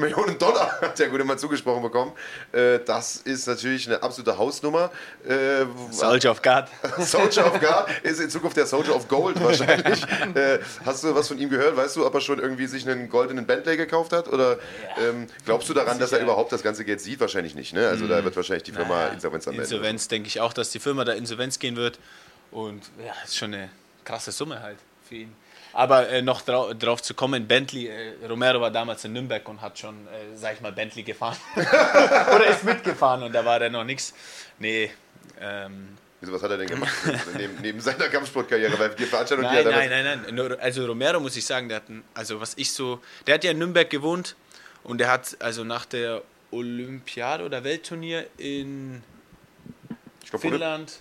[0.00, 2.12] Millionen Dollar hat der gute Mann zugesprochen bekommen.
[2.50, 4.90] Äh, das ist natürlich eine absolute Hausnummer.
[5.24, 6.64] Äh, Soldier of God.
[6.98, 10.02] Soldier of God ist in Zukunft der Soldier of Gold wahrscheinlich.
[10.34, 11.76] äh, hast du was von ihm gehört?
[11.76, 14.26] Weißt du, ob er schon irgendwie sich einen goldenen Bentley gekauft hat?
[14.26, 14.58] Oder
[14.98, 17.20] ähm, glaubst du daran, dass er überhaupt das ganze Geld sieht?
[17.20, 17.72] Wahrscheinlich nicht.
[17.72, 17.86] Ne?
[17.86, 19.72] Also da wird wahrscheinlich die Firma Naja, Insolvenz anmelden.
[19.72, 22.00] Insolvenz denke ich auch, dass die Firma da Insolvenz gehen wird.
[22.50, 23.70] Und ja, ist schon eine
[24.04, 25.45] krasse Summe halt für ihn.
[25.76, 29.60] Aber äh, noch drau drauf zu kommen, Bentley, äh, Romero war damals in Nürnberg und
[29.60, 31.36] hat schon, äh, sag ich mal, Bentley gefahren.
[31.54, 34.14] Oder ist mitgefahren und da war da noch nichts.
[34.58, 34.90] Nee,
[35.38, 36.94] ähm, Wieso, was hat er denn gemacht
[37.36, 38.78] neben, neben seiner Kampfsportkarriere?
[38.78, 40.60] Weil die Veranstaltung, die Nein, er nein, nein, nein.
[40.60, 43.50] Also Romero muss ich sagen, der hat, ein, also was ich so, der hat ja
[43.50, 44.34] in Nürnberg gewohnt
[44.82, 46.22] und der hat also nach der
[46.52, 49.02] Olympiade oder Weltturnier in
[50.30, 51.00] glaub, Finnland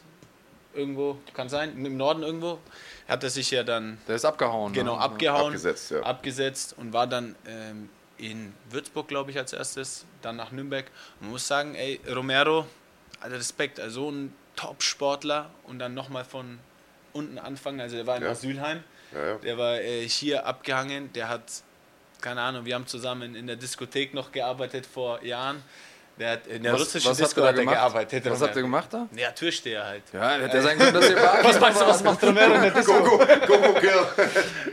[0.74, 2.60] irgendwo, kann sein, im Norden irgendwo,
[3.08, 4.74] hat er sich ja dann Der ist abgehauen.
[4.74, 5.02] genau ne?
[5.02, 6.02] abgehauen, Abgesetzt, ja.
[6.02, 10.86] abgesetzt und war dann ähm, in Würzburg, glaube ich, als erstes, dann nach Nürnberg.
[11.20, 12.66] Man muss sagen, ey, Romero,
[13.20, 16.60] also Respekt, also so ein Top-Sportler und dann nochmal von
[17.14, 17.80] unten anfangen.
[17.82, 18.30] Also der war im Ja.
[18.32, 18.84] Asylheim,
[19.14, 19.36] Ja, ja.
[19.38, 21.44] der war äh, hier abgehangen, der hat,
[22.22, 25.62] keine Ahnung, wir haben zusammen in der Diskothek noch gearbeitet vor Jahren.
[26.18, 27.76] Der hat in der Was, russischen was Disco hat er gemacht?
[27.76, 28.30] gearbeitet.
[28.30, 29.08] Was habt ihr gemacht da?
[29.16, 30.04] Ja, Türsteher halt.
[30.14, 32.72] Ja, hätte er sagen können, dass ihr Was meinst du, was macht Romero in der
[32.72, 32.94] Disco?
[33.04, 34.06] Go, go, Girl.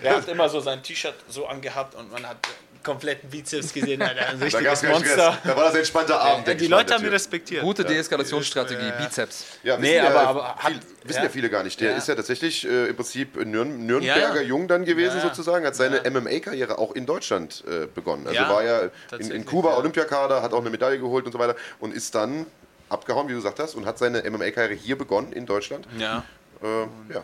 [0.02, 2.36] Er hat immer so sein T-Shirt so angehabt und man hat
[2.82, 4.02] kompletten Bizeps gesehen.
[4.02, 5.16] Alter, Ein Da richtiges gab es keinen Stress.
[5.16, 5.38] Monster.
[5.44, 7.62] Da war das ein entspannter Abend, Ja, denke die Leute haben ihn respektiert.
[7.62, 8.90] Gute Deeskalationsstrategie, Ja.
[9.04, 9.44] Bizeps.
[9.62, 11.22] Ja, wissen Nee, ja, aber- aber viel, hat- wissen ja.
[11.24, 11.28] ja.
[11.30, 11.80] viele gar nicht.
[11.80, 11.96] Der Ja.
[11.96, 14.42] ist ja tatsächlich äh, im Prinzip Nürn Nürnberger.
[14.42, 16.10] Jung dann gewesen sozusagen, hat seine Ja.
[16.10, 18.26] MMA-Karriere auch in Deutschland äh, begonnen.
[18.26, 18.80] Also Ja, war ja
[19.18, 19.76] in, in Kuba ja.
[19.78, 22.46] Olympiakader, hat auch eine Medaille geholt und so weiter und ist dann
[22.88, 25.86] abgehauen, wie du gesagt hast, und hat seine MMA-Karriere hier begonnen in Deutschland.
[25.98, 26.24] Ja.
[26.62, 26.66] Äh,
[27.14, 27.22] ja.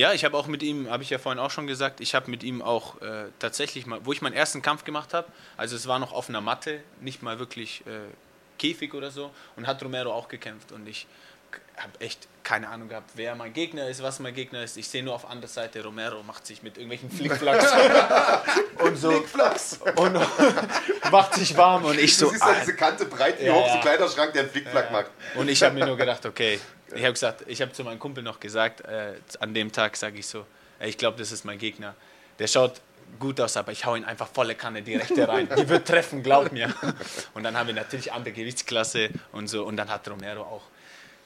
[0.00, 2.30] Ja, ich habe auch mit ihm, habe ich ja vorhin auch schon gesagt, ich habe
[2.30, 5.28] mit ihm auch äh, tatsächlich mal, wo ich meinen ersten Kampf gemacht habe,
[5.58, 7.90] also es war noch auf einer Matte, nicht mal wirklich äh,
[8.58, 11.06] Käfig oder so, und hat Romero auch gekämpft und ich
[11.76, 14.78] habe echt keine Ahnung gehabt, wer mein Gegner ist, was mein Gegner ist.
[14.78, 17.70] Ich sehe nur auf anderer Seite, Romero macht sich mit irgendwelchen Flickflacks
[18.82, 19.80] und so Flickflacks.
[19.96, 20.14] und
[21.12, 23.64] macht sich warm und ich Du so, siehst da diese Kante breit wie Ja, hoch,
[23.64, 23.74] so ja.
[23.74, 25.10] ein Kleiderschrank, der einen Flickflack macht.
[25.34, 26.58] Und ich habe mir nur gedacht, okay,
[26.94, 30.18] ich habe gesagt, ich habe zu meinem Kumpel noch gesagt, äh, an dem Tag sage
[30.18, 30.46] ich so,
[30.80, 31.94] ich glaube, das ist mein Gegner.
[32.38, 32.80] Der schaut
[33.18, 35.48] gut aus, aber ich hau ihn einfach volle Kanne die rechte rein.
[35.56, 36.72] Die wird treffen, glaub mir.
[37.34, 40.62] Und dann haben wir natürlich andere Gewichtsklasse und so und dann hat Romero auch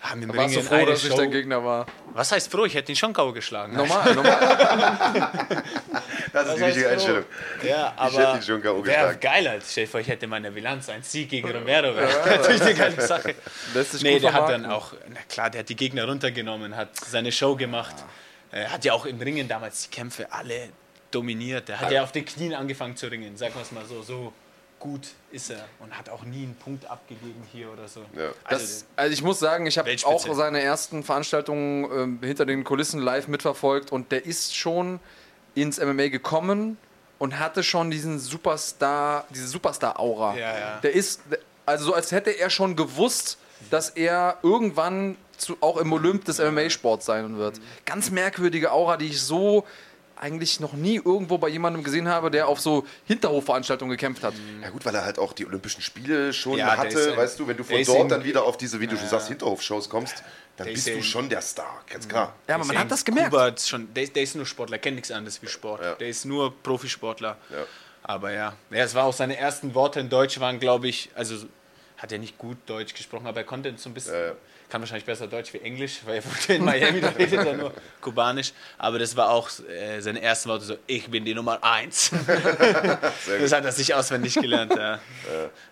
[0.04, 1.16] haben im Warst du Ringen froh, eine dass ich Show.
[1.16, 1.86] dein Gegner war?
[2.12, 2.64] Was heißt froh?
[2.66, 3.32] Ich hätte ihn schon K.O.
[3.32, 3.74] geschlagen.
[3.74, 5.62] Normal, normal.
[6.32, 7.24] Das ist die richtige Einstellung.
[7.62, 8.82] Ja, aber hätte ihn schon K.O.
[8.82, 9.20] geschlagen.
[9.20, 11.94] geil, als stell dir vor, ich hätte meine Bilanz, ein Sieg gegen Romero.
[11.96, 13.34] Wäre natürlich eine geile Sache.
[13.74, 14.62] Lässt Nee, gut der hat vermarkten.
[14.64, 17.94] dann auch, na klar, der hat die Gegner runtergenommen, hat seine Show gemacht.
[18.50, 20.68] Er hat ja auch im Ringen damals die Kämpfe alle
[21.10, 21.68] dominiert.
[21.68, 24.02] Der hat ja auf den Knien angefangen zu ringen, sagen wir es mal so.
[24.02, 24.32] So
[24.84, 28.00] gut ist er und hat auch nie einen Punkt abgegeben hier oder so.
[28.14, 28.32] Ja.
[28.44, 32.64] Also, Das, also ich muss sagen, ich habe auch seine ersten Veranstaltungen ähm, hinter den
[32.64, 35.00] Kulissen live mitverfolgt und der ist schon
[35.54, 36.76] ins MMA gekommen
[37.18, 40.36] und hatte schon diesen Superstar, diese Superstar-Aura.
[40.36, 40.80] Ja, ja.
[40.82, 41.22] Der ist,
[41.64, 43.38] also so als hätte er schon gewusst,
[43.70, 47.58] dass er irgendwann zu, auch im Olymp des MMA-Sports sein wird.
[47.86, 49.64] Ganz merkwürdige Aura, die ich so
[50.16, 54.34] eigentlich noch nie irgendwo bei jemandem gesehen habe, der auf so Hinterhofveranstaltungen gekämpft hat.
[54.62, 57.46] Ja gut, weil er halt auch die Olympischen Spiele schon Ja, hatte, ein- weißt du,
[57.48, 60.22] wenn du von dort dann wieder auf diese, wie du schon sagst, Hinterhofshows kommst,
[60.56, 62.34] dann Der ist bist du schon der Star, ganz klar.
[62.48, 63.30] Ja, aber man hat das gemerkt.
[63.30, 65.82] Kuba schon, der, der ist nur Sportler, kennt nichts anderes wie Sport.
[65.82, 65.94] Ja.
[65.96, 67.36] Der ist nur Profisportler.
[67.50, 67.56] Ja.
[68.04, 68.54] Aber ja.
[68.70, 71.36] ja, es war auch seine ersten Worte in Deutsch waren, glaube ich, also
[71.96, 74.32] hat er nicht gut Deutsch gesprochen, aber er konnte so ein bisschen, Ja, ja.
[74.74, 78.52] Kann wahrscheinlich besser Deutsch wie Englisch, weil er in Miami, da redet er nur Kubanisch.
[78.76, 82.10] Aber das war auch äh, seine ersten Worte so, ich bin die Nummer eins.
[83.38, 84.98] das hat er sich auswendig gelernt, ja.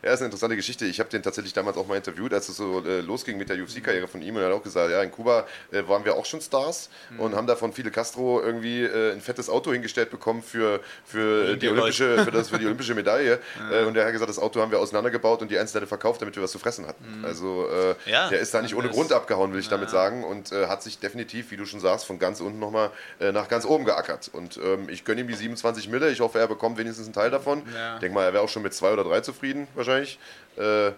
[0.04, 0.86] Ja, ist eine interessante Geschichte.
[0.86, 3.56] Ich habe den tatsächlich damals auch mal interviewt, als es so äh, losging mit der
[3.56, 4.36] UFC-Karriere von ihm.
[4.36, 7.20] Und er hat auch gesagt, ja, in Kuba äh, waren wir auch schon Stars Mhm.
[7.20, 11.56] und haben da von Fidel Castro irgendwie äh, ein fettes Auto hingestellt bekommen für, für,
[11.56, 13.40] die, olympische, für, das, für die olympische Medaille.
[13.72, 16.36] Äh, und er hat gesagt, das Auto haben wir auseinandergebaut und die Einzelteile verkauft, damit
[16.36, 17.24] wir was zu fressen hatten.
[17.24, 18.28] Also äh, Ja.
[18.28, 20.24] der ist da nicht ohne Das- Grund abgehauen, will ich damit sagen.
[20.24, 22.90] Und äh, hat sich definitiv, wie du schon sagst, von ganz unten nochmal
[23.20, 24.30] äh, nach ganz oben geackert.
[24.32, 26.10] Und ähm, ich gönne ihm die 27 Mille.
[26.10, 27.62] Ich hoffe, er bekommt wenigstens einen Teil davon.
[27.74, 27.94] Ja.
[27.94, 30.18] Ich denke mal, er wäre auch schon mit zwei oder drei zufrieden, wahrscheinlich.
[30.56, 30.92] Äh,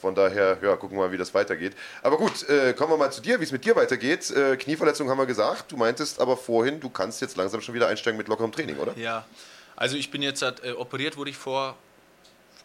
[0.00, 1.74] von daher, ja, gucken wir mal, wie das weitergeht.
[2.02, 4.30] Aber gut, äh, kommen wir mal zu dir, wie es mit dir weitergeht.
[4.30, 5.72] Äh, Knieverletzung haben wir gesagt.
[5.72, 8.92] Du meintest aber vorhin, du kannst jetzt langsam schon wieder einsteigen mit lockerem Training, oder?
[8.96, 9.24] Ja,
[9.74, 11.74] also ich bin jetzt äh, operiert, wurde ich vor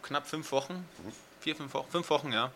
[0.02, 0.86] knapp fünf Wochen,
[1.40, 2.52] vier, fünf Wochen, fünf Wochen, ja.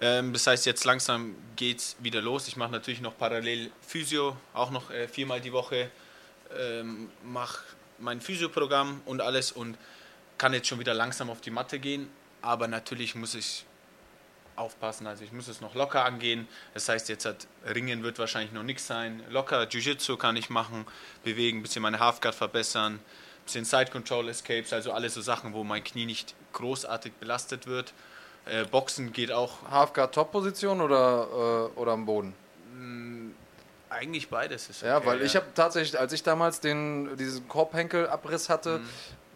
[0.00, 2.48] Ähm, das heißt, jetzt langsam geht's wieder los.
[2.48, 5.90] Ich mache natürlich noch parallel Physio, auch noch äh, viermal die Woche,
[6.58, 7.62] ähm, mache
[7.98, 9.78] mein Physioprogramm und alles und
[10.38, 12.10] kann jetzt schon wieder langsam auf die Matte gehen.
[12.42, 13.64] Aber natürlich muss ich
[14.56, 15.06] aufpassen.
[15.06, 16.48] Also ich muss es noch locker angehen.
[16.74, 19.22] Das heißt, jetzt hat Ringen wird wahrscheinlich noch nichts sein.
[19.30, 20.86] Locker Jiu-Jitsu kann ich machen,
[21.22, 25.52] bewegen, ein bisschen meine Halfguard verbessern, ein bisschen Side Control Escapes, also alles so Sachen,
[25.52, 27.92] wo mein Knie nicht großartig belastet wird.
[28.46, 32.34] Äh, Boxen geht auch Halfguard Top-Position oder, äh, oder am Boden?
[33.94, 34.68] eigentlich beides.
[34.68, 38.80] Ist Ja, okay, weil ich habe tatsächlich, als ich damals den, diesen Korbhenkelabriss hatte,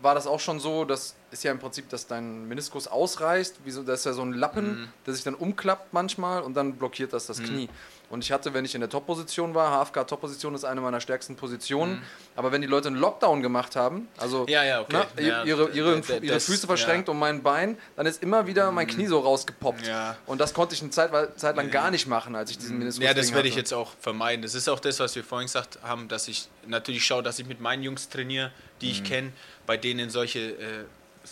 [0.02, 3.70] war das auch schon so, das ist ja im Prinzip, dass dein Meniskus ausreißt, wie
[3.70, 7.12] so, das ist ja so ein Lappen, der sich dann umklappt manchmal und dann blockiert
[7.12, 7.68] das das Knie.
[8.10, 11.36] Und ich hatte, wenn ich in der Top-Position war, HFK Top-Position ist eine meiner stärksten
[11.36, 12.02] Positionen,
[12.36, 15.04] aber wenn die Leute einen Lockdown gemacht haben, also Ja, ja, okay.
[15.16, 18.22] ne, Ja, ihre, ihre, d- d- ihre das- Füße verschränkt um mein Bein, dann ist
[18.22, 19.82] immer wieder mein Knie so rausgepoppt.
[20.24, 23.04] Und das konnte ich eine Zeit, Zeit lang gar nicht machen, als ich diesen Meniskus
[23.04, 23.60] Ja, das werde ich hatte.
[23.60, 24.40] jetzt auch vermeiden.
[24.40, 27.46] Das ist auch das, was wir vorhin gesagt haben, dass ich natürlich schaue, dass ich
[27.46, 28.92] mit meinen Jungs trainiere, die Mhm.
[28.92, 29.32] ich kenne,
[29.66, 30.84] bei denen solche äh,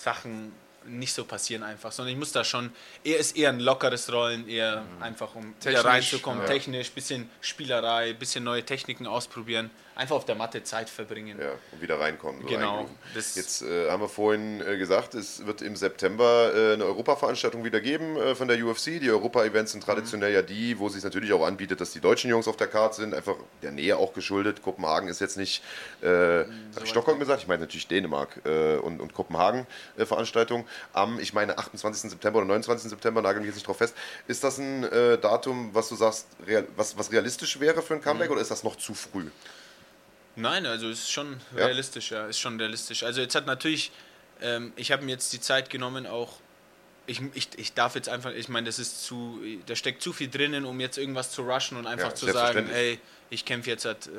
[0.03, 0.53] Sachen
[0.85, 2.71] nicht so passieren einfach, sondern ich muss da schon,
[3.03, 5.61] er ist eher ein lockeres Rollen, eher einfach um Mhm.
[5.61, 6.47] Technisch, reinzukommen, ja.
[6.47, 11.39] technisch, bisschen Spielerei, bisschen neue Techniken ausprobieren, einfach auf der Matte Zeit verbringen.
[11.41, 12.43] Ja, und wieder reinkommen.
[12.43, 12.87] so Genau.
[13.15, 17.81] Jetzt äh, haben wir vorhin äh, gesagt, es wird im September äh, eine Europaveranstaltung wieder
[17.81, 19.01] geben äh, von der UFC.
[19.01, 22.31] Die Europa-Events sind traditionell ja die, wo es sich natürlich auch anbietet, dass die deutschen
[22.31, 24.63] Jungs auf der Karte sind, einfach der Nähe auch geschuldet.
[24.63, 25.63] Kopenhagen ist jetzt nicht,
[26.03, 26.41] äh,
[26.75, 27.43] hab ich Stockholm gesagt?
[27.43, 29.67] Ich meine natürlich Dänemark äh, und, und Kopenhagen
[29.97, 30.65] äh.
[30.93, 32.11] Am, ich meine, 28.
[32.11, 32.91] September oder 29.
[32.91, 33.97] September, nagel mich jetzt nicht drauf fest.
[34.29, 34.83] Ist das ein
[35.21, 38.63] Datum, was du sagst, real, was, was realistisch wäre für ein Comeback oder ist das
[38.63, 39.31] noch zu früh?
[40.37, 41.65] Nein, also es ist schon Ja?
[41.67, 43.03] realistisch, ja, ist schon realistisch.
[43.03, 43.91] Also jetzt hat natürlich,
[44.41, 46.35] ähm, ich habe mir jetzt die Zeit genommen, auch
[47.09, 50.29] ich, ich, ich darf jetzt einfach, ich meine, das ist zu, da steckt zu viel
[50.29, 52.99] drinnen, um jetzt irgendwas zu rushen und einfach Ja, zu sagen, ey,
[53.31, 54.11] ich kämpfe jetzt halt, äh,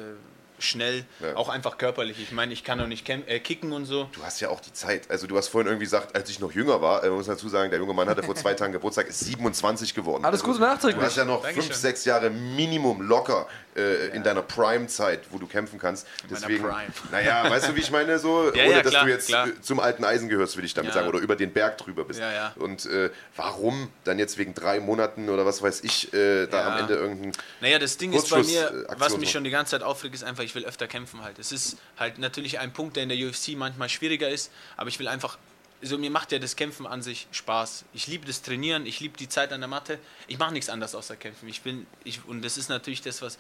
[0.59, 1.35] schnell, Ja.
[1.35, 2.17] auch einfach körperlich.
[2.19, 4.09] Ich meine, ich kann auch nicht kämp- äh, kicken und so.
[4.13, 5.11] Du hast ja auch die Zeit.
[5.11, 7.47] Also du hast vorhin irgendwie gesagt, als ich noch jünger war, äh, man muss dazu
[7.47, 10.25] sagen, der junge Mann hatte vor zwei Tagen Geburtstag, ist 27 geworden.
[10.25, 10.99] Alles also, Gute nachträglich.
[10.99, 11.63] Du hast ja noch Dankeschön.
[11.63, 13.47] fünf, sechs Jahre Minimum locker
[13.77, 16.07] äh, in deiner Prime-Zeit, wo du kämpfen kannst.
[16.23, 16.91] meiner Deswegen, Prime.
[17.11, 18.19] naja, weißt du, wie ich meine?
[18.19, 19.47] So, Ja, ohne ja, dass klar, du jetzt klar.
[19.47, 20.95] äh, zum alten Eisen gehörst, will ich damit Ja.
[21.01, 22.19] sagen, oder über den Berg drüber bist.
[22.19, 22.53] Ja, ja.
[22.57, 26.67] Und äh, warum dann jetzt wegen drei Monaten oder was weiß ich, äh, da Ja.
[26.73, 29.83] am Ende irgendein Naja, das Ding ist bei mir, was mich schon die ganze Zeit
[29.83, 31.39] aufregt, ist einfach, ich will öfter kämpfen halt.
[31.39, 34.99] Es ist halt natürlich ein Punkt, der in der UFC manchmal schwieriger ist, aber ich
[34.99, 35.37] will einfach
[35.81, 37.85] also mir macht ja das Kämpfen an sich Spaß.
[37.93, 39.99] Ich liebe das Trainieren, ich liebe die Zeit an der Matte.
[40.27, 41.47] Ich mache nichts anderes außer kämpfen.
[41.47, 43.37] Ich bin, ich, und das ist natürlich das, was.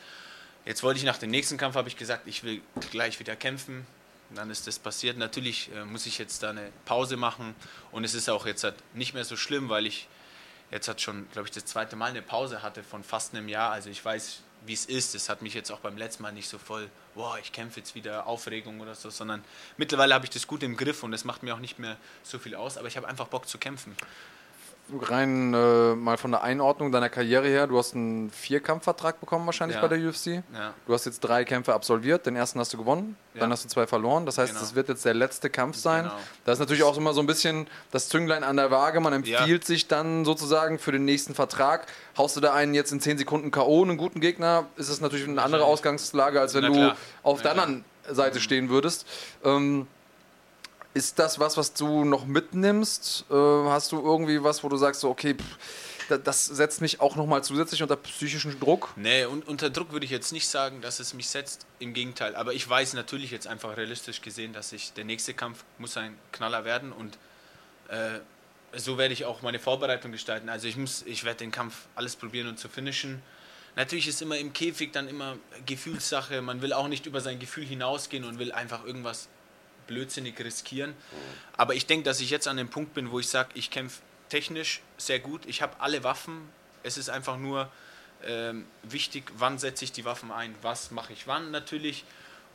[0.65, 2.61] Jetzt wollte ich nach dem nächsten Kampf, habe ich gesagt, ich will
[2.91, 3.87] gleich wieder kämpfen.
[4.35, 5.17] Dann ist das passiert.
[5.17, 7.55] Natürlich äh, muss ich jetzt da eine Pause machen
[7.91, 10.09] und es ist auch jetzt halt nicht mehr so schlimm, weil ich
[10.69, 13.71] jetzt hat schon, glaube ich, das zweite Mal eine Pause hatte von fast einem Jahr.
[13.71, 15.15] Also ich weiß, wie es ist.
[15.15, 17.95] Es hat mich jetzt auch beim letzten Mal nicht so voll, boah, ich kämpfe jetzt
[17.95, 19.43] wieder Aufregung oder so, sondern
[19.77, 22.39] mittlerweile habe ich das gut im Griff und es macht mir auch nicht mehr so
[22.39, 23.95] viel aus, aber ich habe einfach Bock zu kämpfen.
[25.01, 29.75] Rein äh, mal von der Einordnung deiner Karriere her, du hast einen Vierkampfvertrag bekommen wahrscheinlich
[29.75, 29.81] Ja.
[29.81, 30.43] bei der UFC.
[30.53, 30.73] Ja.
[30.85, 33.41] Du hast jetzt drei Kämpfe absolviert, den ersten hast du gewonnen, Ja.
[33.41, 34.25] dann hast du zwei verloren.
[34.25, 34.61] Das heißt, Genau.
[34.61, 36.03] das wird jetzt der letzte Kampf sein.
[36.05, 36.15] Genau.
[36.45, 39.01] Das ist natürlich auch immer so ein bisschen das Zünglein an der Waage.
[39.01, 41.85] Man empfiehlt sich dann sozusagen für den nächsten Vertrag.
[42.17, 45.27] Haust du da einen jetzt in 10 Sekunden K.O., einen guten Gegner, ist es natürlich
[45.27, 49.05] eine andere Ausgangslage, als wenn Na du auf der anderen Seite stehen würdest.
[49.43, 49.85] Ähm,
[50.97, 53.25] ist das was, was du noch mitnimmst?
[53.29, 55.57] Äh, hast du irgendwie was, wo du sagst, so, okay, pff,
[56.09, 58.89] da- das setzt mich auch nochmal zusätzlich unter psychischen Druck?
[58.95, 61.65] Nee, und unter Druck würde ich jetzt nicht sagen, dass es mich setzt.
[61.79, 62.35] Im Gegenteil.
[62.35, 66.17] Aber ich weiß natürlich jetzt einfach realistisch gesehen, dass ich der nächste Kampf muss ein
[66.31, 67.17] Knaller werden und
[67.89, 68.19] äh,
[68.75, 70.49] so werde ich auch meine Vorbereitung gestalten.
[70.49, 73.21] Also ich muss, ich werde den Kampf alles probieren und zu finishen.
[73.75, 75.37] Natürlich ist immer im Käfig dann immer
[75.67, 76.41] Gefühlssache.
[76.41, 79.29] Man will auch nicht über sein Gefühl hinausgehen und will einfach irgendwas
[79.87, 80.93] blödsinnig riskieren.
[81.55, 84.01] Aber ich denke, dass ich jetzt an dem Punkt bin, wo ich sage, ich kämpfe
[84.29, 85.45] technisch sehr gut.
[85.45, 86.49] Ich habe alle Waffen.
[86.83, 87.71] Es ist einfach nur
[88.25, 92.03] ähm, wichtig, wann setze ich die Waffen ein, was mache ich wann natürlich.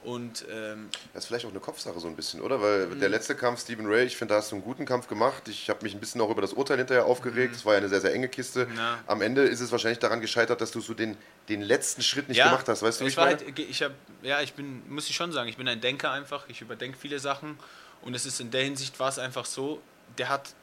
[0.05, 2.61] Und ähm, Das ist vielleicht auch eine Kopfsache so ein bisschen, oder?
[2.61, 5.47] Weil der letzte Kampf, Stephen Ray, ich finde, da hast du einen guten Kampf gemacht.
[5.47, 7.55] Ich habe mich ein bisschen auch über das Urteil hinterher aufgeregt.
[7.55, 8.67] Es war ja eine sehr, sehr enge Kiste.
[8.77, 8.99] Ja.
[9.07, 11.17] Am Ende ist es wahrscheinlich daran gescheitert, dass du so den,
[11.49, 12.83] den letzten Schritt nicht gemacht hast.
[12.83, 13.39] Weißt du, wie ich war meine?
[13.39, 16.49] halt, ich habe, ja, ich bin, muss ich schon sagen, ich bin ein Denker einfach.
[16.49, 17.57] Ich überdenke viele Sachen
[18.01, 19.81] und es ist in der Hinsicht war es einfach so.
[20.19, 20.55] Der hat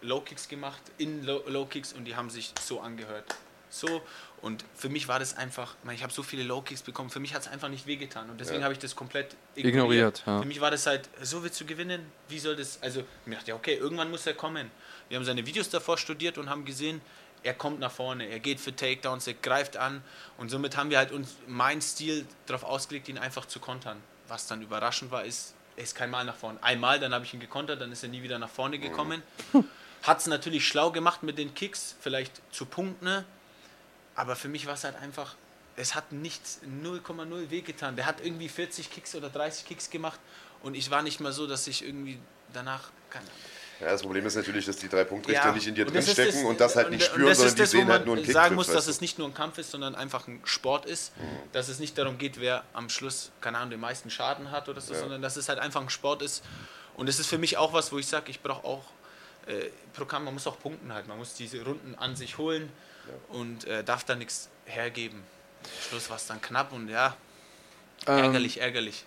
[0.00, 3.34] Low Kicks gemacht in Low, Low Kicks und die haben sich so angehört,
[3.68, 4.00] so.
[4.40, 7.10] Und für mich war das einfach, ich, habe so viele Low Kicks bekommen.
[7.10, 8.64] Für mich hat es einfach nicht wehgetan und deswegen Ja.
[8.64, 10.40] habe ich das komplett Ignoriert, ja.
[10.40, 12.06] Für mich war das halt, so willst du gewinnen?
[12.28, 12.80] Wie soll das?
[12.80, 14.70] Also ich dachte, ja, okay, irgendwann muss er kommen.
[15.08, 17.00] Wir haben seine Videos davor studiert und haben gesehen,
[17.42, 20.02] er kommt nach vorne, er geht für Takedowns, er greift an
[20.36, 24.00] und somit haben wir halt uns meinen Stil darauf ausgelegt, ihn einfach zu kontern.
[24.28, 26.58] Was dann überraschend war, ist, er ist kein Mal nach vorne.
[26.62, 29.22] Einmal, dann habe ich ihn gekontert, dann ist er nie wieder nach vorne gekommen.
[30.02, 33.24] Hat es natürlich schlau gemacht mit den Kicks, vielleicht zu Punkten, ne?
[34.18, 35.36] Aber für mich war es halt einfach,
[35.76, 37.94] es hat nichts 0,0 wehgetan.
[37.94, 40.18] Der hat irgendwie 40 Kicks oder 30 Kicks gemacht
[40.62, 42.18] und ich war nicht mal so, dass ich irgendwie
[42.52, 43.28] danach, Ahnung,
[43.80, 45.98] Ja, das Problem ist natürlich, dass die drei Punktrichter ja, nicht in dir und drin
[46.00, 47.70] das ist stecken das- und das halt nicht und- und spüren, das sondern die das,
[47.70, 48.34] sehen halt nur einen Kick.
[48.34, 48.90] sagen muss, dass du?
[48.90, 51.12] es nicht nur ein Kampf ist, sondern einfach ein Sport ist.
[51.52, 54.80] Dass es nicht darum geht, wer am Schluss, keine Ahnung, den meisten Schaden hat oder
[54.80, 54.98] so, Ja.
[54.98, 56.42] sondern dass es halt einfach ein Sport ist.
[56.96, 58.82] Und es ist für mich auch was, wo ich sage, ich brauche auch
[59.46, 61.06] äh, pro Kampf, man muss auch punkten halt.
[61.06, 62.70] Man muss diese Runden an sich holen
[63.28, 65.22] und äh, darf da nichts hergeben.
[65.64, 67.16] Am Schluss war es dann knapp und ja,
[68.06, 69.04] Ähm, ärgerlich, ärgerlich.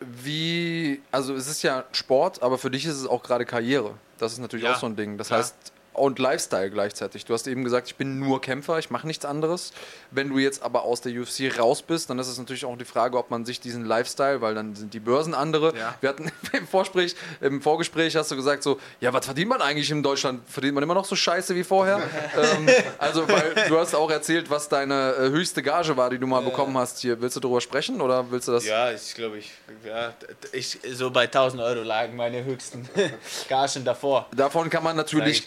[0.00, 3.94] Wie, also es ist ja Sport, aber für dich ist es auch gerade Karriere.
[4.18, 5.16] Das ist natürlich Ja, auch so ein Ding.
[5.18, 5.40] Das klar.
[5.40, 5.54] heißt,
[5.94, 7.24] und Lifestyle gleichzeitig.
[7.24, 9.72] Du hast eben gesagt, ich bin nur Kämpfer, ich mache nichts anderes.
[10.10, 12.84] Wenn du jetzt aber aus der UFC raus bist, dann ist es natürlich auch die
[12.84, 15.76] Frage, ob man sich diesen Lifestyle, weil dann sind die Börsen andere.
[15.76, 15.94] Ja.
[16.00, 19.90] Wir hatten im Vorgespräch, im Vorgespräch hast du gesagt so, ja, was verdient man eigentlich
[19.90, 20.42] in Deutschland?
[20.48, 21.96] Verdient man immer noch so scheiße wie vorher?
[22.36, 22.68] ähm,
[22.98, 26.42] also, weil du hast auch erzählt, was deine äh, höchste Gage war, die du mal
[26.42, 27.20] bekommen hast hier.
[27.20, 28.66] Willst du darüber sprechen oder willst du das?
[28.66, 29.52] Ja, ich glaube, ich,
[29.84, 30.12] ja,
[30.52, 32.88] ich, so bei 1000 Euro lagen meine höchsten
[33.48, 34.26] Gagen davor.
[34.34, 35.46] Davon kann man natürlich.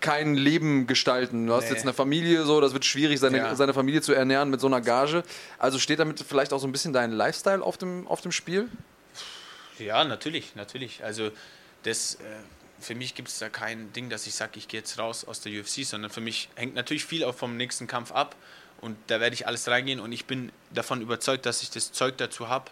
[0.00, 1.46] Kein Leben gestalten.
[1.46, 1.70] Du hast Nee.
[1.70, 3.54] jetzt eine Familie, so, das wird schwierig, seine, Ja.
[3.54, 5.22] seine Familie zu ernähren mit so einer Gage.
[5.58, 8.68] Also steht damit vielleicht auch so ein bisschen dein Lifestyle auf dem, auf dem Spiel?
[9.78, 11.04] Ja, natürlich, natürlich.
[11.04, 11.30] Also
[11.82, 12.18] das, äh,
[12.80, 15.40] für mich gibt es da kein Ding, dass ich sage, ich gehe jetzt raus aus
[15.40, 18.36] der UFC, sondern für mich hängt natürlich viel auch vom nächsten Kampf ab
[18.80, 22.16] und da werde ich alles reingehen und ich bin davon überzeugt, dass ich das Zeug
[22.18, 22.70] dazu habe,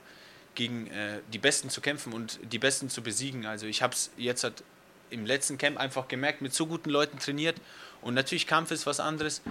[0.54, 3.44] gegen äh, die Besten zu kämpfen und die Besten zu besiegen.
[3.46, 4.62] Also ich habe es jetzt halt
[5.10, 7.56] im letzten Camp einfach gemerkt, mit so guten Leuten trainiert
[8.02, 9.42] und natürlich Kampf ist was anderes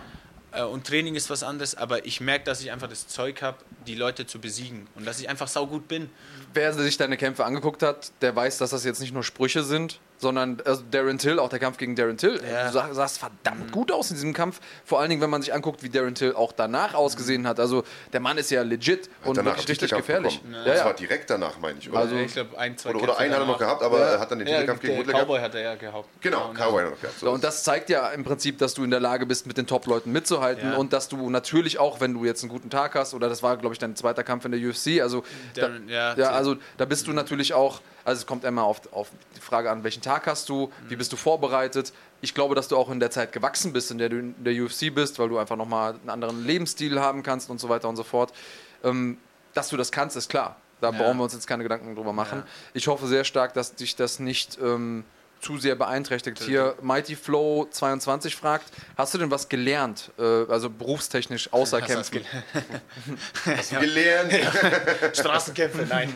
[0.54, 3.58] äh, und Training ist was anderes, aber ich merke, dass ich einfach das Zeug habe,
[3.88, 6.10] die Leute zu besiegen und dass ich einfach saugut bin.
[6.54, 10.00] Wer sich deine Kämpfe angeguckt hat, der weiß, dass das jetzt nicht nur Sprüche sind,
[10.24, 12.66] sondern also Darren Till, auch der Kampf gegen Darren Till, Ja.
[12.66, 14.60] du sah, sahst verdammt gut aus in diesem Kampf.
[14.84, 17.60] Vor allen Dingen, wenn man sich anguckt, wie Darren Till auch danach ausgesehen hat.
[17.60, 20.38] Also der Mann ist ja legit und danach wirklich richtig Titelkampf gefährlich.
[20.42, 20.56] bekommen.
[20.56, 20.86] Ja, Das ja.
[20.86, 21.88] war direkt danach, meine ich.
[21.92, 24.06] Oder, Also- ich glaube, ein, zwei oder, oder einen hat er noch gehabt, aber Ja.
[24.14, 25.28] er hat dann den Ja, Titelkampf gegen Woodley gehabt.
[25.28, 26.08] Cowboy hat er ja gehabt.
[26.22, 27.20] Genau, und Cowboy noch gehabt.
[27.20, 29.68] So, und das zeigt ja im Prinzip, dass du in der Lage bist, mit den
[29.68, 30.78] Top-Leuten mitzuhalten Ja.
[30.78, 33.58] und dass du natürlich auch, wenn du jetzt einen guten Tag hast, oder das war,
[33.58, 35.24] glaube ich, dein zweiter Kampf in der UFC, also
[35.56, 38.82] Darren, da, ja, ja, also da bist du natürlich auch Also es kommt immer auf,
[38.94, 41.94] auf die Frage an, welchen Tag hast du, wie bist du vorbereitet.
[42.22, 44.54] Ich glaube, dass du auch in der Zeit gewachsen bist, in der du in der
[44.62, 47.96] UFC bist, weil du einfach nochmal einen anderen Lebensstil haben kannst und so weiter und
[47.96, 48.34] so fort.
[48.84, 49.18] Ähm,
[49.54, 50.58] dass du das kannst, ist klar.
[50.82, 50.98] Da Ja.
[50.98, 52.40] brauchen wir uns jetzt keine Gedanken drüber machen.
[52.40, 52.46] Ja.
[52.74, 55.06] Ich hoffe sehr stark, dass dich das nicht ähm,
[55.44, 56.42] zu sehr beeinträchtigt.
[56.42, 58.66] Hier Mighty Flow 22 fragt,
[58.98, 62.26] hast du denn was gelernt, äh, also berufstechnisch außer Hast Kämpfen?
[63.46, 64.34] Hast du gelernt?
[65.14, 66.14] Straßenkämpfe, nein.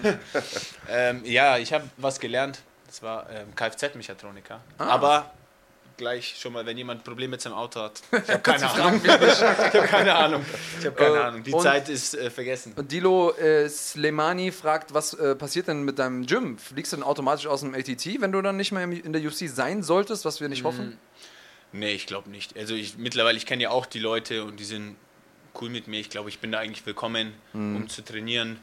[0.90, 2.60] ähm, ja, ich habe was gelernt.
[2.88, 4.62] Das war ähm, Kfz-Mechatroniker.
[4.78, 4.86] Ah.
[4.86, 5.32] Aber
[5.98, 8.02] gleich schon mal, wenn jemand Probleme mit seinem Auto hat.
[8.12, 9.02] Ich habe keine Ahnung.
[9.04, 10.46] ich habe keine Ahnung.
[10.80, 11.44] Ich habe keine Äh, Ahnung.
[11.44, 12.74] Die und- Zeit ist äh, vergessen.
[12.76, 16.58] Und Dilo äh, Slemani fragt, was äh, passiert denn mit deinem Gym?
[16.58, 19.50] Fliegst du dann automatisch aus dem ATT, wenn du dann nicht mehr in der UFC
[19.50, 20.98] sein solltest, was wir nicht hoffen?
[21.74, 22.56] Nee, ich glaube nicht.
[22.58, 24.96] Also ich, mittlerweile, ich kenne ja auch die Leute und die sind
[25.60, 26.00] cool mit mir.
[26.00, 27.76] Ich glaube, ich bin da eigentlich willkommen, Mhm.
[27.76, 28.60] um zu trainieren.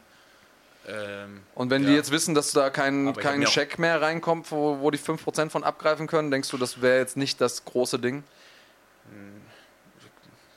[0.86, 1.88] Ähm, Und wenn Ja.
[1.90, 4.90] die jetzt wissen, dass da kein, Aber kein mir auch- Check mehr reinkommt, wo, wo
[4.90, 8.22] die 5% von abgreifen können, denkst du, das wäre jetzt nicht das große Ding?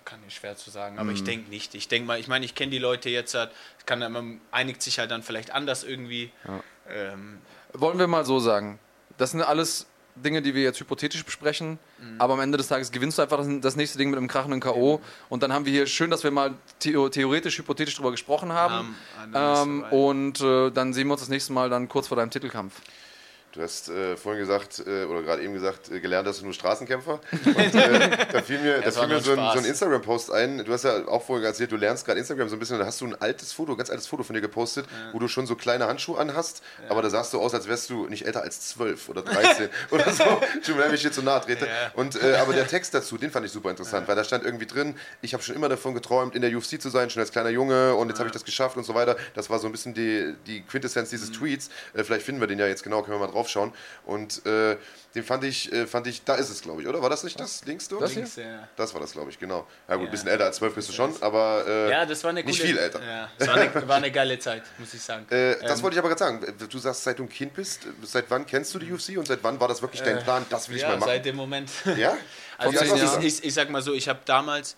[0.05, 1.01] kann ich schwer zu sagen, Mhm.
[1.01, 1.75] aber ich denke nicht.
[1.75, 3.51] Ich denke mal, ich meine, ich kenne die Leute jetzt, halt,
[3.85, 6.31] kann, man einigt sich halt dann vielleicht anders irgendwie.
[6.89, 7.41] Ähm,
[7.73, 8.79] Wollen wir mal so sagen,
[9.17, 9.85] das sind alles
[10.23, 12.21] Dinge, die wir jetzt hypothetisch besprechen, Mhm.
[12.21, 14.59] aber am Ende des Tages gewinnst du einfach das, das nächste Ding mit einem krachenden
[14.59, 15.01] K.O.
[15.29, 18.95] Und dann haben wir hier schön, dass wir mal theo theoretisch, hypothetisch drüber gesprochen haben.
[19.29, 22.29] Ist ähm, und äh, dann sehen wir uns das nächste Mal dann kurz vor deinem
[22.29, 22.81] Titelkampf.
[23.57, 26.53] Du hast äh, vorhin gesagt, äh, oder gerade eben gesagt, äh, gelernt hast du nur
[26.53, 27.19] Straßenkämpfer.
[27.45, 30.63] Und äh, da fiel mir, da fiel mir so ein, so ein Instagram-Post ein.
[30.63, 32.77] Du hast ja auch vorhin erzählt, du lernst gerade Instagram so ein bisschen.
[32.77, 35.47] Da hast du ein altes Foto, ganz altes Foto von dir gepostet, wo du schon
[35.47, 36.61] so kleine Handschuhe anhast.
[36.87, 40.11] Aber da sahst du aus, als wärst du nicht älter als 12 oder 13 oder
[40.11, 40.23] so.
[40.61, 41.65] Schon wenn ich hier zu nahe trete.
[41.65, 41.71] Ja.
[41.95, 44.67] Und, äh, aber der Text dazu, den fand ich super interessant, weil da stand irgendwie
[44.67, 44.93] drin,
[45.23, 47.95] ich habe schon immer davon geträumt, in der UFC zu sein, schon als kleiner Junge
[47.95, 49.17] und jetzt habe ich das geschafft und so weiter.
[49.33, 51.71] Das war so ein bisschen die, die Quintessenz dieses Tweets.
[51.95, 53.73] Äh, vielleicht finden wir den ja jetzt genau, können wir mal drauf schauen.
[54.05, 54.77] Und äh,
[55.15, 57.01] den fand ich, äh, fand ich, da ist es, glaube ich, oder?
[57.01, 57.65] War das nicht das?
[57.65, 57.99] Links du?
[57.99, 58.67] Das links, ja.
[58.75, 59.67] Das war das, glaube ich, genau.
[59.87, 60.11] Ja gut, ein Ja.
[60.11, 62.69] bisschen älter als 12 bist du schon, aber äh, ja, das war eine nicht coole,
[62.69, 63.01] viel älter.
[63.03, 65.25] Ja, das war eine, war eine geile Zeit, muss ich sagen.
[65.29, 66.67] Äh, das Ähm, wollte ich aber gerade sagen.
[66.69, 69.43] Du sagst, seit du ein Kind bist, seit wann kennst du die UFC und seit
[69.43, 70.45] wann war das wirklich dein Plan?
[70.49, 71.09] Das will ich ja, mal machen.
[71.09, 71.69] seit dem Moment.
[71.97, 72.15] ja?
[72.59, 73.19] Also ich, da?
[73.21, 74.75] ich, ich sag mal so, ich habe damals,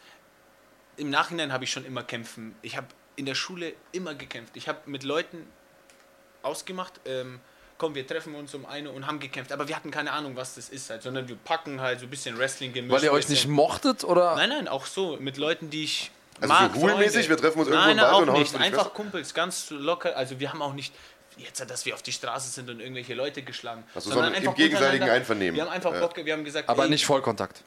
[0.97, 2.53] im Nachhinein habe ich schon immer kämpfen.
[2.61, 4.57] Ich habe in der Schule immer gekämpft.
[4.57, 5.47] Ich habe mit Leuten
[6.41, 7.39] ausgemacht, ähm,
[7.79, 9.51] komm, wir treffen uns um eine und haben gekämpft.
[9.51, 12.09] Aber wir hatten keine Ahnung, was das ist halt, sondern wir packen halt so ein
[12.11, 12.93] bisschen Wrestling gemischt.
[12.93, 14.35] Weil ihr euch nicht mochtet oder?
[14.35, 16.73] Nein, nein, auch so, mit Leuten, die ich Also mag.
[16.75, 17.29] so Ruhe-mäßig, Freunde.
[17.29, 18.61] wir treffen uns irgendwo nein, im nein, Wald auch und hauen uns nicht.
[18.61, 18.93] Einfach?
[18.93, 20.15] Kumpels, ganz locker.
[20.15, 20.93] Also wir haben auch nicht
[21.37, 23.83] jetzt, dass wir auf die Straße sind und irgendwelche Leute geschlagen.
[23.95, 25.09] Also, sondern sondern im einfach gegenseitigen.
[25.09, 25.55] Einvernehmen.
[25.55, 25.97] Wir haben einfach.
[25.99, 27.63] Bock, wir haben gesagt, Aber ey, nicht Vollkontakt.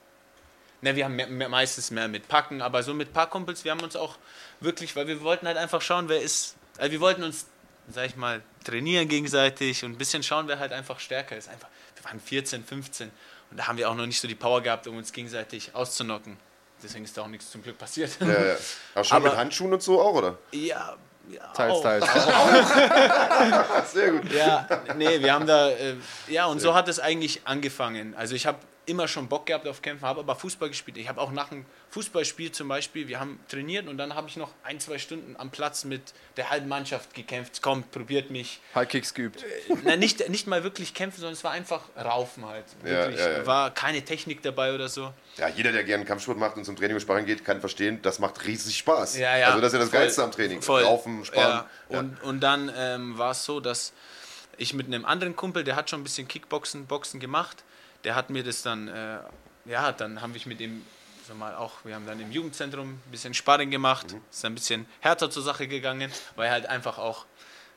[0.82, 3.70] Ne, wir haben mehr, mehr, meistens mehr mit Packen, aber so mit paar Kumpels, wir
[3.70, 4.16] haben uns auch
[4.58, 7.46] wirklich, weil wir wollten halt einfach schauen, wer ist, also wir wollten uns,
[7.88, 11.48] sag ich mal, trainieren gegenseitig und ein bisschen schauen, wer halt einfach stärker ist.
[11.48, 13.10] Einfach, wir waren 14, 15
[13.50, 16.36] und da haben wir auch noch nicht so die Power gehabt, um uns gegenseitig auszunocken.
[16.82, 18.10] Deswegen ist da auch nichts zum Glück passiert.
[18.20, 18.56] Ja, ja.
[18.94, 20.38] Aber schon Aber- mit Handschuhen und so auch, oder?
[20.52, 20.96] ja,
[21.30, 21.82] ja Teils, auch.
[21.82, 22.04] teils.
[23.92, 24.32] Sehr gut.
[24.32, 25.94] Ja, nee, wir haben da, äh,
[26.28, 28.14] ja, und so hat es eigentlich angefangen.
[28.16, 30.96] Also ich habe immer schon Bock gehabt auf Kämpfen, habe aber Fußball gespielt.
[30.96, 34.36] Ich habe auch nach einem Fußballspiel zum Beispiel, wir haben trainiert und dann habe ich
[34.36, 36.02] noch ein, zwei Stunden am Platz mit
[36.36, 37.62] der halben Mannschaft gekämpft.
[37.62, 38.60] Kommt, probiert mich.
[38.74, 39.44] High Kicks geübt.
[39.84, 42.64] Na, nicht, nicht mal wirklich kämpfen, sondern es war einfach Raufen halt.
[42.84, 43.20] Ja, Wirklich.
[43.20, 43.46] ja, ja.
[43.46, 45.12] War keine Technik dabei oder so.
[45.36, 48.18] Ja, jeder, der gerne Kampfsport macht und zum Training und Sparring geht, kann verstehen, das
[48.18, 49.18] macht riesig Spaß.
[49.18, 49.48] Ja, ja.
[49.48, 50.62] Also das ist ja das Voll, Geilste am Training.
[50.62, 50.82] Voll.
[50.82, 51.64] Raufen, Sparen.
[51.88, 51.98] Ja.
[51.98, 53.92] Und, und dann ähm, war es so, dass
[54.58, 57.64] ich mit einem anderen Kumpel, der hat schon ein bisschen Kickboxen Boxen gemacht,
[58.04, 59.18] der hat mir das dann, äh,
[59.64, 60.84] ja, dann haben wir mit ihm
[61.26, 64.20] so mal auch, wir haben dann im Jugendzentrum ein bisschen Sparring gemacht, Mhm.
[64.30, 67.26] ist ein bisschen härter zur Sache gegangen, weil er halt einfach auch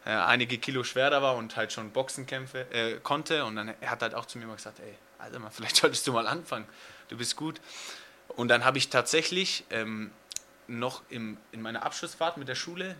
[0.05, 4.01] äh, einige Kilo schwerer war und halt schon Boxenkämpfe äh, konnte und dann er hat
[4.01, 6.65] halt auch zu mir mal gesagt, ey, Alter, mal, vielleicht solltest du mal anfangen,
[7.09, 7.61] du bist gut.
[8.29, 10.11] Und dann habe ich tatsächlich ähm,
[10.67, 12.95] noch im, in meiner Abschlussfahrt mit der Schule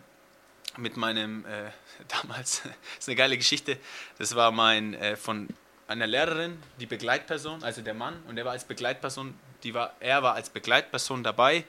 [0.78, 1.72] mit meinem, äh,
[2.22, 2.62] damals,
[3.00, 3.78] ist eine geile Geschichte,
[4.18, 5.48] das war mein, äh, von
[5.88, 10.24] einer Lehrerin, die Begleitperson, also der Mann, und er war als Begleitperson, die war, er
[10.24, 11.64] war als Begleitperson dabei.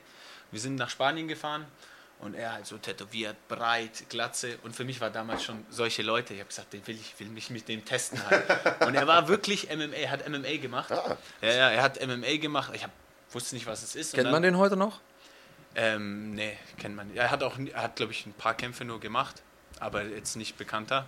[0.51, 1.65] Wir sind nach Spanien gefahren
[2.19, 6.33] und er halt so tätowiert, breit, glatze und für mich war damals schon solche Leute,
[6.33, 8.81] ich habe gesagt, den will ich will mich mit dem testen halt.
[8.81, 10.91] Und er war wirklich MMA, er hat MMA gemacht.
[10.91, 11.17] Ah.
[11.41, 12.71] Ja, ja, er hat MMA gemacht.
[12.73, 12.91] Ich hab,
[13.31, 14.13] wusste nicht, was es ist.
[14.13, 14.99] Kennt dann- man den heute noch?
[15.75, 17.17] ähm, nee, kennt man nicht.
[17.17, 19.43] Er hat auch, er hat, glaube ich, ein paar Kämpfe nur gemacht,
[19.79, 21.05] aber jetzt nicht bekannter.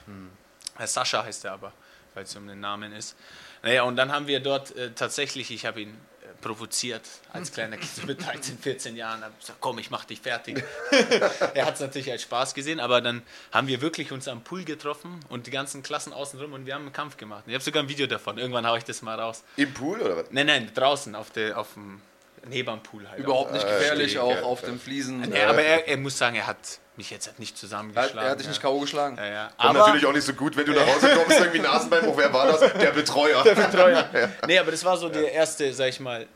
[0.77, 1.73] Äh, Sascha heißt er aber,
[2.13, 3.15] weil es um den Namen ist.
[3.63, 7.01] Naja, und dann haben wir dort äh, tatsächlich, ich habe ihn äh, provoziert
[7.33, 9.21] als kleiner Kind mit 13, 14 Jahren.
[9.23, 10.63] Hab gesagt, komm, ich mach dich fertig.
[11.53, 13.21] er hat es natürlich als Spaß gesehen, aber dann
[13.51, 16.83] haben wir wirklich uns am Pool getroffen und die ganzen Klassen außenrum und wir haben
[16.83, 17.43] einen Kampf gemacht.
[17.47, 18.37] Ich habe sogar ein Video davon.
[18.37, 19.43] Irgendwann haue ich das mal raus.
[19.57, 20.25] Im Pool oder was?
[20.31, 22.01] Nein, nein, draußen auf, der, auf dem
[22.47, 23.19] neben am Pool halt.
[23.19, 24.69] Überhaupt nicht Äh, gefährlich, auch auf ja.
[24.69, 25.33] den Fliesen.
[25.33, 28.19] Ja, aber er, er muss sagen, er hat mich jetzt halt nicht Er, zusammengeschlagen.
[28.19, 28.69] er hat dich nicht ja.
[28.69, 28.79] K.O.
[28.79, 29.17] geschlagen.
[29.17, 29.51] Ja, ja.
[29.57, 32.17] Aber, natürlich auch nicht so gut, wenn du nach Hause kommst, irgendwie Nasenbeinbruch.
[32.17, 32.59] Wer war das?
[32.73, 33.43] Der Betreuer.
[33.43, 34.09] Der Betreuer.
[34.47, 36.27] Nee, aber das war so der erste, sag ich mal,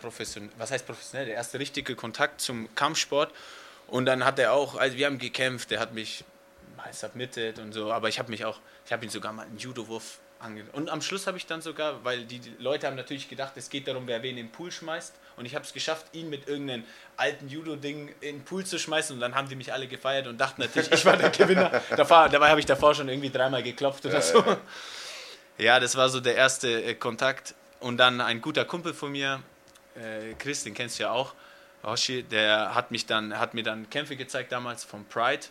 [0.00, 3.32] professionell, was heißt professionell, der erste richtige Kontakt zum Kampfsport.
[3.88, 6.24] Und dann hat er auch, also wir haben gekämpft, der hat mich
[6.76, 9.58] mal submitted und so, aber ich habe mich auch, ich habe ihn sogar mal einen
[9.58, 10.64] Judo-Wurf ange...
[10.72, 13.70] Und am Schluss habe ich dann sogar, weil die die Leute haben natürlich gedacht, es
[13.70, 15.14] geht darum, wer wen in den Pool schmeißt.
[15.36, 16.84] Und ich habe es geschafft, ihn mit irgendeinem
[17.16, 19.14] alten Judo-Ding in den Pool zu schmeißen.
[19.14, 21.82] Und dann haben die mich alle gefeiert und dachten natürlich, ich war der Gewinner.
[21.96, 24.44] Davor, dabei habe ich davor schon irgendwie dreimal geklopft oder so.
[25.58, 27.54] Ja, das war so der erste äh, Kontakt.
[27.80, 29.42] Und dann ein guter Kumpel von mir,
[29.96, 31.34] äh, Chris, den kennst du ja auch,
[31.82, 35.46] Hoshi, der hat, mich dann, hat mir dann Kämpfe gezeigt damals vom Pride,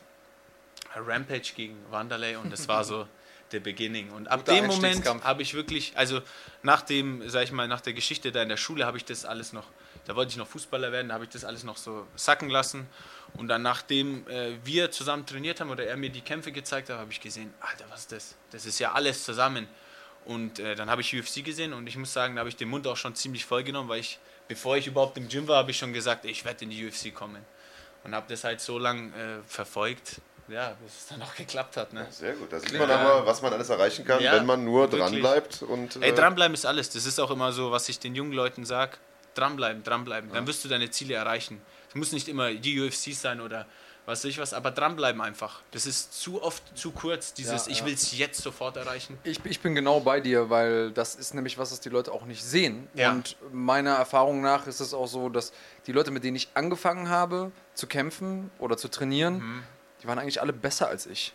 [0.96, 3.08] Rampage gegen Wanderlei und das war so
[3.54, 4.12] der Beginning.
[4.12, 6.22] Und ab Guter dem Moment habe ich wirklich, also
[6.64, 9.26] nach dem, sag ich mal, nach der Geschichte da in der Schule habe ich das
[9.26, 9.68] alles noch,
[10.06, 12.88] da wollte ich noch Fußballer werden, da habe ich das alles noch so sacken lassen.
[13.34, 16.98] Und dann nachdem äh, wir zusammen trainiert haben oder er mir die Kämpfe gezeigt hat,
[16.98, 18.36] habe ich gesehen, Alter, was ist das?
[18.52, 19.68] Das ist ja alles zusammen.
[20.26, 22.70] Und äh, dann habe ich UFC gesehen und ich muss sagen, da habe ich den
[22.70, 25.72] Mund auch schon ziemlich voll genommen, weil ich, bevor ich überhaupt im Gym war, habe
[25.72, 27.44] ich schon gesagt, ich werde in die UFC kommen.
[28.04, 30.22] Und habe das halt so lang äh, verfolgt,
[30.52, 31.94] ja, bis es dann auch geklappt hat.
[31.94, 32.06] Ne?
[32.10, 32.52] Sehr gut.
[32.52, 35.02] Da sieht man aber, was man alles erreichen kann, Ja, wenn man nur wirklich.
[35.02, 35.62] dran bleibt.
[35.64, 36.90] Und, Ey, äh, dranbleiben ist alles.
[36.90, 38.98] Das ist auch immer so, was ich den jungen Leuten sage.
[39.34, 40.32] Dranbleiben, dranbleiben.
[40.34, 41.62] Dann wirst du deine Ziele erreichen.
[41.90, 43.66] Es muss nicht immer die UFC sein oder
[44.06, 45.62] was weiß ich was, aber dranbleiben einfach.
[45.72, 47.86] Das ist zu oft zu kurz, dieses Ja, ich ja.
[47.86, 49.18] will es jetzt sofort erreichen.
[49.24, 52.26] Ich, ich bin genau bei dir, weil das ist nämlich was, was die Leute auch
[52.26, 52.88] nicht sehen.
[52.96, 53.12] Ja.
[53.12, 55.54] Und meiner Erfahrung nach ist es auch so, dass
[55.86, 59.64] die Leute, mit denen ich angefangen habe zu kämpfen oder zu trainieren, Mhm.
[60.02, 61.34] Die waren eigentlich alle besser als ich.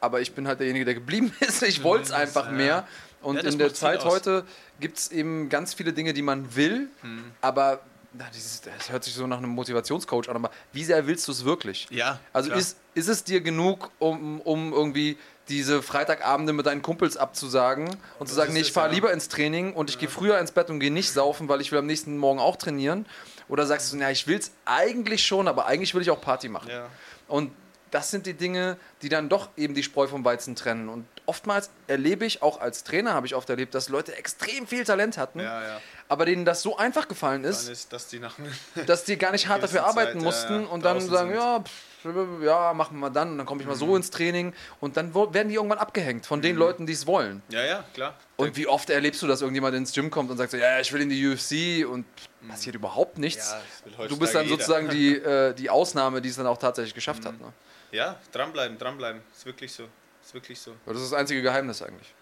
[0.00, 1.62] Aber ich bin halt derjenige, der geblieben ist.
[1.62, 2.52] Ich wollte es einfach ja.
[2.52, 2.88] mehr.
[3.22, 4.44] Und Ja, in der Zeit heute
[4.80, 7.32] gibt es eben ganz viele Dinge, die man will, Mhm.
[7.42, 7.80] aber
[8.12, 11.32] na, dieses, das hört sich so nach einem Motivationscoach an, aber wie sehr willst du
[11.32, 11.86] es wirklich?
[11.90, 12.58] Ja, Also klar.
[12.58, 15.16] ist, ist es dir genug, um, um irgendwie
[15.48, 18.94] diese Freitagabende mit deinen Kumpels abzusagen und zu sagen, nee, ich fahre ja.
[18.94, 21.70] lieber ins Training und ich gehe früher ins Bett und gehe nicht saufen, weil ich
[21.72, 23.04] will am nächsten Morgen auch trainieren?
[23.48, 26.48] Oder sagst du, na, ich will es eigentlich schon, aber eigentlich will ich auch Party
[26.48, 26.68] machen?
[26.70, 26.86] Ja.
[27.28, 27.52] Und
[27.90, 30.88] das sind die Dinge, die dann doch eben die Spreu vom Weizen trennen.
[30.88, 34.84] Und oftmals erlebe ich, auch als Trainer habe ich oft erlebt, dass Leute extrem viel
[34.84, 35.80] Talent hatten, Ja, ja.
[36.08, 38.20] aber denen das so einfach gefallen ist, ist, dass die
[38.86, 41.38] dass die gar nicht hart dafür arbeiten Zeit, mussten ja, und dann sagen, sind.
[41.38, 41.42] Mhm.
[41.42, 44.96] ja, pff, ja, machen wir dann und dann komme ich mal so ins Training und
[44.96, 47.42] dann werden die irgendwann abgehängt von den Leuten, die es wollen.
[47.50, 48.16] Ja, ja, klar.
[48.36, 50.92] Und wie oft erlebst du, dass irgendjemand ins Gym kommt und sagt so, ja, ich
[50.92, 52.06] will in die UFC und
[52.48, 53.52] passiert überhaupt nichts.
[53.52, 53.90] Mhm.
[53.90, 54.56] Das will du bist dann jeder.
[54.56, 57.38] sozusagen die, äh, die Ausnahme, die es dann auch tatsächlich geschafft hat.
[57.38, 57.52] Ne?
[57.92, 59.20] Ja, dranbleiben, dranbleiben.
[59.32, 59.84] Ist wirklich so.
[60.22, 60.72] Ist wirklich so.
[60.86, 62.14] Das ist das einzige Geheimnis eigentlich.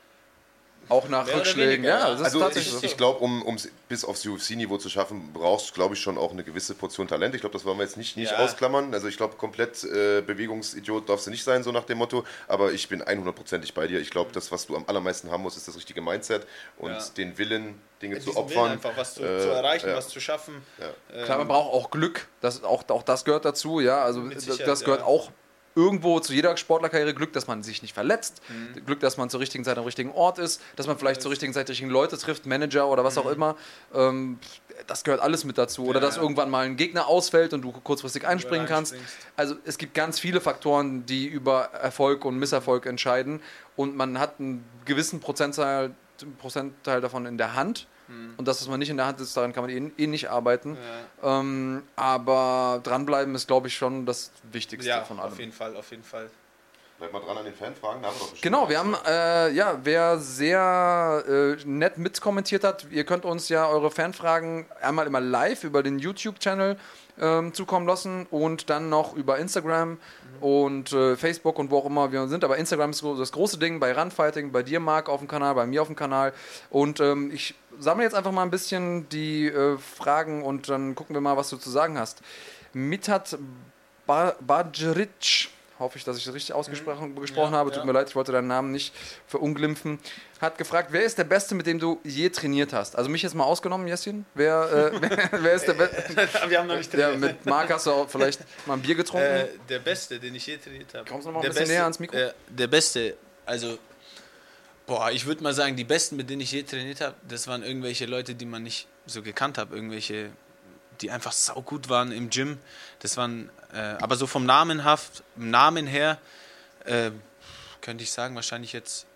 [0.89, 1.82] Auch nach Mehr Rückschlägen.
[1.85, 2.86] weniger, Ja, das ist Also tatsächlich ich, so.
[2.86, 6.31] ich glaube, um es bis aufs UFC-Niveau zu schaffen, brauchst du, glaube ich, schon auch
[6.31, 7.35] eine gewisse Portion Talent.
[7.35, 8.39] Ich glaube, das wollen wir jetzt nicht, nicht Ja.
[8.39, 8.95] ausklammern.
[8.95, 12.24] Also ich glaube, komplett äh, Bewegungsidiot darfst du nicht sein, so nach dem Motto.
[12.47, 14.01] Aber ich bin 100%ig bei dir.
[14.01, 16.47] Ich glaube, das, was du am allermeisten haben musst, ist das richtige Mindset
[16.78, 17.05] und Ja.
[17.19, 18.70] den Willen, Dinge zu Diesen Willen opfern.
[18.73, 19.97] einfach was zu, Äh, zu erreichen, ja.
[19.97, 20.62] was zu schaffen.
[21.12, 22.28] Ähm, Klar, man braucht auch Glück.
[22.40, 24.01] Das, auch, auch das gehört dazu, ja.
[24.05, 24.47] Also das,
[24.85, 25.05] gehört ja.
[25.07, 25.32] auch
[25.78, 28.84] irgendwo zu jeder Sportlerkarriere Glück, dass man sich nicht verletzt, Mhm.
[28.84, 31.52] Glück, dass man zur richtigen Zeit am richtigen Ort ist, dass man vielleicht zur richtigen
[31.52, 33.55] Zeit die richtigen Leute trifft, Manager oder was auch immer.
[33.94, 34.38] Ähm,
[34.88, 35.84] das gehört alles mit dazu.
[35.84, 36.02] Oder Mhm.
[36.02, 36.22] Ja, dass ja.
[36.22, 38.94] irgendwann mal ein Gegner ausfällt und du kurzfristig einspringen kannst.
[39.36, 43.40] Also es gibt ganz viele Faktoren, die über Erfolg und Misserfolg entscheiden.
[43.76, 45.94] Und man hat einen gewissen Prozentteil,
[46.38, 47.86] Prozentteil davon in der Hand.
[48.09, 48.35] Mhm.
[48.36, 50.30] Und das, was man nicht in der Hand ist, daran kann man eh, eh nicht
[50.30, 50.76] arbeiten.
[51.22, 55.32] Ähm, aber dranbleiben ist, glaube ich, schon das Wichtigste Ja, von allem.
[55.32, 56.30] auf jeden Fall, auf jeden Fall.
[56.98, 58.02] Bleib mal dran an den Fanfragen.
[58.02, 62.86] Da haben wir doch Genau, wir haben, äh, ja, wer sehr äh, nett mitkommentiert hat,
[62.90, 66.76] ihr könnt uns ja eure Fanfragen einmal immer live über den YouTube-Channel
[67.20, 69.98] ähm, zukommen lassen und dann noch über Instagram
[70.40, 72.43] und äh, Facebook und wo auch immer wir sind.
[72.43, 75.66] Aber Instagram ist das große Ding bei Runfighting, bei dir, Marc, auf dem Kanal, bei
[75.66, 76.32] mir auf dem Kanal.
[76.70, 81.14] Und ähm, ich sammle jetzt einfach mal ein bisschen die äh, Fragen und dann gucken
[81.14, 82.20] wir mal, was du zu sagen hast.
[82.72, 83.38] Mithat
[84.06, 85.48] Ba- Bajric,
[85.78, 87.84] hoffe ich, dass ich das richtig ausgesprochen gesprochen habe, tut ja.
[87.84, 88.92] mir leid, ich wollte deinen Namen nicht
[89.26, 89.98] verunglimpfen,
[90.40, 92.96] hat gefragt, wer ist der Beste, mit dem du je trainiert hast?
[92.96, 94.24] Also mich jetzt mal ausgenommen, Jessin.
[94.34, 95.00] Wer, äh,
[95.32, 96.05] wer, wer ist der Beste?
[96.48, 97.36] Wir haben noch nicht Ja, trainiert.
[97.44, 99.26] mit Marc hast du auch vielleicht mal ein Bier getrunken?
[99.26, 101.09] Äh, der Beste, den ich je trainiert habe.
[101.09, 102.16] Kommst du noch mal ein Der bisschen näher ans Mikro?
[102.16, 103.78] Äh, der Beste, also,
[104.89, 107.62] boah, ich würde mal sagen, die Besten, mit denen ich je trainiert habe, das waren
[107.62, 110.31] irgendwelche Leute, die man nicht, so gekannt habe, irgendwelche,
[111.01, 112.59] die einfach saugut waren im Gym.
[112.98, 116.19] Das waren, äh, aber so vom Namenhaft, Namen her,
[116.85, 117.10] äh,
[117.81, 119.06] könnte ich sagen, wahrscheinlich jetzt.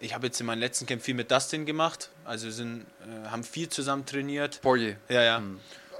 [0.00, 3.44] Ich habe jetzt in meinen letzten Camp viel mit Dustin gemacht, also sind, äh, haben
[3.44, 4.60] viel zusammen trainiert.
[4.62, 4.96] Poirier.
[5.08, 5.42] Ja, ja.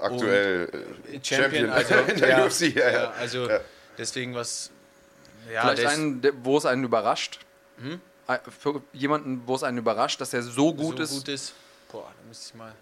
[0.01, 0.69] Aktuell
[1.11, 2.61] äh, Champion, also, in der ja, UFC.
[2.75, 3.09] Ja, ja, ja.
[3.11, 3.59] also Ja.
[3.97, 4.71] deswegen was.
[5.51, 7.39] Ja, Vielleicht einen, der- wo es einen überrascht.
[7.81, 8.01] Ein-
[8.59, 11.11] Für jemanden, wo es einen überrascht, dass er so gut so ist.
[11.11, 11.53] gut ist.
[11.91, 12.73] Boah, da müsste ich mal.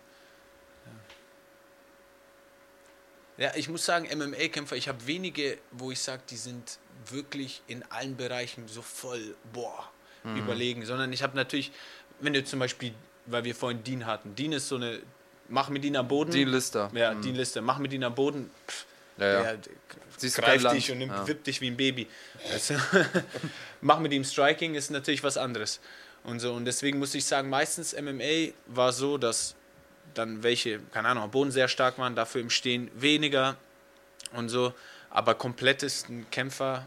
[3.38, 6.80] Ja, ich muss sagen, MMA-Kämpfer, ich habe wenige, wo ich sage, die sind
[7.10, 9.88] wirklich in allen Bereichen so voll, boah,
[10.24, 10.38] Mhm.
[10.38, 10.86] überlegen.
[10.86, 11.72] Sondern ich habe natürlich,
[12.20, 12.94] wenn du zum Beispiel,
[13.28, 15.00] weil wir vorhin Dean hatten, Dean ist so eine,
[15.50, 16.32] mach mit Dean am Boden.
[16.32, 16.90] Dean Lister.
[16.96, 18.50] Ja, Dean Lister, mach mit Dean am Boden.
[18.68, 18.86] Pff,
[19.18, 19.54] Ja, ja.
[20.22, 21.28] der greift dich und nimmt, Ja.
[21.28, 22.08] wippt dich wie ein Baby.
[22.52, 22.76] Also,
[23.82, 25.80] mach mit ihm Striking ist natürlich was anderes.
[26.24, 29.56] Und so und deswegen muss ich sagen, meistens MMA war so, dass
[30.14, 33.58] dann welche, keine Ahnung, am Boden sehr stark waren, dafür im Stehen weniger
[34.34, 34.74] und so.
[35.10, 36.86] Aber komplettesten Kämpfer,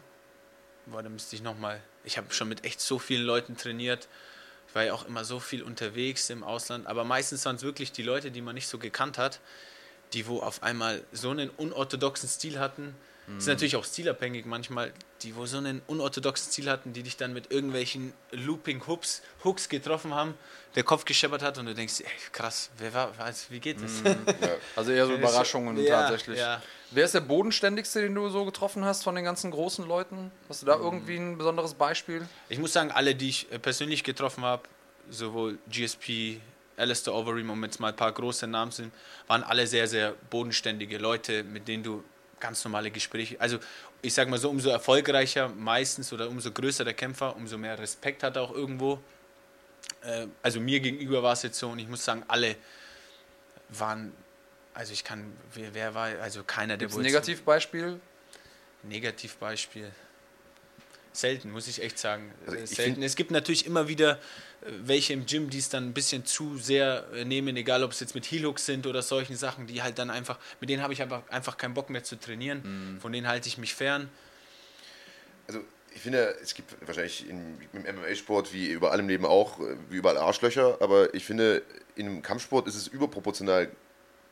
[0.87, 4.09] boah, da müsste ich nochmal, ich habe schon mit echt so vielen Leuten trainiert.
[4.69, 7.93] Ich war ja auch immer so viel unterwegs im Ausland, aber meistens waren es wirklich
[7.93, 9.41] die Leute, die man nicht so gekannt hat,
[10.13, 12.95] die wo auf einmal so einen unorthodoxen Stil hatten.
[13.39, 14.93] Ist natürlich auch stilabhängig manchmal,
[15.23, 19.69] die wo so einen unorthodoxen Stil hatten, die dich dann mit irgendwelchen Looping Hooks, Hooks
[19.69, 20.35] getroffen haben,
[20.75, 24.03] der Kopf gescheppert hat und du denkst, ey, krass, wer war, was, wie geht das?
[24.75, 26.39] Also eher so Überraschungen Ja, tatsächlich.
[26.41, 26.61] ja.
[26.91, 30.33] Wer ist der bodenständigste, den du so getroffen hast von den ganzen großen Leuten?
[30.49, 32.27] Hast du da irgendwie ein besonderes Beispiel?
[32.49, 34.65] Ich muss sagen, alle, die ich äh, persönlich getroffen habe,
[35.09, 36.41] sowohl GSP,
[36.81, 38.93] Alistair Overeem, um jetzt mal ein paar große Namen sind,
[39.27, 42.03] waren alle sehr, sehr bodenständige Leute, mit denen du
[42.41, 43.59] ganz normale Gespräche, also
[44.03, 48.23] ich sag mal so, umso erfolgreicher meistens oder umso größer der Kämpfer, umso mehr Respekt
[48.23, 48.99] hat er auch irgendwo.
[50.03, 52.57] Äh, Also mir gegenüber war es jetzt so und ich muss sagen, alle
[53.69, 54.13] waren,
[54.73, 58.01] also ich kann, wer, wer war, also keiner, der Gibt es ein wohl- Negativbeispiel?
[58.85, 59.91] Negativbeispiel.
[61.13, 62.33] Selten, muss ich echt sagen.
[62.47, 63.03] Also Äh, ich Selten.
[63.03, 64.19] Es gibt natürlich immer wieder
[64.63, 68.01] welche im Gym, die es dann ein bisschen zu sehr äh, nehmen, egal ob es
[68.01, 71.01] jetzt mit Heel-Hooks sind oder solchen Sachen, die halt dann einfach, mit denen habe ich
[71.03, 72.95] einfach, einfach keinen Bock mehr zu trainieren.
[72.95, 73.01] Mhm.
[73.01, 74.11] Von denen halte ich mich fern.
[75.47, 75.61] Also
[75.95, 79.97] ich finde, es gibt wahrscheinlich in, im MMA-Sport wie überall im Leben auch, äh, wie
[79.97, 81.63] überall Arschlöcher, aber ich finde,
[81.97, 83.69] im Kampfsport ist es überproportional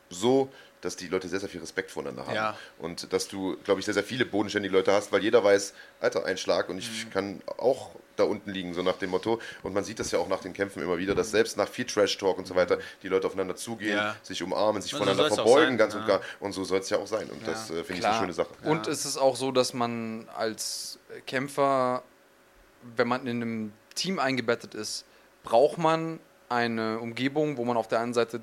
[0.09, 0.51] so,
[0.81, 2.35] dass die Leute sehr, sehr viel Respekt voneinander haben.
[2.35, 2.57] Ja.
[2.77, 6.23] Und dass du, glaube ich, sehr, sehr viele bodenständige Leute hast, weil jeder weiß, Alter,
[6.25, 7.09] ein Schlag und ich Mhm.
[7.09, 9.39] kann auch da unten liegen, so nach dem Motto.
[9.63, 11.85] Und man sieht das ja auch nach den Kämpfen immer wieder, dass selbst nach viel
[11.85, 14.15] Trash-Talk und so weiter die Leute aufeinander zugehen, Ja.
[14.23, 16.01] sich umarmen, sich So voneinander auch verbeugen, ganz ja.
[16.01, 16.21] und gar.
[16.39, 17.29] Und so soll es ja auch sein.
[17.29, 18.49] Und das äh, finde ich eine schöne Sache.
[18.63, 22.03] Und es ist auch so, dass man als Kämpfer,
[22.95, 25.05] wenn man in einem Team eingebettet ist,
[25.43, 26.19] braucht man
[26.49, 28.41] eine Umgebung, wo man auf der einen Seite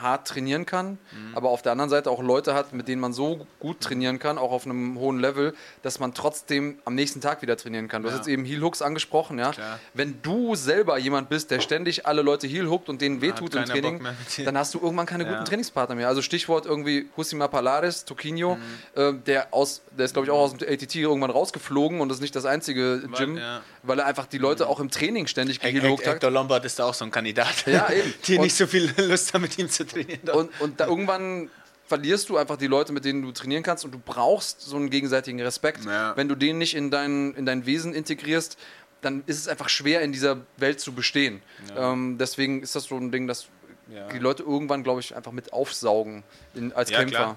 [0.00, 1.36] hart trainieren kann, Mhm.
[1.36, 4.38] aber auf der anderen Seite auch Leute hat, mit denen man so gut trainieren kann,
[4.38, 8.02] auch auf einem hohen Level, dass man trotzdem am nächsten Tag wieder trainieren kann.
[8.02, 8.18] Du hast Ja.
[8.20, 9.50] jetzt eben Heel Hooks angesprochen, ja.
[9.52, 9.78] Klar.
[9.92, 13.66] Wenn du selber jemand bist, der ständig alle Leute Heel hookt und denen wehtut im
[13.66, 14.06] Training,
[14.44, 15.32] dann hast du irgendwann keine Ja.
[15.32, 16.08] guten Trainingspartner mehr.
[16.08, 19.00] Also Stichwort irgendwie Husima Palares, Toquinho, Mhm.
[19.00, 22.16] äh, der aus, der ist glaube ich auch aus dem ATT irgendwann rausgeflogen und das
[22.18, 23.60] ist nicht das einzige Weil- Gym, ja.
[23.82, 26.84] weil er einfach die Leute auch im Training ständig geheel Hec- Hector Lombard ist da
[26.86, 27.66] auch so ein Kandidat.
[27.66, 28.14] Ja, eben.
[28.26, 30.28] Die Und- nicht so viel Lust haben, mit ihm zu trainieren.
[30.32, 31.50] Und, und da irgendwann
[31.86, 34.88] verlierst du einfach die Leute, mit denen du trainieren kannst und du brauchst so einen
[34.88, 35.84] gegenseitigen Respekt.
[35.84, 36.16] Ja.
[36.16, 38.56] Wenn du den nicht in dein, in dein Wesen integrierst,
[39.02, 41.42] dann ist es einfach schwer, in dieser Welt zu bestehen.
[41.76, 43.48] Ähm, deswegen ist das so ein Ding, dass
[43.92, 44.08] Ja.
[44.08, 46.22] die Leute irgendwann, glaube ich, einfach mit aufsaugen
[46.54, 47.16] in, als Ja, Kämpfer.
[47.18, 47.36] klar.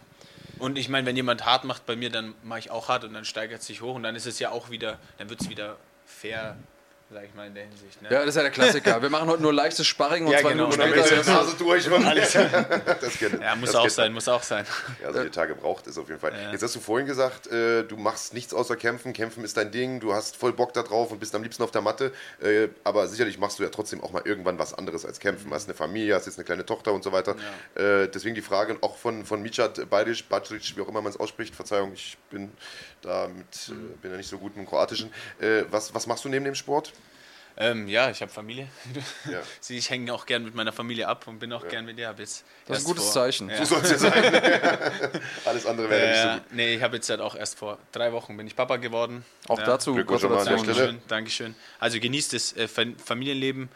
[0.60, 3.14] Und ich meine, wenn jemand hart macht bei mir, dann mache ich auch hart und
[3.14, 5.50] dann steigert es sich hoch und dann ist es ja auch wieder, dann wird es
[5.50, 6.56] wieder fair,
[7.10, 8.02] sag ich mal in der Hinsicht.
[8.02, 8.10] Ne?
[8.12, 9.02] Ja, das ist ja der Klassiker.
[9.02, 10.68] Wir machen heute nur leichtes Sparring und Ja, zwei genau.
[10.68, 11.22] Minuten später.
[11.24, 12.34] die Nase durch und alles.
[12.34, 14.66] das kennt, Ja, muss das auch kennt sein, muss auch sein.
[15.02, 16.34] Ja, also die Tage braucht es auf jeden Fall.
[16.34, 16.52] Ja.
[16.52, 19.14] Jetzt hast du vorhin gesagt, äh, du machst nichts außer kämpfen.
[19.14, 20.00] Kämpfen ist dein Ding.
[20.02, 22.12] Du hast voll Bock da drauf und bist am liebsten auf der Matte.
[22.42, 25.54] Äh, aber sicherlich machst du ja trotzdem auch mal irgendwann was anderes als kämpfen.
[25.54, 27.36] Hast eine Familie, hast jetzt eine kleine Tochter und so weiter.
[27.76, 31.20] Äh, deswegen die Frage auch von, von Mijat Badic, Bacic, wie auch immer man es
[31.20, 31.56] ausspricht.
[31.56, 32.52] Verzeihung, ich bin
[33.08, 35.12] da mit, äh, bin ja nicht so gut mit dem Kroatischen.
[35.40, 36.94] Äh, was, was machst du neben dem Sport?
[37.60, 38.68] Ähm, ja, ich habe Familie.
[39.32, 39.42] Ja.
[39.60, 42.08] Sie, ich hänge auch gern mit meiner Familie ab und bin auch gern mit dir.
[42.10, 43.50] Hab jetzt Das ist ein gutes vor- Zeichen.
[43.50, 43.58] Ja.
[43.58, 44.24] So soll es ja sein.
[45.46, 46.44] Alles andere wäre nicht so Ja, gut.
[46.54, 49.26] nee, ich habe jetzt halt auch erst vor drei Wochen bin ich Papa geworden.
[49.48, 49.66] Auch ja.
[49.66, 50.86] dazu Glückwunsch nochmal an der Gratulation.
[50.86, 51.02] Stelle.
[51.08, 51.56] Dankeschön, Dankeschön.
[51.80, 53.70] Also genießt das äh, Fa- Familienleben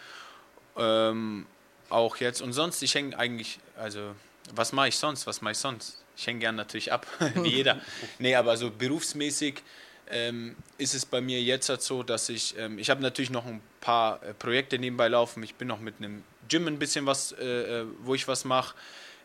[0.77, 1.47] ähm,
[1.89, 2.41] auch jetzt.
[2.41, 4.13] Und sonst, ich hänge eigentlich, also
[4.53, 5.27] was mache ich sonst?
[5.27, 6.03] Was mache ich sonst?
[6.17, 7.79] Ich hänge gern natürlich ab, wie jeder.
[8.19, 9.61] Nee, aber so berufsmäßig
[10.09, 13.45] ähm, ist es bei mir jetzt halt so, dass ich, ähm, ich habe natürlich noch
[13.45, 15.41] ein paar äh, Projekte nebenbei laufen.
[15.43, 18.75] Ich bin noch mit einem Gym ein bisschen was, äh, äh wo ich was mache.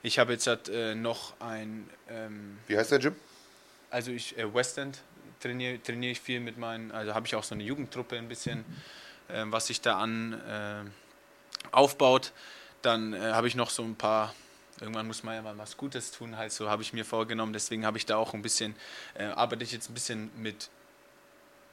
[0.03, 1.89] Ich habe jetzt halt, äh, noch ein.
[2.09, 3.17] Ähm, Wie heißt dein Gym?
[3.91, 5.03] Also ich äh, West End
[5.41, 8.65] trainiere trainier ich viel mit meinen, also habe ich auch so eine Jugendtruppe ein bisschen,
[9.29, 10.85] äh, was sich da an äh,
[11.73, 12.33] aufbaut.
[12.83, 14.35] Dann äh, habe ich noch so ein paar,
[14.81, 17.53] irgendwann muss man ja mal was Gutes tun, halt so habe ich mir vorgenommen.
[17.53, 18.75] Deswegen habe ich da auch ein bisschen,
[19.15, 20.69] äh, arbeite ich jetzt ein bisschen mit,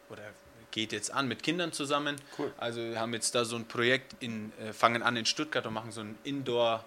[0.10, 0.24] oder
[0.72, 2.16] geht jetzt an mit Kindern zusammen.
[2.38, 2.52] Cool.
[2.58, 5.74] Also wir haben jetzt da so ein Projekt in, äh, fangen an in Stuttgart und
[5.74, 6.84] machen so ein Indoor-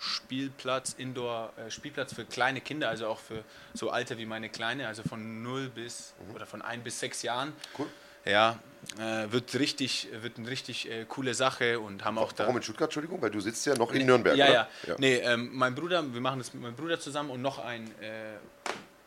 [0.00, 3.42] Spielplatz, Indoor-Spielplatz äh, für kleine Kinder, also auch für
[3.74, 6.36] so Alter wie meine Kleine, also von 0 bis mhm.
[6.36, 7.52] oder von 1 bis 6 Jahren.
[7.76, 7.88] Cool.
[8.24, 8.58] Ja,
[8.98, 12.44] äh, wird richtig, wird eine richtig äh, coole Sache und haben auch da.
[12.44, 13.20] Warum in Stuttgart, Entschuldigung?
[13.20, 14.36] Weil du sitzt ja noch in Nürnberg.
[14.36, 14.54] Ja, oder?
[14.54, 14.68] ja.
[14.86, 14.94] ja.
[14.98, 18.36] Nee, ähm, mein Bruder, wir machen das mit meinem Bruder zusammen und noch ein äh,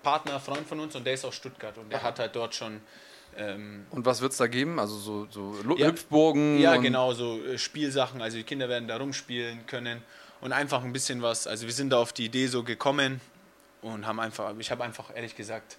[0.04, 2.08] Partner, Freund von uns und der ist aus Stuttgart und der Aha.
[2.08, 2.82] hat halt dort schon.
[3.38, 4.80] Ähm, und was wird es da geben?
[4.80, 6.60] Also so, so ja, Hüpfburgen?
[6.60, 8.22] Ja, genau, so äh, Spielsachen.
[8.22, 10.02] Also die Kinder werden da rumspielen können
[10.42, 11.48] und einfach ein bisschen was.
[11.48, 13.22] Also wir sind da auf die Idee so gekommen
[13.82, 15.78] und haben einfach, ich habe einfach ehrlich gesagt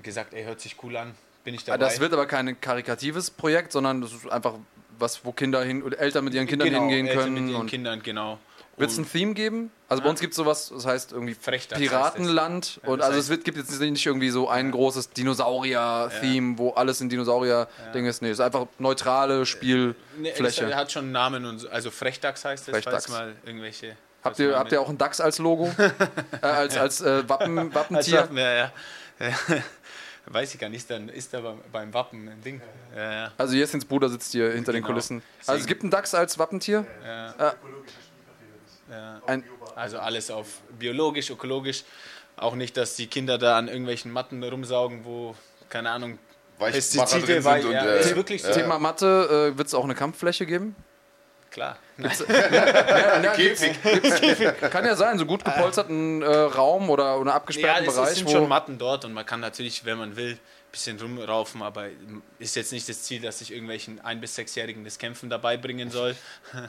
[0.00, 1.14] gesagt, ey, hört sich cool an,
[1.44, 1.78] bin ich dabei.
[1.78, 4.54] Das wird aber kein karikatives Projekt, sondern das ist einfach
[4.98, 7.44] was, wo Kinder hin oder Eltern mit ihren Kindern genau, hingehen Eltern können.
[7.46, 8.38] mit ihren Kindern, genau.
[8.78, 9.70] Wird es ein Theme geben?
[9.88, 10.04] Also ja.
[10.04, 12.64] bei uns gibt es sowas, das heißt irgendwie Frechtags Piratenland.
[12.64, 14.72] Heißt und also es wird, gibt jetzt nicht irgendwie so ein ja.
[14.72, 16.58] großes Dinosaurier-Theme, ja.
[16.58, 18.22] wo alles in Dinosaurier-Ding ist.
[18.22, 20.64] Nee, es ist einfach neutrale Spielfläche.
[20.64, 21.68] Nee, er hat schon einen Namen und so.
[21.68, 23.96] Also Frechdachs heißt es, falls mal irgendwelche.
[24.24, 25.70] Habt ihr, habt ihr auch einen Dachs als Logo?
[26.42, 28.20] äh, als als äh, Wappen, Wappentier?
[28.20, 28.72] Als Wappen, ja, ja.
[30.26, 32.60] Weiß ich gar nicht, dann ist da beim Wappen ein Ding.
[32.94, 33.32] Ja, ja.
[33.36, 34.86] Also Jessins Bruder sitzt hier hinter genau.
[34.86, 35.22] den Kulissen.
[35.46, 36.86] Also es gibt einen Dachs als Wappentier?
[37.04, 37.48] Ja.
[37.48, 37.52] Äh,
[39.26, 39.44] ein,
[39.74, 41.84] also alles auf biologisch, ökologisch.
[42.36, 45.34] Auch nicht, dass die Kinder da an irgendwelchen Matten rumsaugen, wo,
[45.68, 46.18] keine Ahnung,
[46.58, 48.52] Pestizide, weil, ja, äh, ist wirklich so.
[48.52, 50.76] Thema Matte, äh, wird es auch eine Kampffläche geben?
[51.52, 51.78] Klar.
[53.36, 53.76] Käfig.
[54.70, 58.12] kann ja sein, so gut gepolsterten äh, Raum oder, oder abgesperrten ja, Bereich.
[58.12, 60.38] Es sind schon Matten dort und man kann natürlich, wenn man will, ein
[60.70, 61.88] bisschen rumraufen, aber
[62.38, 65.90] ist jetzt nicht das Ziel, dass ich irgendwelchen ein- bis sechsjährigen das Kämpfen dabei bringen
[65.90, 66.16] soll.
[66.54, 66.62] nee.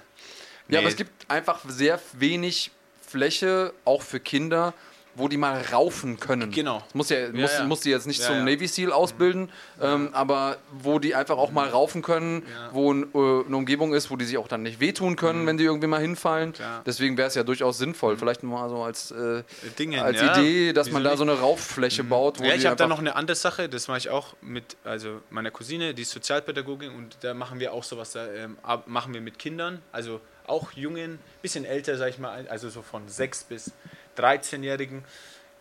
[0.75, 2.71] Ja, aber es gibt einfach sehr wenig
[3.07, 4.73] Fläche, auch für Kinder,
[5.15, 6.51] wo die mal raufen können.
[6.51, 6.79] Genau.
[6.79, 7.63] Das muss, ja, ja, muss, ja.
[7.65, 9.49] muss die jetzt nicht ja, zum Navy SEAL ausbilden,
[9.81, 14.09] ähm, aber wo die einfach auch mal raufen können, wo ein, äh, eine Umgebung ist,
[14.09, 15.47] wo die sich auch dann nicht wehtun können, mhm.
[15.47, 16.53] wenn die irgendwie mal hinfallen.
[16.85, 19.43] Deswegen wäre es ja durchaus sinnvoll, vielleicht mal so als, äh,
[19.77, 22.09] Dingen, als Idee, dass Wieso man da so eine Rauffläche mhm.
[22.09, 22.39] baut.
[22.39, 25.51] ja, ich habe da noch eine andere Sache, das mache ich auch mit also meiner
[25.51, 29.37] Cousine, die ist Sozialpädagogin und da machen wir auch sowas, da ähm, machen wir mit
[29.37, 33.71] Kindern, also auch Jungen, bisschen älter, sag ich mal, also so von sechs bis
[34.17, 35.03] 13-Jährigen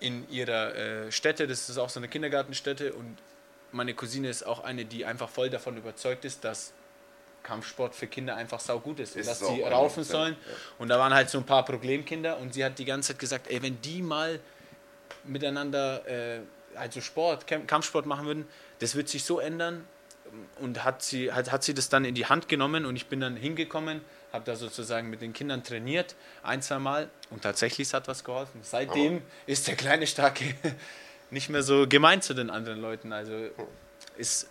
[0.00, 1.46] in ihrer äh, Stätte.
[1.46, 3.16] Das ist auch so eine Kindergartenstätte und
[3.70, 6.72] meine Cousine ist auch eine, die einfach voll davon überzeugt ist, dass
[7.42, 10.34] Kampfsport für Kinder einfach sau gut ist, ist und dass sie raufen sollen.
[10.34, 10.56] Ja.
[10.78, 13.50] Und da waren halt so ein paar Problemkinder und sie hat die ganze Zeit gesagt,
[13.50, 14.40] ey, wenn die mal
[15.24, 16.40] miteinander äh,
[16.74, 18.46] also Sport, Kampfsport machen würden,
[18.78, 19.86] das wird sich so ändern.
[20.60, 23.20] Und hat sie, hat, hat sie das dann in die Hand genommen und ich bin
[23.20, 24.00] dann hingekommen
[24.32, 28.60] habe da sozusagen mit den Kindern trainiert, ein, zwei Mal und tatsächlich hat was geholfen.
[28.62, 29.20] Seitdem oh.
[29.46, 30.44] ist der kleine Starke
[31.30, 33.12] nicht mehr so gemein zu den anderen Leuten.
[33.12, 33.32] Also
[34.16, 34.48] ist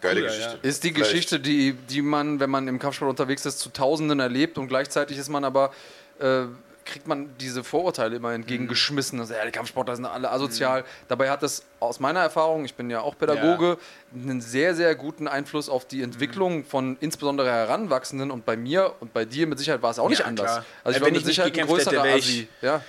[0.00, 0.58] Geile cooler, Geschichte.
[0.62, 0.68] Ja.
[0.68, 1.10] Ist die Vielleicht.
[1.10, 5.18] Geschichte, die, die man, wenn man im Kampfsport unterwegs ist, zu Tausenden erlebt und gleichzeitig
[5.18, 5.72] ist man aber
[6.18, 6.44] äh,
[6.86, 9.20] kriegt man diese Vorurteile immer entgegengeschmissen.
[9.20, 10.82] Also, ja, die Kampfsportler sind alle asozial.
[10.82, 10.86] Mhm.
[11.08, 13.76] Dabei hat das aus meiner Erfahrung, ich bin ja auch Pädagoge,
[14.14, 14.22] ja.
[14.22, 16.64] einen sehr, sehr guten Einfluss auf die Entwicklung mhm.
[16.64, 18.30] von insbesondere Heranwachsenden.
[18.30, 20.46] Und bei mir und bei dir mit Sicherheit war es auch nicht anders.
[20.46, 20.64] Klar.
[20.84, 22.48] Also ich war mit Sicherheit ein größerer hätte, Asi.
[22.62, 22.82] Ja.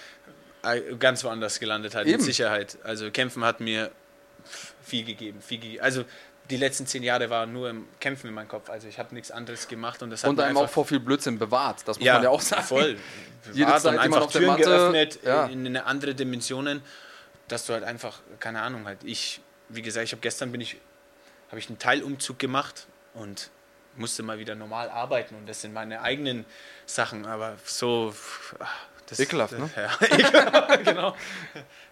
[0.99, 2.17] Ganz woanders gelandet halt, Eben.
[2.17, 2.77] mit Sicherheit.
[2.83, 3.91] Also Kämpfen hat mir
[4.83, 5.41] viel gegeben.
[5.41, 5.81] Viel gegeben.
[5.81, 6.03] Also
[6.49, 8.69] die letzten zehn Jahre waren nur im Kämpfen in meinem Kopf.
[8.69, 11.37] Also ich habe nichts anderes gemacht und das hat und einem auch vor viel Blödsinn
[11.37, 11.87] bewahrt.
[11.87, 12.63] Das muss ja, man ja auch sagen.
[12.63, 12.97] Voll.
[13.53, 15.45] Jede Zeit einfach auf Türen Matte, geöffnet ja.
[15.45, 16.81] in eine andere Dimensionen,
[17.47, 18.99] dass du halt einfach keine Ahnung halt.
[19.03, 20.77] Ich, wie gesagt, ich habe gestern bin ich
[21.49, 23.49] habe ich einen Teilumzug gemacht und
[23.95, 26.45] musste mal wieder normal arbeiten und das sind meine eigenen
[26.85, 27.25] Sachen.
[27.25, 28.13] Aber so
[29.07, 29.69] das, Ekelhaft, ne?
[29.75, 31.15] Ja, genau.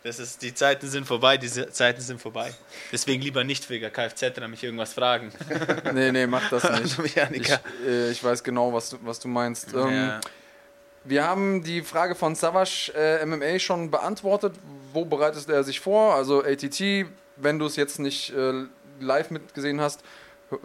[0.04, 2.54] Das ist, die Zeiten sind vorbei, diese Zeiten sind vorbei.
[2.92, 5.32] Deswegen lieber nicht wegen Kfz, dann mich irgendwas fragen.
[5.94, 7.00] nee, nee, mach das nicht.
[7.32, 7.50] ich,
[7.88, 9.74] äh, ich, weiß genau, was du, was du meinst.
[9.74, 10.22] Ähm, ja.
[11.06, 14.54] Wir haben die Frage von Savage äh, MMA schon beantwortet.
[14.92, 16.16] Wo bereitet er sich vor?
[16.16, 18.66] Also ATT, wenn du es jetzt nicht äh,
[19.00, 20.02] live mitgesehen hast,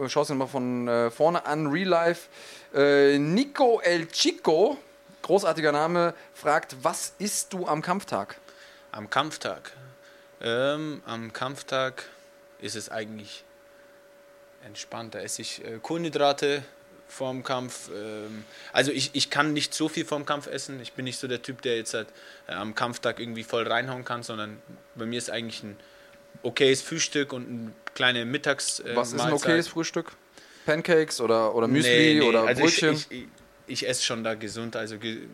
[0.08, 1.68] schau es dir mal von äh, vorne an.
[1.68, 2.28] Real Life.
[2.74, 4.76] Äh, Nico El Chico
[5.22, 8.36] großartiger Name, fragt, was isst du am Kampftag?
[8.92, 9.72] Am Kampftag?
[10.40, 12.04] Ähm, am Kampftag
[12.60, 13.44] ist es eigentlich
[14.64, 15.14] entspannt.
[15.14, 16.62] Da esse ich äh, Kohlenhydrate
[17.08, 17.90] vorm Kampf.
[17.94, 20.80] Ähm, also ich, ich kann nicht so viel vorm Kampf essen.
[20.80, 22.08] Ich bin nicht so der Typ, der jetzt halt,
[22.46, 24.62] äh, am Kampftag irgendwie voll reinhauen kann, sondern
[24.94, 25.76] bei mir ist eigentlich ein
[26.42, 28.80] okayes Frühstück und eine kleine Mittags.
[28.80, 30.12] Äh, Was ist ein okayes Frühstück?
[30.66, 32.94] Pancakes oder, oder Müsli oder also Brötchen?
[32.94, 33.26] Ich, ich,
[33.70, 35.28] ich esse schon da gesund, also ge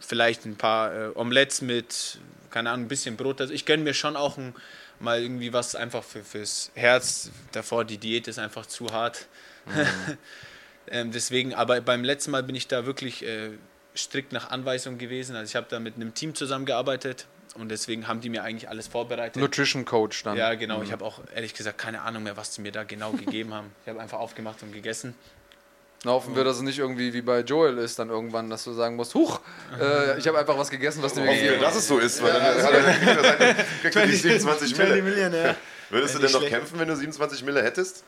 [0.00, 2.18] vielleicht ein paar äh, Omelettes mit,
[2.50, 3.40] keine Ahnung, ein bisschen Brot.
[3.40, 4.54] Also ich gönne mir schon auch ein,
[5.00, 7.30] mal irgendwie was einfach für, fürs Herz.
[7.52, 9.26] Davor, die Diät ist einfach zu hart.
[10.88, 13.50] ähm, deswegen, aber beim letzten Mal bin ich da wirklich äh,
[13.96, 15.36] strikt nach Anweisung gewesen.
[15.36, 18.86] Also ich habe da mit einem Team zusammengearbeitet und deswegen haben die mir eigentlich alles
[18.86, 19.40] vorbereitet.
[19.40, 20.36] Nutrition Coach dann.
[20.36, 20.82] Ja, genau.
[20.82, 23.72] Ich habe auch ehrlich gesagt keine Ahnung mehr, was sie mir da genau gegeben haben.
[23.82, 25.14] Ich habe einfach aufgemacht und gegessen.
[26.04, 28.72] Na, Hoffen wir, dass es nicht irgendwie wie bei Joel ist, dann irgendwann, dass du
[28.72, 29.40] sagen musst, huch,
[29.80, 32.32] äh, ich habe einfach was gegessen, was du mir gegeben dass es so ist, weil
[32.34, 35.02] dann hat er kriegt er die 27 Mille.
[35.02, 35.56] Millionen,
[35.90, 38.04] Würdest du Wenn denn noch kämpfen, wenn du 27 Mille hättest?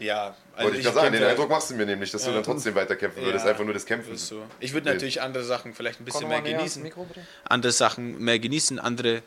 [0.00, 2.34] Ja, also Wollte ich gerade sagen, den Eindruck machst du mir nämlich, dass du Ja.
[2.34, 4.22] dann trotzdem weiter kämpfen würdest, Ja, einfach nur des Kämpfens.
[4.22, 4.42] ist so.
[4.58, 6.82] Ich würde natürlich andere Sachen vielleicht ein bisschen Komm mehr genießen.
[6.82, 7.06] Mikro,
[7.44, 9.22] andere Sachen mehr genießen, andere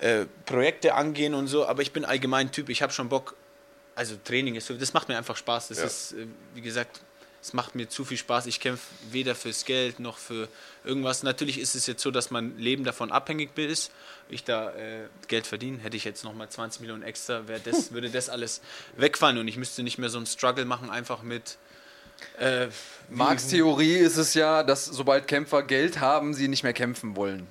[0.00, 3.34] äh, Projekte angehen und so, aber ich bin allgemein Typ, ich habe schon Bock,
[3.96, 5.68] also Training ist so, das macht mir einfach Spaß.
[5.68, 5.84] Das Ja.
[5.86, 7.00] ist, äh, wie gesagt,
[7.42, 8.46] es macht mir zu viel Spaß.
[8.46, 10.48] Ich kämpfe weder fürs Geld noch für
[10.84, 11.24] irgendwas.
[11.24, 13.90] Natürlich ist es jetzt so, dass mein Leben davon abhängig ist.
[14.28, 18.28] Ich da äh, Geld verdiene, hätte ich jetzt nochmal 20 Millionen extra, das, würde das
[18.28, 18.60] alles
[18.96, 21.58] wegfallen und ich müsste nicht mehr so einen Struggle machen, einfach mit.
[22.38, 22.68] Äh,
[23.10, 27.48] Marks Theorie ist es ja, dass sobald Kämpfer Geld haben, sie nicht mehr kämpfen wollen.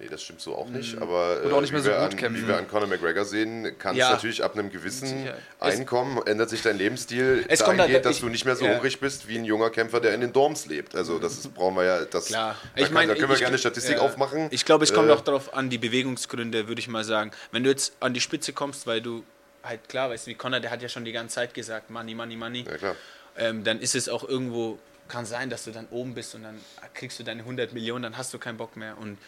[0.00, 2.24] Nee, das stimmt so auch nicht, aber Und auch nicht mehr wie, so wir gut
[2.24, 4.06] an, wie wir an Conor McGregor sehen, kann Ja.
[4.06, 5.28] es natürlich ab einem gewissen.
[5.58, 8.64] Einkommen ändert sich dein Lebensstil Es kommt halt- dahingehend, dass ich- du nicht mehr so
[8.64, 8.72] ja.
[8.72, 10.94] hungrig bist wie ein junger Kämpfer, der in den Dorms lebt.
[10.94, 12.56] Also das ist, brauchen wir ja, das, Klar.
[12.74, 14.00] Da, Ich kann, meine, da können wir ich- gerne Statistik ja.
[14.02, 14.48] aufmachen.
[14.50, 17.30] Ich glaube, es kommt Äh, auch darauf an, die Bewegungsgründe, würde ich mal sagen.
[17.52, 19.22] Wenn du jetzt an die Spitze kommst, weil du
[19.62, 22.36] halt klar weißt, wie Conor, der hat ja schon die ganze Zeit gesagt, Money, Money,
[22.36, 22.96] Money, Ja, klar.
[23.36, 24.78] ähm, dann ist es auch irgendwo,
[25.08, 26.58] kann sein, dass du dann oben bist und dann
[26.94, 28.96] kriegst du deine 100 Millionen, dann hast du keinen Bock mehr.
[28.96, 29.18] Und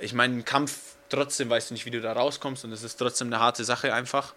[0.00, 0.78] ich meine, ein Kampf,
[1.08, 3.92] trotzdem weißt du nicht, wie du da rauskommst und es ist trotzdem eine harte Sache
[3.94, 4.34] einfach.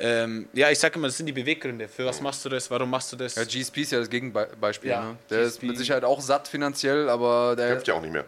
[0.00, 1.86] Ähm, ja, ich sage immer, das sind die Beweggründe.
[1.86, 2.68] Für was machst du das?
[2.70, 3.34] Warum machst du das?
[3.36, 4.90] Ja, GSP ist ja das Gegenbeispiel.
[4.90, 5.16] Ja, ne?
[5.30, 5.66] Der ist GSP.
[5.66, 7.68] mit Sicherheit auch satt finanziell, aber der.
[7.68, 8.24] Kämpft ja auch nicht mehr.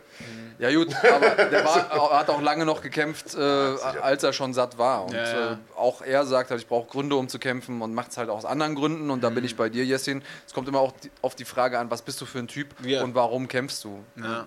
[0.59, 4.79] Ja, gut, aber der war, hat auch lange noch gekämpft, äh, als er schon satt
[4.79, 5.07] war.
[5.07, 5.53] Und Ja, ja.
[5.55, 8.29] Äh, auch er sagt halt, ich brauche Gründe, um zu kämpfen und macht es halt
[8.29, 9.11] auch aus anderen Gründen.
[9.11, 10.23] Und da bin ich bei dir, Jessin.
[10.47, 13.03] Es kommt immer auch auf die Frage an, was bist du für ein Typ Ja.
[13.03, 14.05] und warum kämpfst du?
[14.23, 14.47] ja.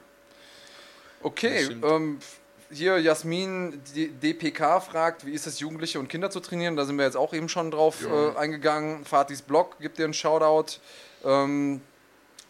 [1.23, 2.19] Okay, ähm,
[2.69, 3.81] hier Jasmin
[4.21, 6.75] DPK fragt, wie ist es, Jugendliche und Kinder zu trainieren?
[6.75, 9.05] Da sind wir jetzt auch eben schon drauf äh, eingegangen.
[9.05, 10.79] Fatis Blog gibt dir einen Shoutout.
[11.25, 11.81] Ähm,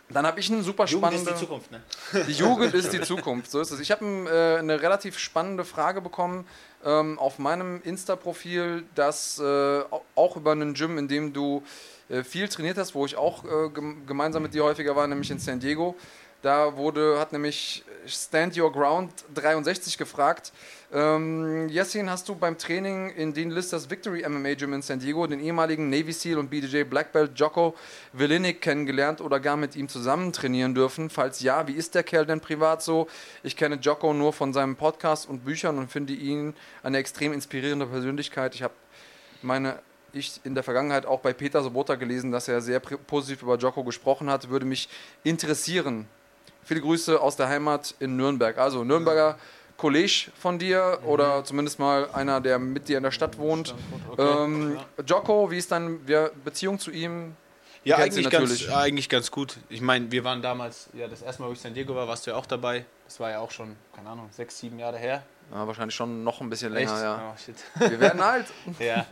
[0.10, 1.34] dann habe ich einen super Jugend ist spannenden.
[1.34, 1.82] die Zukunft, ne?
[2.28, 3.80] Die Jugend ist die Zukunft, so ist es.
[3.82, 6.48] Ich habe äh, eine relativ spannende Frage bekommen
[6.86, 11.62] ähm, auf meinem Insta-Profil, das äh, au- auch über einen Gym, in dem du
[12.08, 15.30] äh, viel trainiert hast, wo ich auch äh, gem gemeinsam mit dir häufiger war, nämlich
[15.30, 15.96] in San Diego.
[16.42, 20.54] Da wurde, hat nämlich Stand Your Ground 63 gefragt.
[20.94, 25.28] Ähm, Yassin, hast du beim Training in den Listers Victory MMA Gym in San Diego
[25.28, 27.76] den ehemaligen Navy SEAL und BJJ Black Belt Jocko
[28.14, 31.10] Willinick kennengelernt oder gar mit ihm zusammen trainieren dürfen?
[31.10, 33.08] Falls ja, wie ist der Kerl denn privat so?
[33.44, 36.54] Ich kenne Jocko nur von seinem Podcast und Büchern und finde ihn
[36.84, 38.56] eine extrem inspirierende Persönlichkeit.
[38.56, 38.74] Ich habe
[39.42, 39.80] meine
[40.14, 43.84] ich in der Vergangenheit auch bei Peter Sobota gelesen, dass er sehr positiv über Jocko
[43.84, 44.50] gesprochen hat.
[44.50, 44.88] Würde mich
[45.24, 46.08] interessieren.
[46.68, 48.58] Viele Grüße aus der Heimat in Nürnberg.
[48.58, 49.38] Also Nürnberger
[49.78, 53.74] Kollege von dir oder zumindest mal einer, der mit dir in der Stadt wohnt.
[54.18, 55.98] ähm, Jocko, wie ist deine
[56.44, 57.38] Beziehung zu ihm?
[57.86, 59.56] Ja, eigentlich ganz, eigentlich ganz gut.
[59.70, 62.06] Ich meine, wir waren damals, ja, das erste Mal, wo ich in San Diego war,
[62.06, 62.84] warst du ja auch dabei.
[63.06, 65.24] Das war ja auch schon, keine Ahnung, sechs, sieben Jahre her.
[65.54, 67.34] Ja, wahrscheinlich schon noch ein bisschen länger, ja.
[67.34, 67.56] Oh, shit.
[67.80, 68.48] Wir werden alt.
[68.80, 69.06] ja,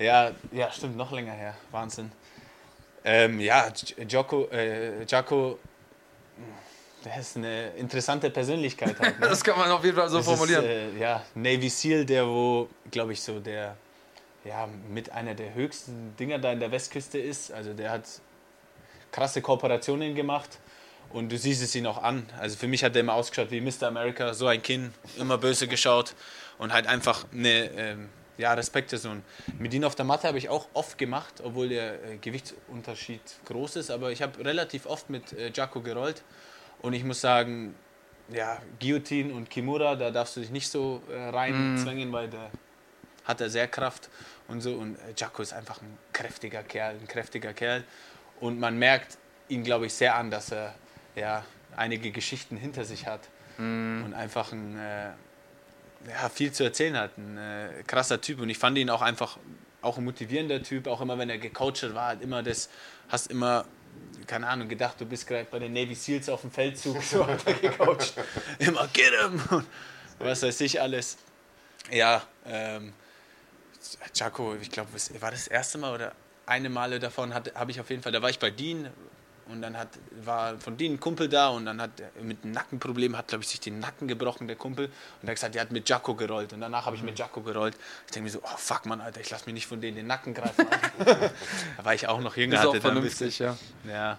[0.00, 1.54] ja, ja, stimmt, noch länger her.
[1.70, 2.10] Wahnsinn.
[3.04, 3.68] Ähm, ja,
[4.08, 5.60] Jocko, äh, Jocko,
[7.06, 9.20] der ist eine interessante Persönlichkeit halt.
[9.20, 9.28] Ne?
[9.28, 10.64] Das kann man auf jeden Fall so Das formulieren.
[10.64, 13.76] Ist, äh, ja, Navy SEAL, der wo, glaube ich, so der,
[14.44, 17.52] ja, mit einer der höchsten Dinger da in der Westküste ist.
[17.52, 18.02] Also der hat
[19.12, 20.58] krasse Kooperationen gemacht
[21.10, 22.28] und du siehst es ihn auch an.
[22.40, 23.84] Also für mich hat er immer ausgeschaut wie Mr.
[23.84, 26.14] America, so ein Kinn, immer böse geschaut
[26.58, 29.22] und halt einfach eine, ähm, ja, Respektperson.
[29.58, 33.76] Mit ihm auf der Matte habe ich auch oft gemacht, obwohl der äh, Gewichtsunterschied groß
[33.76, 36.24] ist, aber ich habe relativ oft mit äh, Jaco gerollt
[36.82, 37.74] und ich muss sagen,
[38.28, 42.50] ja, Guillotine und Kimura, da darfst du dich nicht so äh, reinzwängen, weil der
[43.24, 44.08] hat er sehr Kraft
[44.48, 44.74] und so.
[44.74, 47.84] Und äh, Jaco ist einfach ein kräftiger Kerl, ein kräftiger Kerl.
[48.40, 50.74] Und man merkt ihn, glaube ich, sehr an, dass er
[51.14, 51.44] ja
[51.76, 53.20] einige Geschichten hinter sich hat
[54.04, 55.10] und einfach ein, äh,
[56.10, 57.16] ja, viel zu erzählen hat.
[57.16, 58.40] Ein äh, krasser Typ.
[58.40, 59.38] Und ich fand ihn auch einfach
[59.82, 62.68] auch ein motivierender Typ, auch immer wenn er gecoacht hat, war halt immer das,
[63.08, 63.64] hast immer,
[64.26, 67.24] keine Ahnung, gedacht, du bist gerade bei den Navy Seals auf dem Feldzug, so
[67.60, 68.14] gecoacht.
[68.58, 69.64] immer, get him!
[70.18, 71.18] Was weiß ich alles.
[71.90, 72.92] Ja, ähm,
[74.14, 74.90] Jaco, ich glaube,
[75.20, 76.12] war das erste Mal oder
[76.46, 78.88] eine Male davon habe ich auf jeden Fall, da war ich bei Dean
[79.48, 79.88] und dann hat,
[80.24, 83.44] war von Dean ein Kumpel da und dann hat er mit einem Nackenproblem, hat glaube
[83.44, 84.86] ich sich den Nacken gebrochen, der Kumpel.
[84.86, 84.92] Und
[85.22, 87.76] er hat gesagt, er hat mit Jaco gerollt und danach habe ich mit Jaco gerollt.
[88.06, 90.06] Ich denke mir so, oh fuck man, Alter, ich lasse mich nicht von denen den
[90.06, 90.66] Nacken greifen.
[91.76, 92.54] da war ich auch noch jünger.
[92.54, 93.56] Ist hatte auch vernünftig, ja.
[93.88, 94.18] Ja,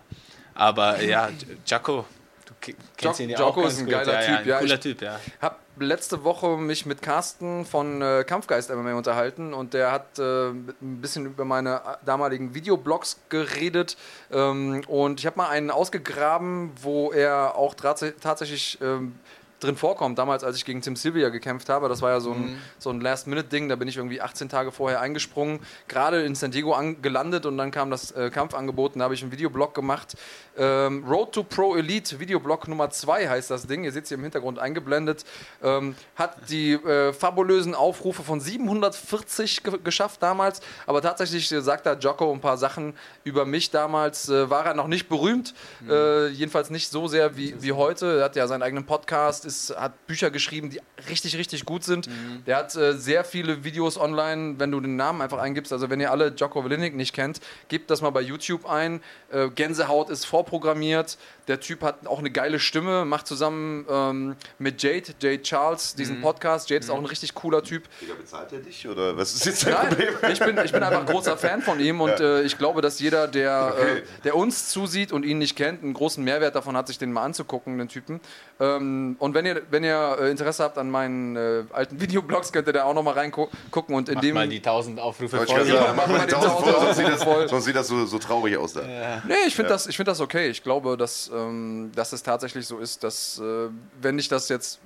[0.54, 1.30] aber ja,
[1.66, 2.17] Jaco, du
[2.62, 5.20] kennst Jocko auch ist ein geiler Typ, Ja, cooler ich- Typ, ja.
[5.42, 10.50] habe letzte Woche mich mit Carsten von äh, Kampfgeist MMA unterhalten und der hat äh,
[10.50, 13.96] ein bisschen über meine damaligen Videoblogs geredet
[14.32, 19.20] ähm, und ich habe mal einen ausgegraben, wo er auch tats- tatsächlich ähm,
[19.60, 20.20] drin vorkommt.
[20.20, 23.02] Damals, als ich gegen Tim Sylvia gekämpft habe, das war ja so ein, so ein
[23.02, 27.46] Last-Minute-Ding, da bin ich irgendwie 18 Tage vorher eingesprungen, gerade in San Diego an, gelandet
[27.46, 30.16] und dann kam das äh, Kampfangebot und da habe ich einen Videoblog gemacht.
[30.58, 34.18] Ähm, Road to Pro Elite, Videoblog Nummer 2 heißt das Ding, ihr seht es hier
[34.18, 35.26] im Hintergrund eingeblendet,
[35.64, 41.86] ähm, hat die äh, fabulösen Aufrufe von 740 ge geschafft damals, aber tatsächlich äh, sagt
[41.86, 42.94] da Jocko ein paar Sachen
[43.24, 45.54] über mich damals, äh, war er noch nicht berühmt,
[45.88, 49.76] äh, jedenfalls nicht so sehr wie, wie heute, er hat ja seinen eigenen Podcast, ist,
[49.76, 50.80] hat Bücher geschrieben, die
[51.10, 52.08] richtig, richtig gut sind,
[52.46, 56.00] der hat äh, sehr viele Videos online, wenn du den Namen einfach eingibst, also wenn
[56.00, 59.02] ihr alle Jocko Willinick nicht kennt, gebt das mal bei YouTube ein,
[59.32, 61.18] äh, Gänsehaut ist vorprogrammiert,
[61.48, 66.22] der Typ hat auch eine geile Stimme, macht zusammen ähm, mit Jade, Jade Charles, diesen
[66.22, 69.46] Podcast, Jade ist auch ein richtig cooler Typ, Digga, bezahlt er dich oder was ist
[69.46, 70.10] jetzt dein Nein, Problem?
[70.32, 73.00] ich bin, ich bin einfach ein großer Fan von ihm und äh, ich glaube, dass
[73.00, 73.98] jeder, der, Okay.
[74.00, 77.12] äh, der uns zusieht und ihn nicht kennt, einen großen Mehrwert davon hat, sich den
[77.12, 78.20] mal anzugucken, den Typen.
[78.60, 82.68] Ähm, und wenn ihr, wenn ihr äh, Interesse habt an meinen äh, alten Videoblogs, könnt
[82.68, 84.34] ihr da auch noch mal reingucken und in Mach dem...
[84.36, 85.66] mal die 1000 Aufrufe voll.
[85.66, 87.42] sagen, mach mal den 1000 voll, sonst sieht voll.
[87.44, 88.82] das, sonst sieht das so, so traurig aus da.
[89.28, 90.50] Nee, ich finde das, ich find das okay.
[90.50, 93.70] Ich glaube, dass, ähm, dass es tatsächlich so ist, dass äh,
[94.02, 94.80] wenn ich das jetzt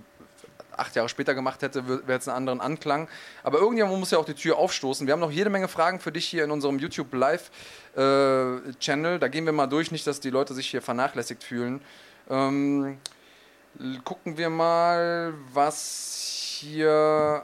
[0.76, 3.08] acht Jahre später gemacht hätte, wäre es einen anderen Anklang.
[3.44, 5.06] Aber irgendjemand muss ja auch die Tür aufstoßen.
[5.06, 7.52] Wir haben noch jede Menge Fragen für dich hier in unserem YouTube Live
[7.96, 9.20] äh, Channel.
[9.20, 11.82] Da gehen wir mal durch, nicht, dass die Leute sich hier vernachlässigt fühlen.
[12.30, 12.98] Ähm,
[14.04, 17.44] gucken wir mal, was hier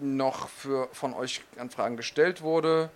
[0.00, 2.90] noch für, von euch an Fragen gestellt wurde.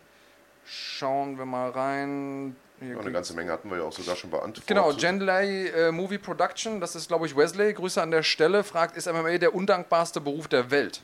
[0.65, 2.57] Schauen wir mal rein.
[2.81, 4.67] Ja, eine ganze Menge hatten wir ja auch sogar schon beantwortet.
[4.67, 8.97] Genau, Genlay äh, Movie Production, das ist glaube ich Wesley, Grüße an der Stelle, fragt,
[8.97, 11.03] ist MMA der undankbarste Beruf der Welt?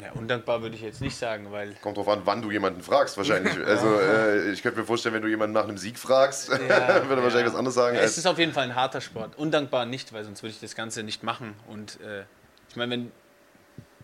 [0.00, 3.16] Ja, undankbar würde ich jetzt nicht sagen, weil Kommt drauf an, wann du jemanden fragst,
[3.16, 3.54] wahrscheinlich.
[3.66, 7.22] Also, äh, ich könnte mir vorstellen, wenn du jemanden nach einem Sieg fragst, würde er
[7.22, 7.96] wahrscheinlich was anderes sagen.
[7.96, 9.36] Ja, es ist auf jeden Fall ein harter Sport.
[9.36, 11.54] Undankbar nicht, weil sonst würde ich das Ganze nicht machen.
[11.68, 12.24] Und äh,
[12.68, 13.12] ich meine, wenn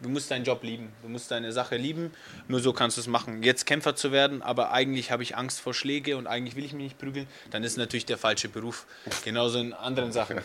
[0.00, 2.12] du musst deinen Job lieben, du musst deine Sache lieben,
[2.48, 3.42] nur so kannst du es machen.
[3.42, 6.72] Jetzt Kämpfer zu werden, aber eigentlich habe ich Angst vor Schläge und eigentlich will ich
[6.72, 8.86] mich nicht prügeln, dann ist natürlich der falsche Beruf.
[9.24, 10.38] Genauso in anderen Sachen.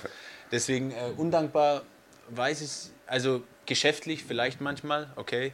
[0.51, 1.83] Deswegen äh, undankbar
[2.29, 5.53] weiß ich, also geschäftlich vielleicht manchmal, okay.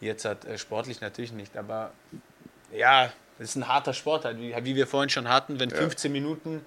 [0.00, 1.92] Jetzt hat äh, sportlich natürlich nicht, aber
[2.72, 5.60] ja, es ist ein harter Sport, halt, wie, wie wir vorhin schon hatten.
[5.60, 6.64] Wenn 15 Minuten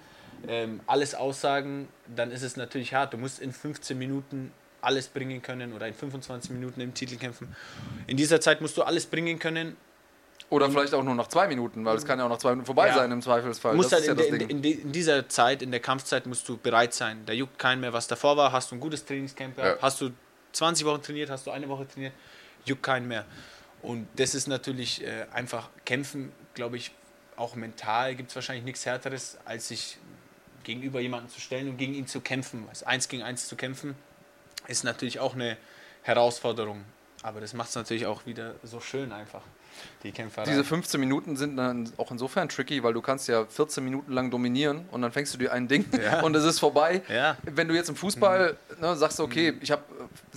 [0.48, 3.12] ähm, alles aussagen, dann ist es natürlich hart.
[3.12, 4.52] Du musst in 15 Minuten
[4.86, 7.54] alles bringen können oder in 25 Minuten im Titel kämpfen.
[8.06, 9.76] In dieser Zeit musst du alles bringen können.
[10.48, 12.66] Oder vielleicht auch nur nach zwei Minuten, weil es kann ja auch nach zwei Minuten
[12.66, 12.94] vorbei Ja.
[12.94, 13.74] sein im Zweifelsfall.
[13.74, 14.72] Musst halt ist in, ja der- das in, Ding.
[14.78, 17.22] in, in dieser Zeit, in der Kampfzeit, musst du bereit sein.
[17.26, 18.52] Da juckt keinen mehr, was davor war.
[18.52, 19.76] Hast du ein gutes Trainingscamp gehabt?
[19.78, 19.82] Ja.
[19.82, 20.10] Hast du
[20.52, 21.30] 20 Wochen trainiert?
[21.30, 22.12] Hast du eine Woche trainiert?
[22.64, 23.24] Juckt keinen mehr.
[23.82, 26.92] Und das ist natürlich äh, einfach kämpfen, glaube ich,
[27.36, 29.98] auch mental gibt es wahrscheinlich nichts Härteres, als sich
[30.64, 32.64] gegenüber jemanden zu stellen und gegen ihn zu kämpfen.
[32.68, 33.94] Also eins gegen eins zu kämpfen,
[34.68, 35.56] ist natürlich auch eine
[36.02, 36.84] Herausforderung.
[37.22, 39.42] Aber das macht es natürlich auch wieder so schön einfach,
[40.02, 40.46] die Kämpferei.
[40.46, 44.30] Diese 15 Minuten sind dann auch insofern tricky, weil du kannst ja 14 Minuten lang
[44.30, 46.20] dominieren und dann fängst du dir ein Ding Ja.
[46.22, 47.02] und es ist vorbei.
[47.08, 47.36] Ja.
[47.42, 49.82] Wenn du jetzt im Fußball ne, sagst, okay, ich habe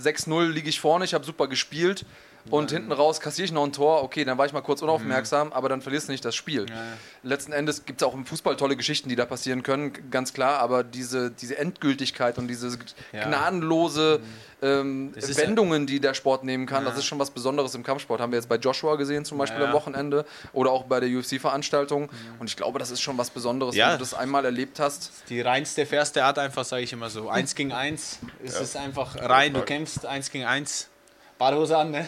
[0.02, 2.04] 6-0, liege ich vorne, ich habe super gespielt
[2.48, 5.52] und hinten raus kassiere ich noch ein Tor, okay, dann war ich mal kurz unaufmerksam,
[5.52, 6.66] aber dann verlierst du nicht das Spiel.
[6.70, 6.74] Ja.
[7.22, 10.58] Letzten Endes gibt es auch im Fußball tolle Geschichten, die da passieren können, ganz klar,
[10.60, 12.78] aber diese, diese Endgültigkeit und diese
[13.12, 13.24] Ja.
[13.26, 14.20] gnadenlose
[14.62, 17.82] ähm, ist ja- Wendungen, die der Sport nehmen kann, das ist schon was Besonderes im
[17.82, 18.20] Kampfsport.
[18.20, 22.10] Haben wir jetzt bei Joshua gesehen, zum Beispiel am Wochenende oder auch bei der UFC-Veranstaltung.
[22.38, 25.12] Und ich glaube, das ist schon was Besonderes, wenn du das einmal erlebt hast.
[25.30, 27.30] Die reinste, fairste Art einfach, sage ich immer so.
[27.30, 28.18] Eins gegen eins.
[28.44, 30.88] Es ist einfach rein, du kämpfst eins gegen eins.
[31.40, 32.06] Badehose an, ne?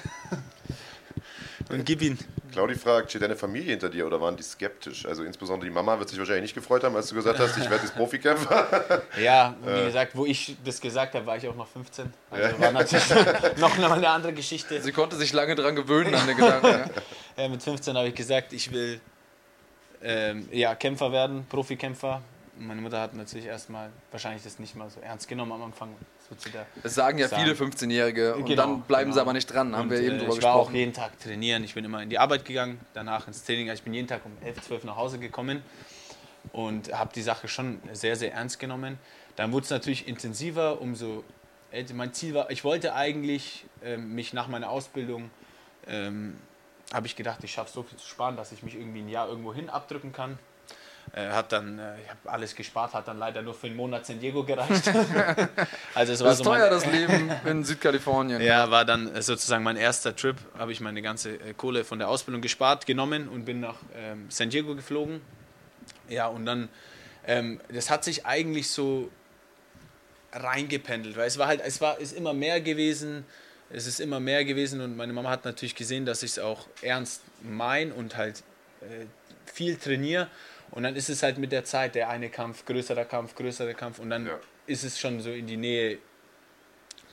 [1.71, 2.19] Und gib ihn.
[2.53, 5.07] Claudi fragt, steht deine Familie hinter dir oder waren die skeptisch?
[5.07, 7.71] Also insbesondere die Mama wird sich wahrscheinlich nicht gefreut haben, als du gesagt hast, ich
[7.71, 9.03] werde jetzt Profikämpfer.
[9.19, 12.13] Ja, wie gesagt, wo ich das gesagt habe, war ich auch noch 15.
[12.31, 13.09] Also war natürlich
[13.57, 14.83] noch eine andere Geschichte.
[14.83, 16.91] Sie konnte sich lange dran gewöhnen an den Gedanken.
[17.37, 17.45] Ja.
[17.45, 19.01] Äh, mit 15 habe ich gesagt, ich will
[20.03, 22.21] ähm, ja, Kämpfer werden, Profikämpfer.
[22.59, 25.95] Und Meine Mutter hat natürlich erstmal wahrscheinlich das nicht mal so ernst genommen am Anfang.
[26.35, 27.43] Das wird sie da Das sagen ja Sagen.
[27.43, 29.23] viele 15-Jährige und Genau, dann bleiben sie genau.
[29.23, 30.77] aber nicht dran, haben Und, wir eben äh, drüber ich war auch gesprochen.
[30.77, 31.65] jeden Tag trainieren.
[31.65, 33.69] Ich bin immer in die Arbeit gegangen, danach ins Training.
[33.69, 35.63] Also ich bin jeden Tag um 11, 12 nach Hause gekommen
[36.53, 38.99] und habe die Sache schon sehr, sehr ernst genommen.
[39.37, 41.25] Dann wurde es natürlich intensiver, umso
[41.71, 41.95] älter.
[41.95, 45.31] Mein Ziel war, ich wollte eigentlich ähm, mich nach meiner Ausbildung,
[45.87, 46.37] ähm,
[46.93, 49.29] habe ich gedacht, ich schaffe so viel zu sparen, dass ich mich irgendwie ein Jahr
[49.29, 50.39] irgendwo hin abdrücken kann.
[51.15, 54.07] Äh, hat dann, äh, ich habe alles gespart, hat dann leider nur für einen Monat
[54.07, 54.89] San Diego gereicht.
[55.95, 58.41] also es war Das so teuer, das Leben in Südkalifornien.
[58.41, 60.37] ja, war dann äh, sozusagen mein erster Trip.
[60.57, 64.49] Habe ich meine ganze Kohle von der Ausbildung gespart, genommen und bin nach ähm, San
[64.49, 65.21] Diego geflogen.
[66.09, 66.69] Ja, und dann,
[67.27, 69.11] ähm, das hat sich eigentlich so
[70.33, 73.27] reingependelt, weil es war halt, es war, ist immer mehr gewesen,
[73.71, 76.67] es ist immer mehr gewesen und meine Mama hat natürlich gesehen, dass ich es auch
[76.81, 78.43] ernst mein und halt
[78.81, 79.07] äh,
[79.45, 80.29] viel trainiere
[80.73, 83.99] und dann ist es halt mit der Zeit der eine Kampf, größerer Kampf, größerer Kampf
[84.01, 84.39] und dann Ja.
[84.67, 85.99] ist es schon so in die Nähe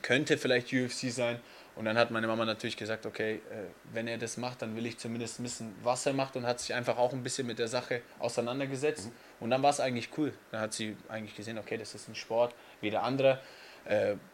[0.02, 1.40] könnte vielleicht UFC sein.
[1.76, 3.64] Und dann hat meine Mama natürlich gesagt, okay, äh,
[3.94, 6.74] wenn er das macht, dann will ich zumindest wissen, was er macht und hat sich
[6.74, 9.10] einfach auch ein bisschen mit der Sache auseinandergesetzt.
[9.40, 10.34] Und dann war es eigentlich cool.
[10.52, 13.40] Dann hat sie eigentlich gesehen, okay, das ist ein Sport wie der andere.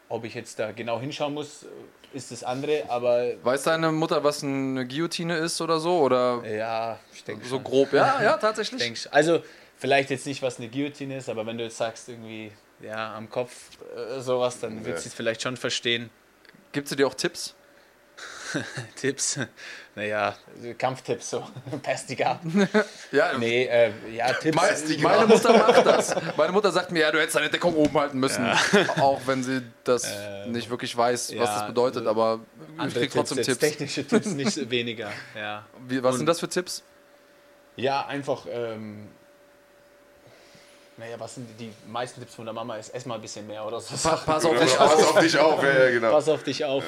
[0.10, 1.66] Ob ich jetzt da genau hinschauen muss,
[2.14, 6.00] ist das andere, aber Weiß deine Mutter, was eine Guillotine ist oder so?
[6.00, 7.64] Oder ja, ich denke so schon.
[7.64, 7.94] grob?
[7.94, 8.82] Ja, ja, tatsächlich.
[8.82, 8.98] Denk.
[9.12, 9.42] Also
[9.78, 12.52] vielleicht jetzt nicht, was eine Guillotine ist, aber wenn du jetzt sagst, irgendwie
[12.82, 13.52] ja, am Kopf
[13.96, 16.10] äh, sowas, dann wird sie es vielleicht schon verstehen.
[16.72, 17.56] Gibt sie dir auch Tipps?
[18.96, 19.40] Tipps,
[19.96, 20.36] naja,
[20.78, 21.40] Kampftipps, so,
[22.26, 22.40] ab.
[23.12, 24.56] Ja, Nee, äh, ja, Tipps.
[24.90, 26.16] Me- Meine Mutter macht das.
[26.38, 28.46] Meine Mutter sagt mir, ja, du hättest deine Deckung oben halten müssen.
[29.00, 30.08] Auch wenn sie das
[30.48, 32.40] nicht wirklich weiß, was ja, das bedeutet, aber
[32.88, 33.60] ich krieg trotzdem jetzt Tipps.
[33.60, 35.12] Technische Tipps nicht weniger.
[35.36, 36.84] Ja, Wie, was Und- sind das für Tipps?
[37.78, 39.10] ja einfach, ähm,
[40.98, 42.78] naja, was sind die, die meisten Tipps von der Mama?
[42.78, 43.96] Ist ess mal ein bisschen mehr oder so.
[44.08, 45.16] Pa pass auf dich pass auf.
[45.16, 46.12] auf dich auf, ja, ja, genau.
[46.12, 46.86] Pass auf dich auf.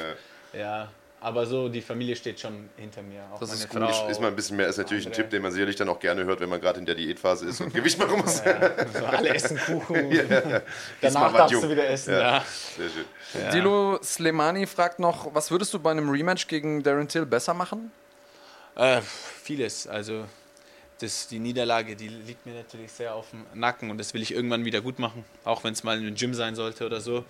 [0.54, 0.88] Ja,
[1.20, 3.24] aber so, die Familie steht schon hinter mir.
[3.34, 3.98] Auch Das meine ist.
[3.98, 4.08] Frau.
[4.10, 5.24] Ist mal ein bisschen mehr, ist natürlich ein Andere.
[5.24, 7.60] Tipp, den man sicherlich dann auch gerne hört, wenn man gerade in der Diätphase ist
[7.60, 8.38] und Gewicht machen muss.
[8.94, 10.12] so, alle essen Kuchen.
[10.12, 10.62] Ist mal
[11.02, 11.62] Danach darfst jung.
[11.64, 12.14] du wieder essen.
[12.14, 12.20] Ja.
[12.20, 12.46] Ja.
[12.78, 13.52] Sehr schön.
[13.52, 17.92] Dilo Slemani fragt noch, was würdest du bei einem Rematch gegen Darren Till besser machen?
[18.76, 19.02] Äh,
[19.44, 19.88] vieles.
[19.88, 20.26] Also
[21.00, 24.34] das, die Niederlage, die liegt mir natürlich sehr auf dem Nacken und das will ich
[24.34, 27.26] irgendwann wieder gut machen, auch wenn es mal in einem Gym sein sollte oder so.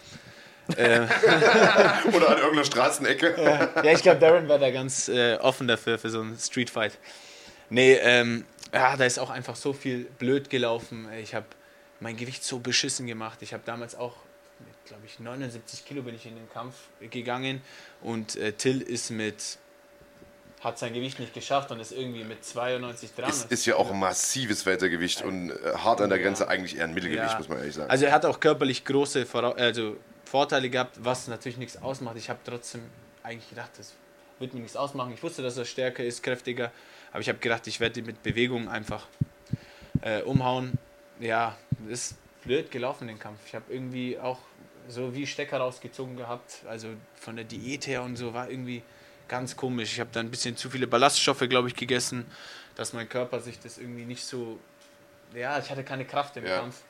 [0.77, 3.35] Oder an irgendeiner Straßenecke.
[3.83, 6.97] Ja, ich glaube, Darren war da ganz äh, offen dafür, für so einen Streetfight.
[7.69, 11.07] Nee, ähm, ja, da ist auch einfach so viel blöd gelaufen.
[11.21, 11.45] Ich habe
[11.99, 13.39] mein Gewicht so beschissen gemacht.
[13.41, 14.13] Ich habe damals auch,
[14.85, 16.75] glaube ich, 79 Kilo bin ich in den Kampf
[17.11, 17.61] gegangen
[18.01, 19.57] und äh, Till ist mit,
[20.61, 23.45] hat sein Gewicht nicht geschafft und ist irgendwie mit 92, 93.
[23.45, 26.85] Ist, ist ja auch ein massives Weltergewicht und äh, hart an der Grenze eigentlich eher
[26.85, 27.37] ein Mittelgewicht, Ja.
[27.37, 27.89] muss man ehrlich sagen.
[27.89, 29.97] Also er hat auch körperlich große Vora also
[30.27, 32.17] Vorteile gehabt, was natürlich nichts ausmacht.
[32.17, 32.81] Ich habe trotzdem
[33.23, 33.93] eigentlich gedacht, das
[34.39, 35.13] wird mir nichts ausmachen.
[35.13, 36.71] Ich wusste, dass er stärker ist, kräftiger,
[37.11, 39.07] aber ich habe gedacht, ich werde ihn mit Bewegung einfach
[40.01, 40.77] äh, umhauen.
[41.19, 41.57] Ja,
[41.89, 43.39] das ist blöd gelaufen, den Kampf.
[43.47, 44.39] Ich habe irgendwie auch
[44.87, 48.83] so wie Stecker rausgezogen gehabt, also von der Diät her und so, war irgendwie
[49.27, 49.93] ganz komisch.
[49.93, 52.25] Ich habe da ein bisschen zu viele Ballaststoffe, glaube ich, gegessen,
[52.75, 54.59] dass mein Körper sich das irgendwie nicht so,
[55.33, 56.59] ja, ich hatte keine Kraft im Ja.
[56.59, 56.83] Kampf.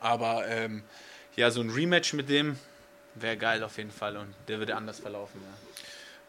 [0.00, 0.82] Aber ähm,
[1.38, 2.58] ja, so ein Rematch mit dem
[3.14, 5.40] wäre geil auf jeden Fall und der würde anders verlaufen.
[5.42, 5.84] Ja.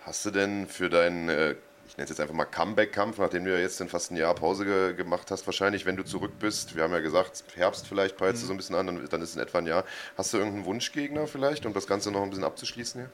[0.05, 1.51] Hast du denn für deinen, äh,
[1.87, 4.65] ich nenne es jetzt einfach mal Comeback-Kampf, nachdem du ja jetzt fast ein Jahr Pause
[4.65, 8.43] ge gemacht hast, wahrscheinlich, wenn du zurück bist, wir haben ja gesagt, Herbst vielleicht peilst
[8.43, 9.83] du so ein bisschen an, dann, dann ist es in etwa ein Jahr.
[10.17, 13.09] Hast du irgendeinen Wunschgegner vielleicht, um das Ganze noch ein bisschen abzuschließen hier?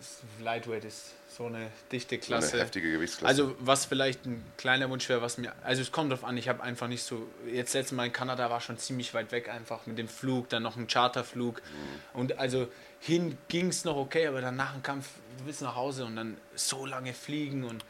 [0.00, 2.52] Ist- Lightweight ist so eine dichte So Klasse.
[2.54, 3.28] Eine heftige Gewichtsklasse.
[3.28, 6.48] Also was vielleicht ein kleiner Wunsch wäre, was mir, also es kommt drauf an, ich
[6.48, 9.86] habe einfach nicht so, jetzt letztes Mal in Kanada war schon ziemlich weit weg einfach
[9.86, 12.18] mit dem Flug, dann noch ein Charterflug Mhm.
[12.20, 12.68] und also
[13.00, 16.16] hin ging es noch okay, aber dann nach dem Kampf, du willst nach Hause und
[16.16, 17.84] dann so lange fliegen und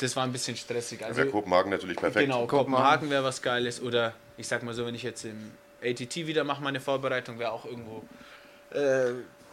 [0.00, 1.04] das war ein bisschen stressig.
[1.04, 2.26] Also wäre Kopenhagen natürlich perfekt.
[2.26, 2.72] genau, Kopenhagen.
[2.74, 5.52] Kopenhagen wäre was Geiles oder ich sag mal so, wenn ich jetzt im
[5.82, 8.02] ATT wieder mache, meine Vorbereitung wäre auch irgendwo
[8.72, 9.12] äh,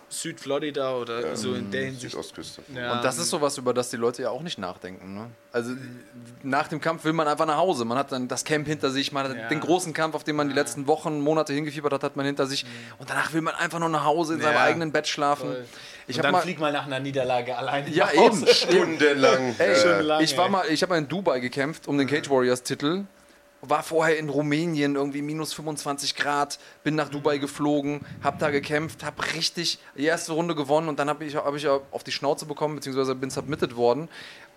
[0.09, 2.11] Südflorida oder so in der Hinsicht.
[2.11, 2.61] Südostküste.
[2.75, 5.13] Ja, Und das ist sowas, über das die Leute ja auch nicht nachdenken.
[5.15, 5.27] Ne?
[5.51, 5.71] Also
[6.43, 7.85] nach dem Kampf will man einfach nach Hause.
[7.85, 9.47] Man hat dann das Camp hinter sich, man hat Ja.
[9.47, 12.45] den großen Kampf, auf den man die letzten Wochen, Monate hingefiebert hat, hat man hinter
[12.47, 12.65] sich.
[12.97, 15.49] Und danach will man einfach nur nach Hause in seinem eigenen Bett schlafen.
[15.49, 15.65] Voll.
[16.07, 17.89] Ich und habe dann mal flieg mal nach einer Niederlage alleine.
[17.89, 18.47] ja nach eben.
[18.47, 19.55] Stundenlang.
[19.59, 20.51] Ey, lange, ich war ey.
[20.51, 23.03] mal, ich habe mal in Dubai gekämpft um den Cage Warriors Titel.
[23.61, 29.03] War vorher in Rumänien irgendwie minus 25 Grad, bin nach Dubai geflogen, hab da gekämpft,
[29.03, 32.45] hab richtig die erste Runde gewonnen und dann habe ich, hab ich auf die Schnauze
[32.45, 34.07] bekommen, beziehungsweise bin submitted worden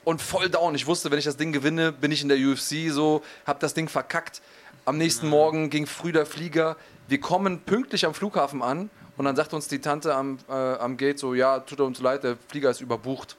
[0.04, 0.74] und voll down.
[0.74, 3.74] Ich wusste, wenn ich das Ding gewinne, bin ich in der UFC so, hab das
[3.74, 4.40] Ding verkackt.
[4.84, 6.76] Am nächsten Morgen ging früh der Flieger.
[7.08, 10.96] Wir kommen pünktlich am Flughafen an und dann sagt uns die Tante am, äh, am
[10.96, 13.36] Gate so, ja, tut uns leid, der Flieger ist überbucht.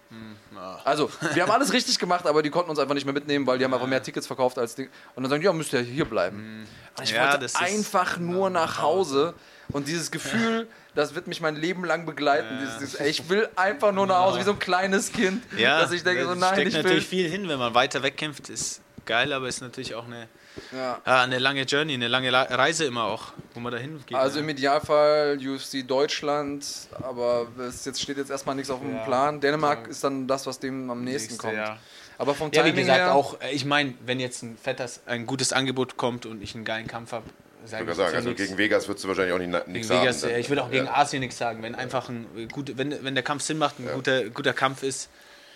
[0.84, 3.58] Also, wir haben alles richtig gemacht, aber die konnten uns einfach nicht mehr mitnehmen, weil
[3.58, 4.90] die haben einfach mehr Tickets verkauft als die.
[5.16, 6.68] Und dann sagen die, ja, müsst ihr hier bleiben.
[6.98, 9.34] Und ich Ja, wollte einfach nur nach Hause.
[9.70, 12.60] Und dieses Gefühl, das wird mich mein Leben lang begleiten.
[12.62, 15.44] Dieses, dieses, ich will einfach nur nach Hause, wie so ein kleines Kind.
[15.58, 18.50] Ja, dass ich denke, so, nein, steckt ich natürlich viel hin, wenn man weiter wegkämpft,
[18.50, 20.28] ist geil, aber ist natürlich auch eine,
[20.72, 21.02] Ja.
[21.06, 24.18] ja, eine lange Journey, eine lange La Reise immer auch, wo man dahin geht.
[24.18, 24.44] Also ne?
[24.44, 26.66] im Idealfall UFC Deutschland,
[27.02, 29.04] aber es jetzt steht jetzt erstmal nichts auf dem Ja.
[29.04, 29.40] Plan.
[29.42, 31.58] Dänemark ist dann das, was dem am nächsten Nächste, kommt.
[31.58, 31.78] ja.
[32.18, 35.02] Aber vom Ja, wie Timing gesagt, her, auch, äh, ich meine, wenn jetzt ein fettes,
[35.08, 37.26] ein gutes Angebot kommt und ich einen geilen Kampf habe,
[37.66, 40.34] Ich würde sagen, also gegen Vegas würdest du wahrscheinlich auch nichts Vegas, sagen.
[40.34, 40.94] ja, ich will auch gegen Ja.
[40.96, 41.64] Asien nichts sagen.
[41.64, 44.84] Wenn einfach ein äh, gut, wenn, wenn der Kampf Sinn macht, ein guter, guter Kampf
[44.84, 45.10] ist,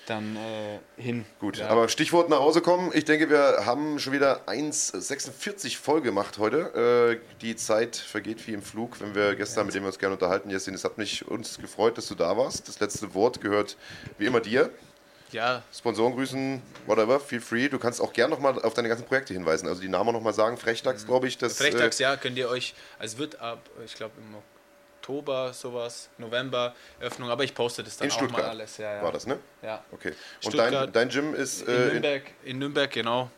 [0.09, 1.25] dann äh, hin.
[1.39, 1.67] Gut, ja.
[1.67, 2.91] aber Stichwort nach Hause kommen.
[2.93, 7.19] Ich denke, wir haben schon wieder 1,46 voll gemacht heute.
[7.21, 10.13] Äh, die Zeit vergeht wie im Flug, wenn wir gestern, mit dem wir uns gerne
[10.13, 12.67] unterhalten, Jessin, es hat mich uns gefreut, dass du da warst.
[12.67, 13.77] Das letzte Wort gehört
[14.17, 14.71] wie immer dir.
[15.31, 17.67] ja, Sponsoren grüßen, whatever, feel free.
[17.67, 19.67] Du kannst auch gerne nochmal auf deine ganzen Projekte hinweisen.
[19.67, 20.57] Also die Namen nochmal sagen.
[20.57, 21.37] Frechtags, glaube ich.
[21.37, 24.31] Das, Frechtags, äh, ja, könnt ihr euch, also es wird ab, ich glaube im
[25.07, 28.77] Oktober sowas, November, Öffnung, aber ich poste das dann in auch Stuttgart mal alles.
[28.77, 29.01] Ja, ja.
[29.01, 29.39] war das, ne?
[29.61, 29.81] Ja.
[29.91, 30.09] Okay.
[30.09, 33.31] Und Stuttgart, dein, dein Gym ist In äh, in, Nürnberg, in Nürnberg, genau.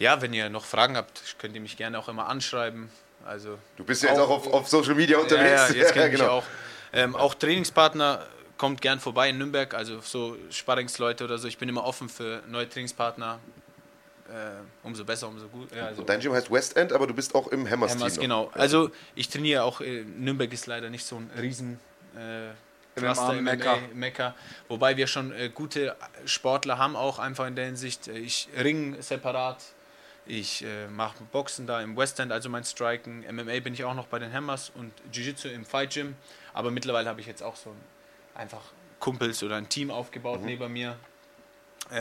[0.00, 2.90] Ja, wenn ihr noch Fragen habt, könnt ihr mich gerne auch immer anschreiben.
[3.24, 5.68] Also Du bist ja jetzt auch auf, auf Social Media unterwegs.
[5.68, 6.28] Ja, ja, jetzt mich genau.
[6.38, 6.44] auch.
[6.92, 8.26] Ähm, auch Trainingspartner
[8.58, 11.46] kommt gern vorbei in Nürnberg, also so Sparringsleute oder so.
[11.46, 13.38] Ich bin immer offen für neue Trainingspartner.
[14.28, 15.74] Äh, umso besser, umso gut.
[15.74, 18.22] Ja, also dein Gym heißt West End, aber du bist auch im Hammers, Hammers, Team.
[18.22, 18.44] genau.
[18.46, 18.54] noch.
[18.54, 21.78] Also ich trainiere auch, äh, Nürnberg ist leider nicht so ein riesen
[22.16, 22.48] äh,
[22.98, 23.78] Cluster MMA Mekka.
[23.94, 24.34] Mekka.
[24.68, 25.94] Wobei wir schon äh, gute
[26.24, 28.08] Sportler haben, auch einfach in der Hinsicht.
[28.08, 29.58] Äh, Ich ring separat,
[30.26, 33.24] ich äh, mache Boxen da im West End, also mein Striken.
[33.30, 36.16] MMA bin ich auch noch bei den Hammers und Jiu-Jitsu im Fight Gym.
[36.52, 37.76] Aber mittlerweile habe ich jetzt auch so ein,
[38.34, 38.62] einfach
[38.98, 40.46] Kumpels oder ein Team aufgebaut Mhm.
[40.46, 40.94] neben mir, äh,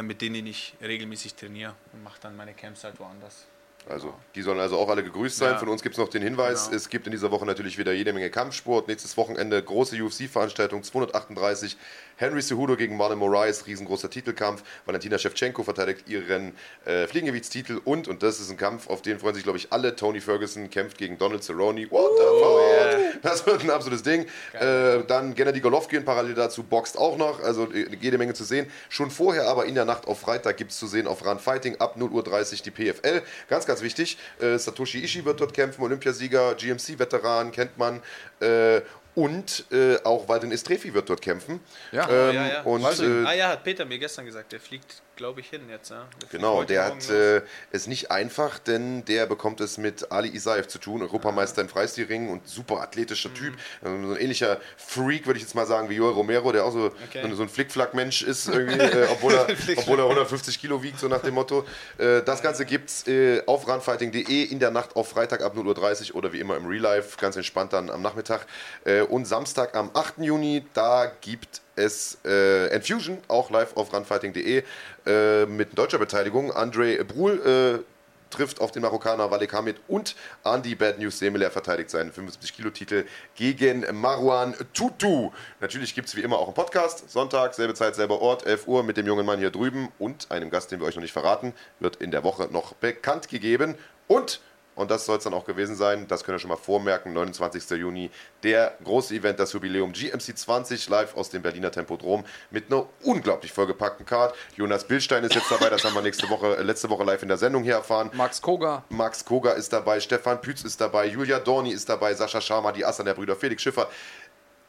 [0.02, 3.46] mit denen ich regelmäßig trainiere und mache dann meine Camps halt woanders.
[3.88, 5.52] Also, die sollen also auch alle gegrüßt sein.
[5.52, 5.58] Ja.
[5.60, 6.76] Von uns gibt es noch den Hinweis, Genau.
[6.78, 8.88] es gibt in dieser Woche natürlich wieder jede Menge Kampfsport.
[8.88, 11.78] Nächstes Wochenende große UFC-Veranstaltung, 238.
[12.16, 14.64] Henry Cejudo gegen Marlon Moraes, riesengroßer Titelkampf.
[14.88, 16.56] Valentina Shevchenko verteidigt ihren
[16.86, 19.96] äh, Fliegengewichtstitel und, und das ist ein Kampf, auf den freuen sich, glaube ich, alle.
[19.96, 21.86] Tony Ferguson kämpft gegen Donald Cerrone.
[21.92, 22.95] What the fuck?
[23.26, 24.28] Das wird ein absolutes Ding.
[24.54, 27.42] Äh, dann Gennady Golovkin parallel dazu boxt auch noch.
[27.42, 28.68] Also äh, jede Menge zu sehen.
[28.88, 31.78] Schon vorher aber in der Nacht auf Freitag gibt es zu sehen auf Run Fighting
[31.80, 33.22] ab 0.30 Uhr die PFL.
[33.50, 34.18] Ganz, ganz wichtig.
[34.40, 38.02] Äh, Satoshi Ishii wird dort kämpfen, Olympiasieger, GMC-Veteran, kennt man.
[38.40, 38.82] Äh,
[39.16, 41.62] und äh, auch Walden Estrefi wird dort kämpfen.
[41.92, 42.08] Ja.
[42.10, 42.62] Ähm, ja, ja.
[42.62, 45.90] Und, äh, ah ja, hat Peter mir gestern gesagt, der fliegt, glaube ich, hin jetzt.
[45.92, 46.08] Ja.
[46.32, 50.68] Genau, der Morgen hat äh, es nicht einfach, denn der bekommt es mit Ali Isaev
[50.68, 53.54] zu tun, Europameister im Freistilring und super athletischer Typ.
[53.82, 56.72] Also so ein ähnlicher Freak, würde ich jetzt mal sagen, wie Joel Romero, der auch
[56.72, 57.30] so, Okay.
[57.34, 59.48] so ein Flickflack-Mensch ist, äh, obwohl, er,
[59.78, 61.66] obwohl er 150 Kilo wiegt, so nach dem Motto.
[61.98, 66.12] Äh, das Ganze gibt es äh, auf runfighting.de in der Nacht auf Freitag ab 0.30
[66.12, 68.46] Uhr oder wie immer im Real Life, ganz entspannt dann am Nachmittag.
[68.84, 70.20] Äh, und Samstag am 8.
[70.20, 74.64] Juni, da gibt es äh, Enfusion, auch live auf runfighting.de,
[75.06, 76.52] äh, mit deutscher Beteiligung.
[76.52, 77.84] André Brul äh,
[78.30, 83.86] trifft auf den Marokkaner Walek Hamid und Andy Bad News Semeler verteidigt seinen 75-Kilo-Titel gegen
[83.94, 85.32] Marwan Tutu.
[85.62, 87.10] Natürlich gibt es wie immer auch einen Podcast.
[87.10, 90.50] Sonntag, selbe Zeit, selber Ort, 11 Uhr mit dem jungen Mann hier drüben und einem
[90.50, 93.76] Gast, den wir euch noch nicht verraten, wird in der Woche noch bekannt gegeben.
[94.08, 94.42] Und
[94.76, 96.08] und das soll es dann auch gewesen sein.
[96.08, 97.14] Das könnt ihr schon mal vormerken.
[97.14, 97.70] 29.
[97.72, 98.12] Juni,
[98.44, 103.52] der große Event, das Jubiläum GMC 20 live aus dem Berliner Tempodrom mit einer unglaublich
[103.52, 104.36] vollgepackten Card.
[104.56, 105.70] Jonas Bildstein ist jetzt dabei.
[105.70, 108.12] Das haben wir nächste Woche, äh, letzte Woche live in der Sendung hier erfahren.
[108.14, 108.84] Max Koga.
[108.90, 112.86] Max Koga ist dabei, Stefan Pütz ist dabei, Julia Dorni ist dabei, Sascha Sharma, die
[112.86, 113.90] Assan der Brüder, Felix Schiffer.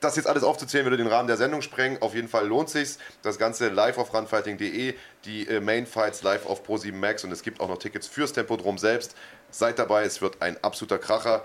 [0.01, 2.01] Das jetzt alles aufzuzählen würde den Rahmen der Sendung sprengen.
[2.03, 2.99] Auf jeden Fall lohnt sich's.
[3.23, 4.95] Das Ganze live auf runfighting.de,
[5.25, 8.33] die äh, Main Fights live auf Pro7 Max und es gibt auch noch Tickets fürs
[8.33, 9.17] Tempodrom selbst.
[9.51, 11.45] Seid dabei, es wird ein absoluter Kracher.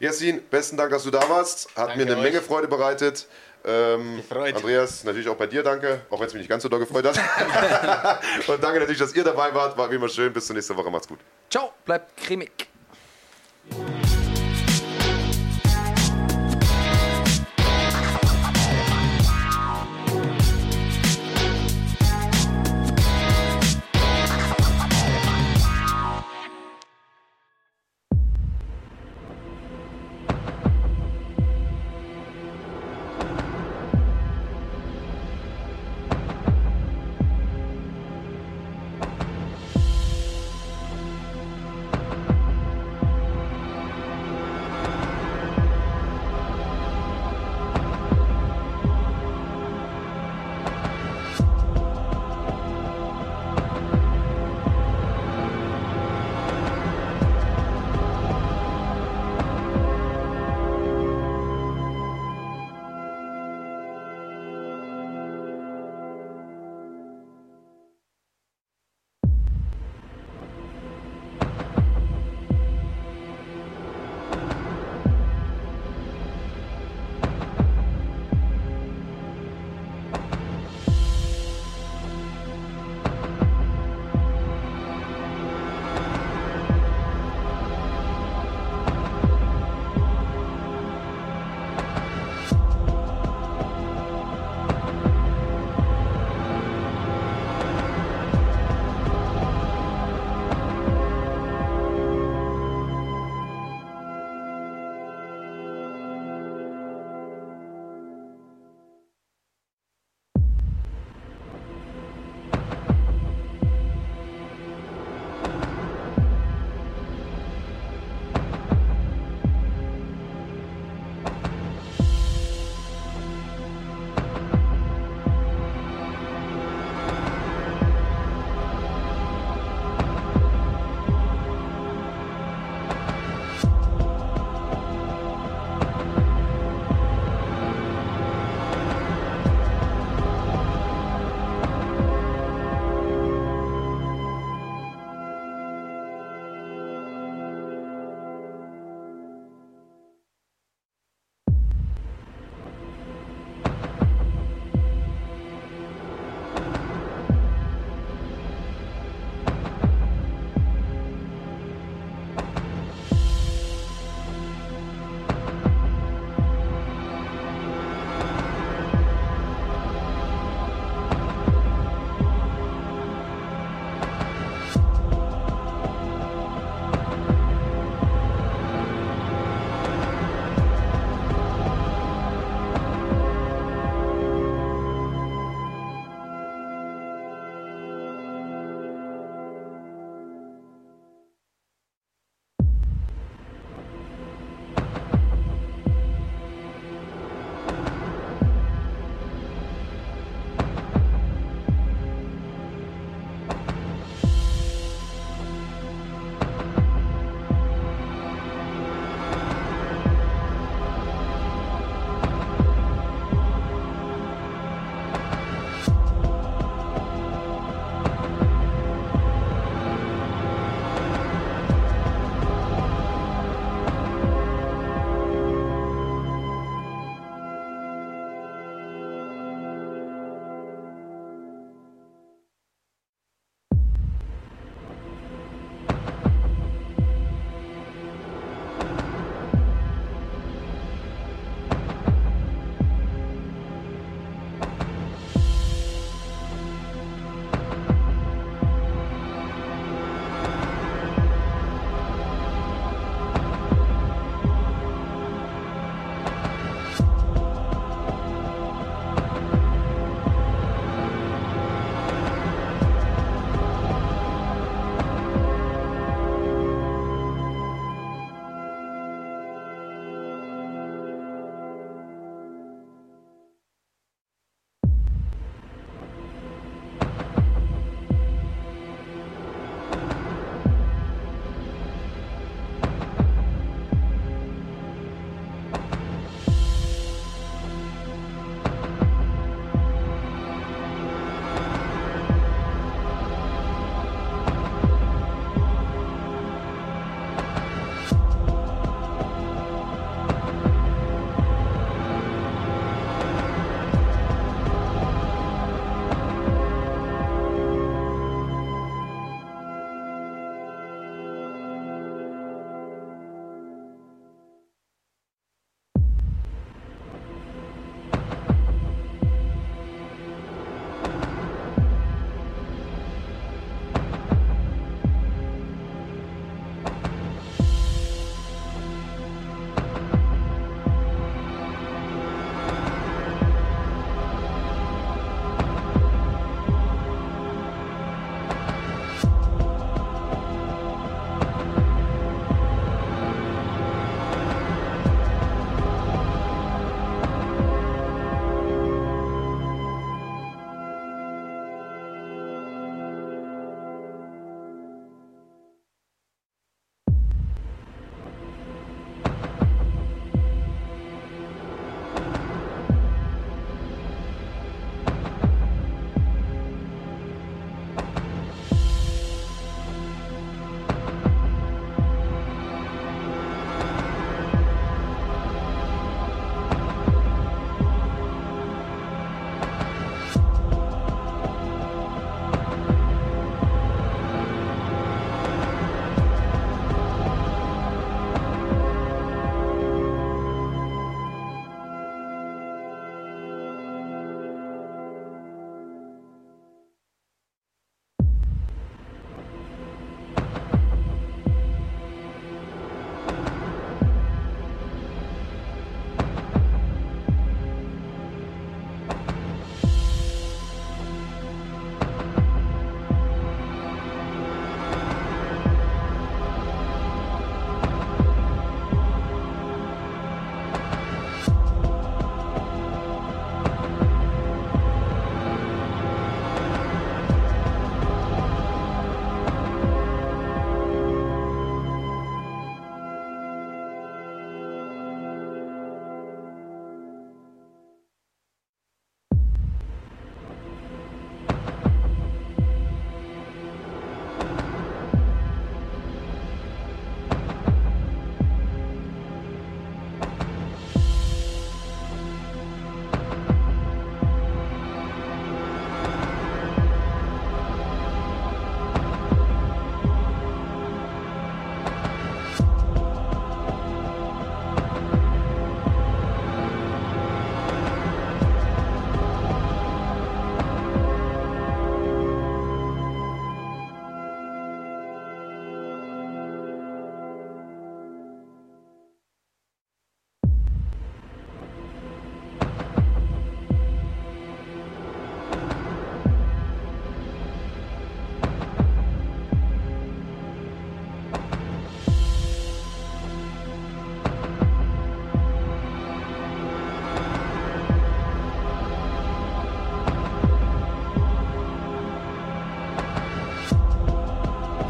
[0.00, 1.68] Yasin, besten Dank, dass du da warst.
[1.76, 2.22] Hat Danke mir eine euch.
[2.22, 3.26] Menge Freude bereitet.
[3.64, 4.54] Ähm, Gefreut.
[4.56, 7.04] Andreas, natürlich auch bei dir danke, auch wenn es mich nicht ganz so doll gefreut
[7.04, 7.16] hat.
[8.48, 9.76] Und danke natürlich, dass ihr dabei wart.
[9.76, 10.32] War wie immer schön.
[10.32, 10.90] Bis zur nächsten Woche.
[10.90, 11.18] Macht's gut.
[11.50, 12.68] Ciao, bleibt cremig.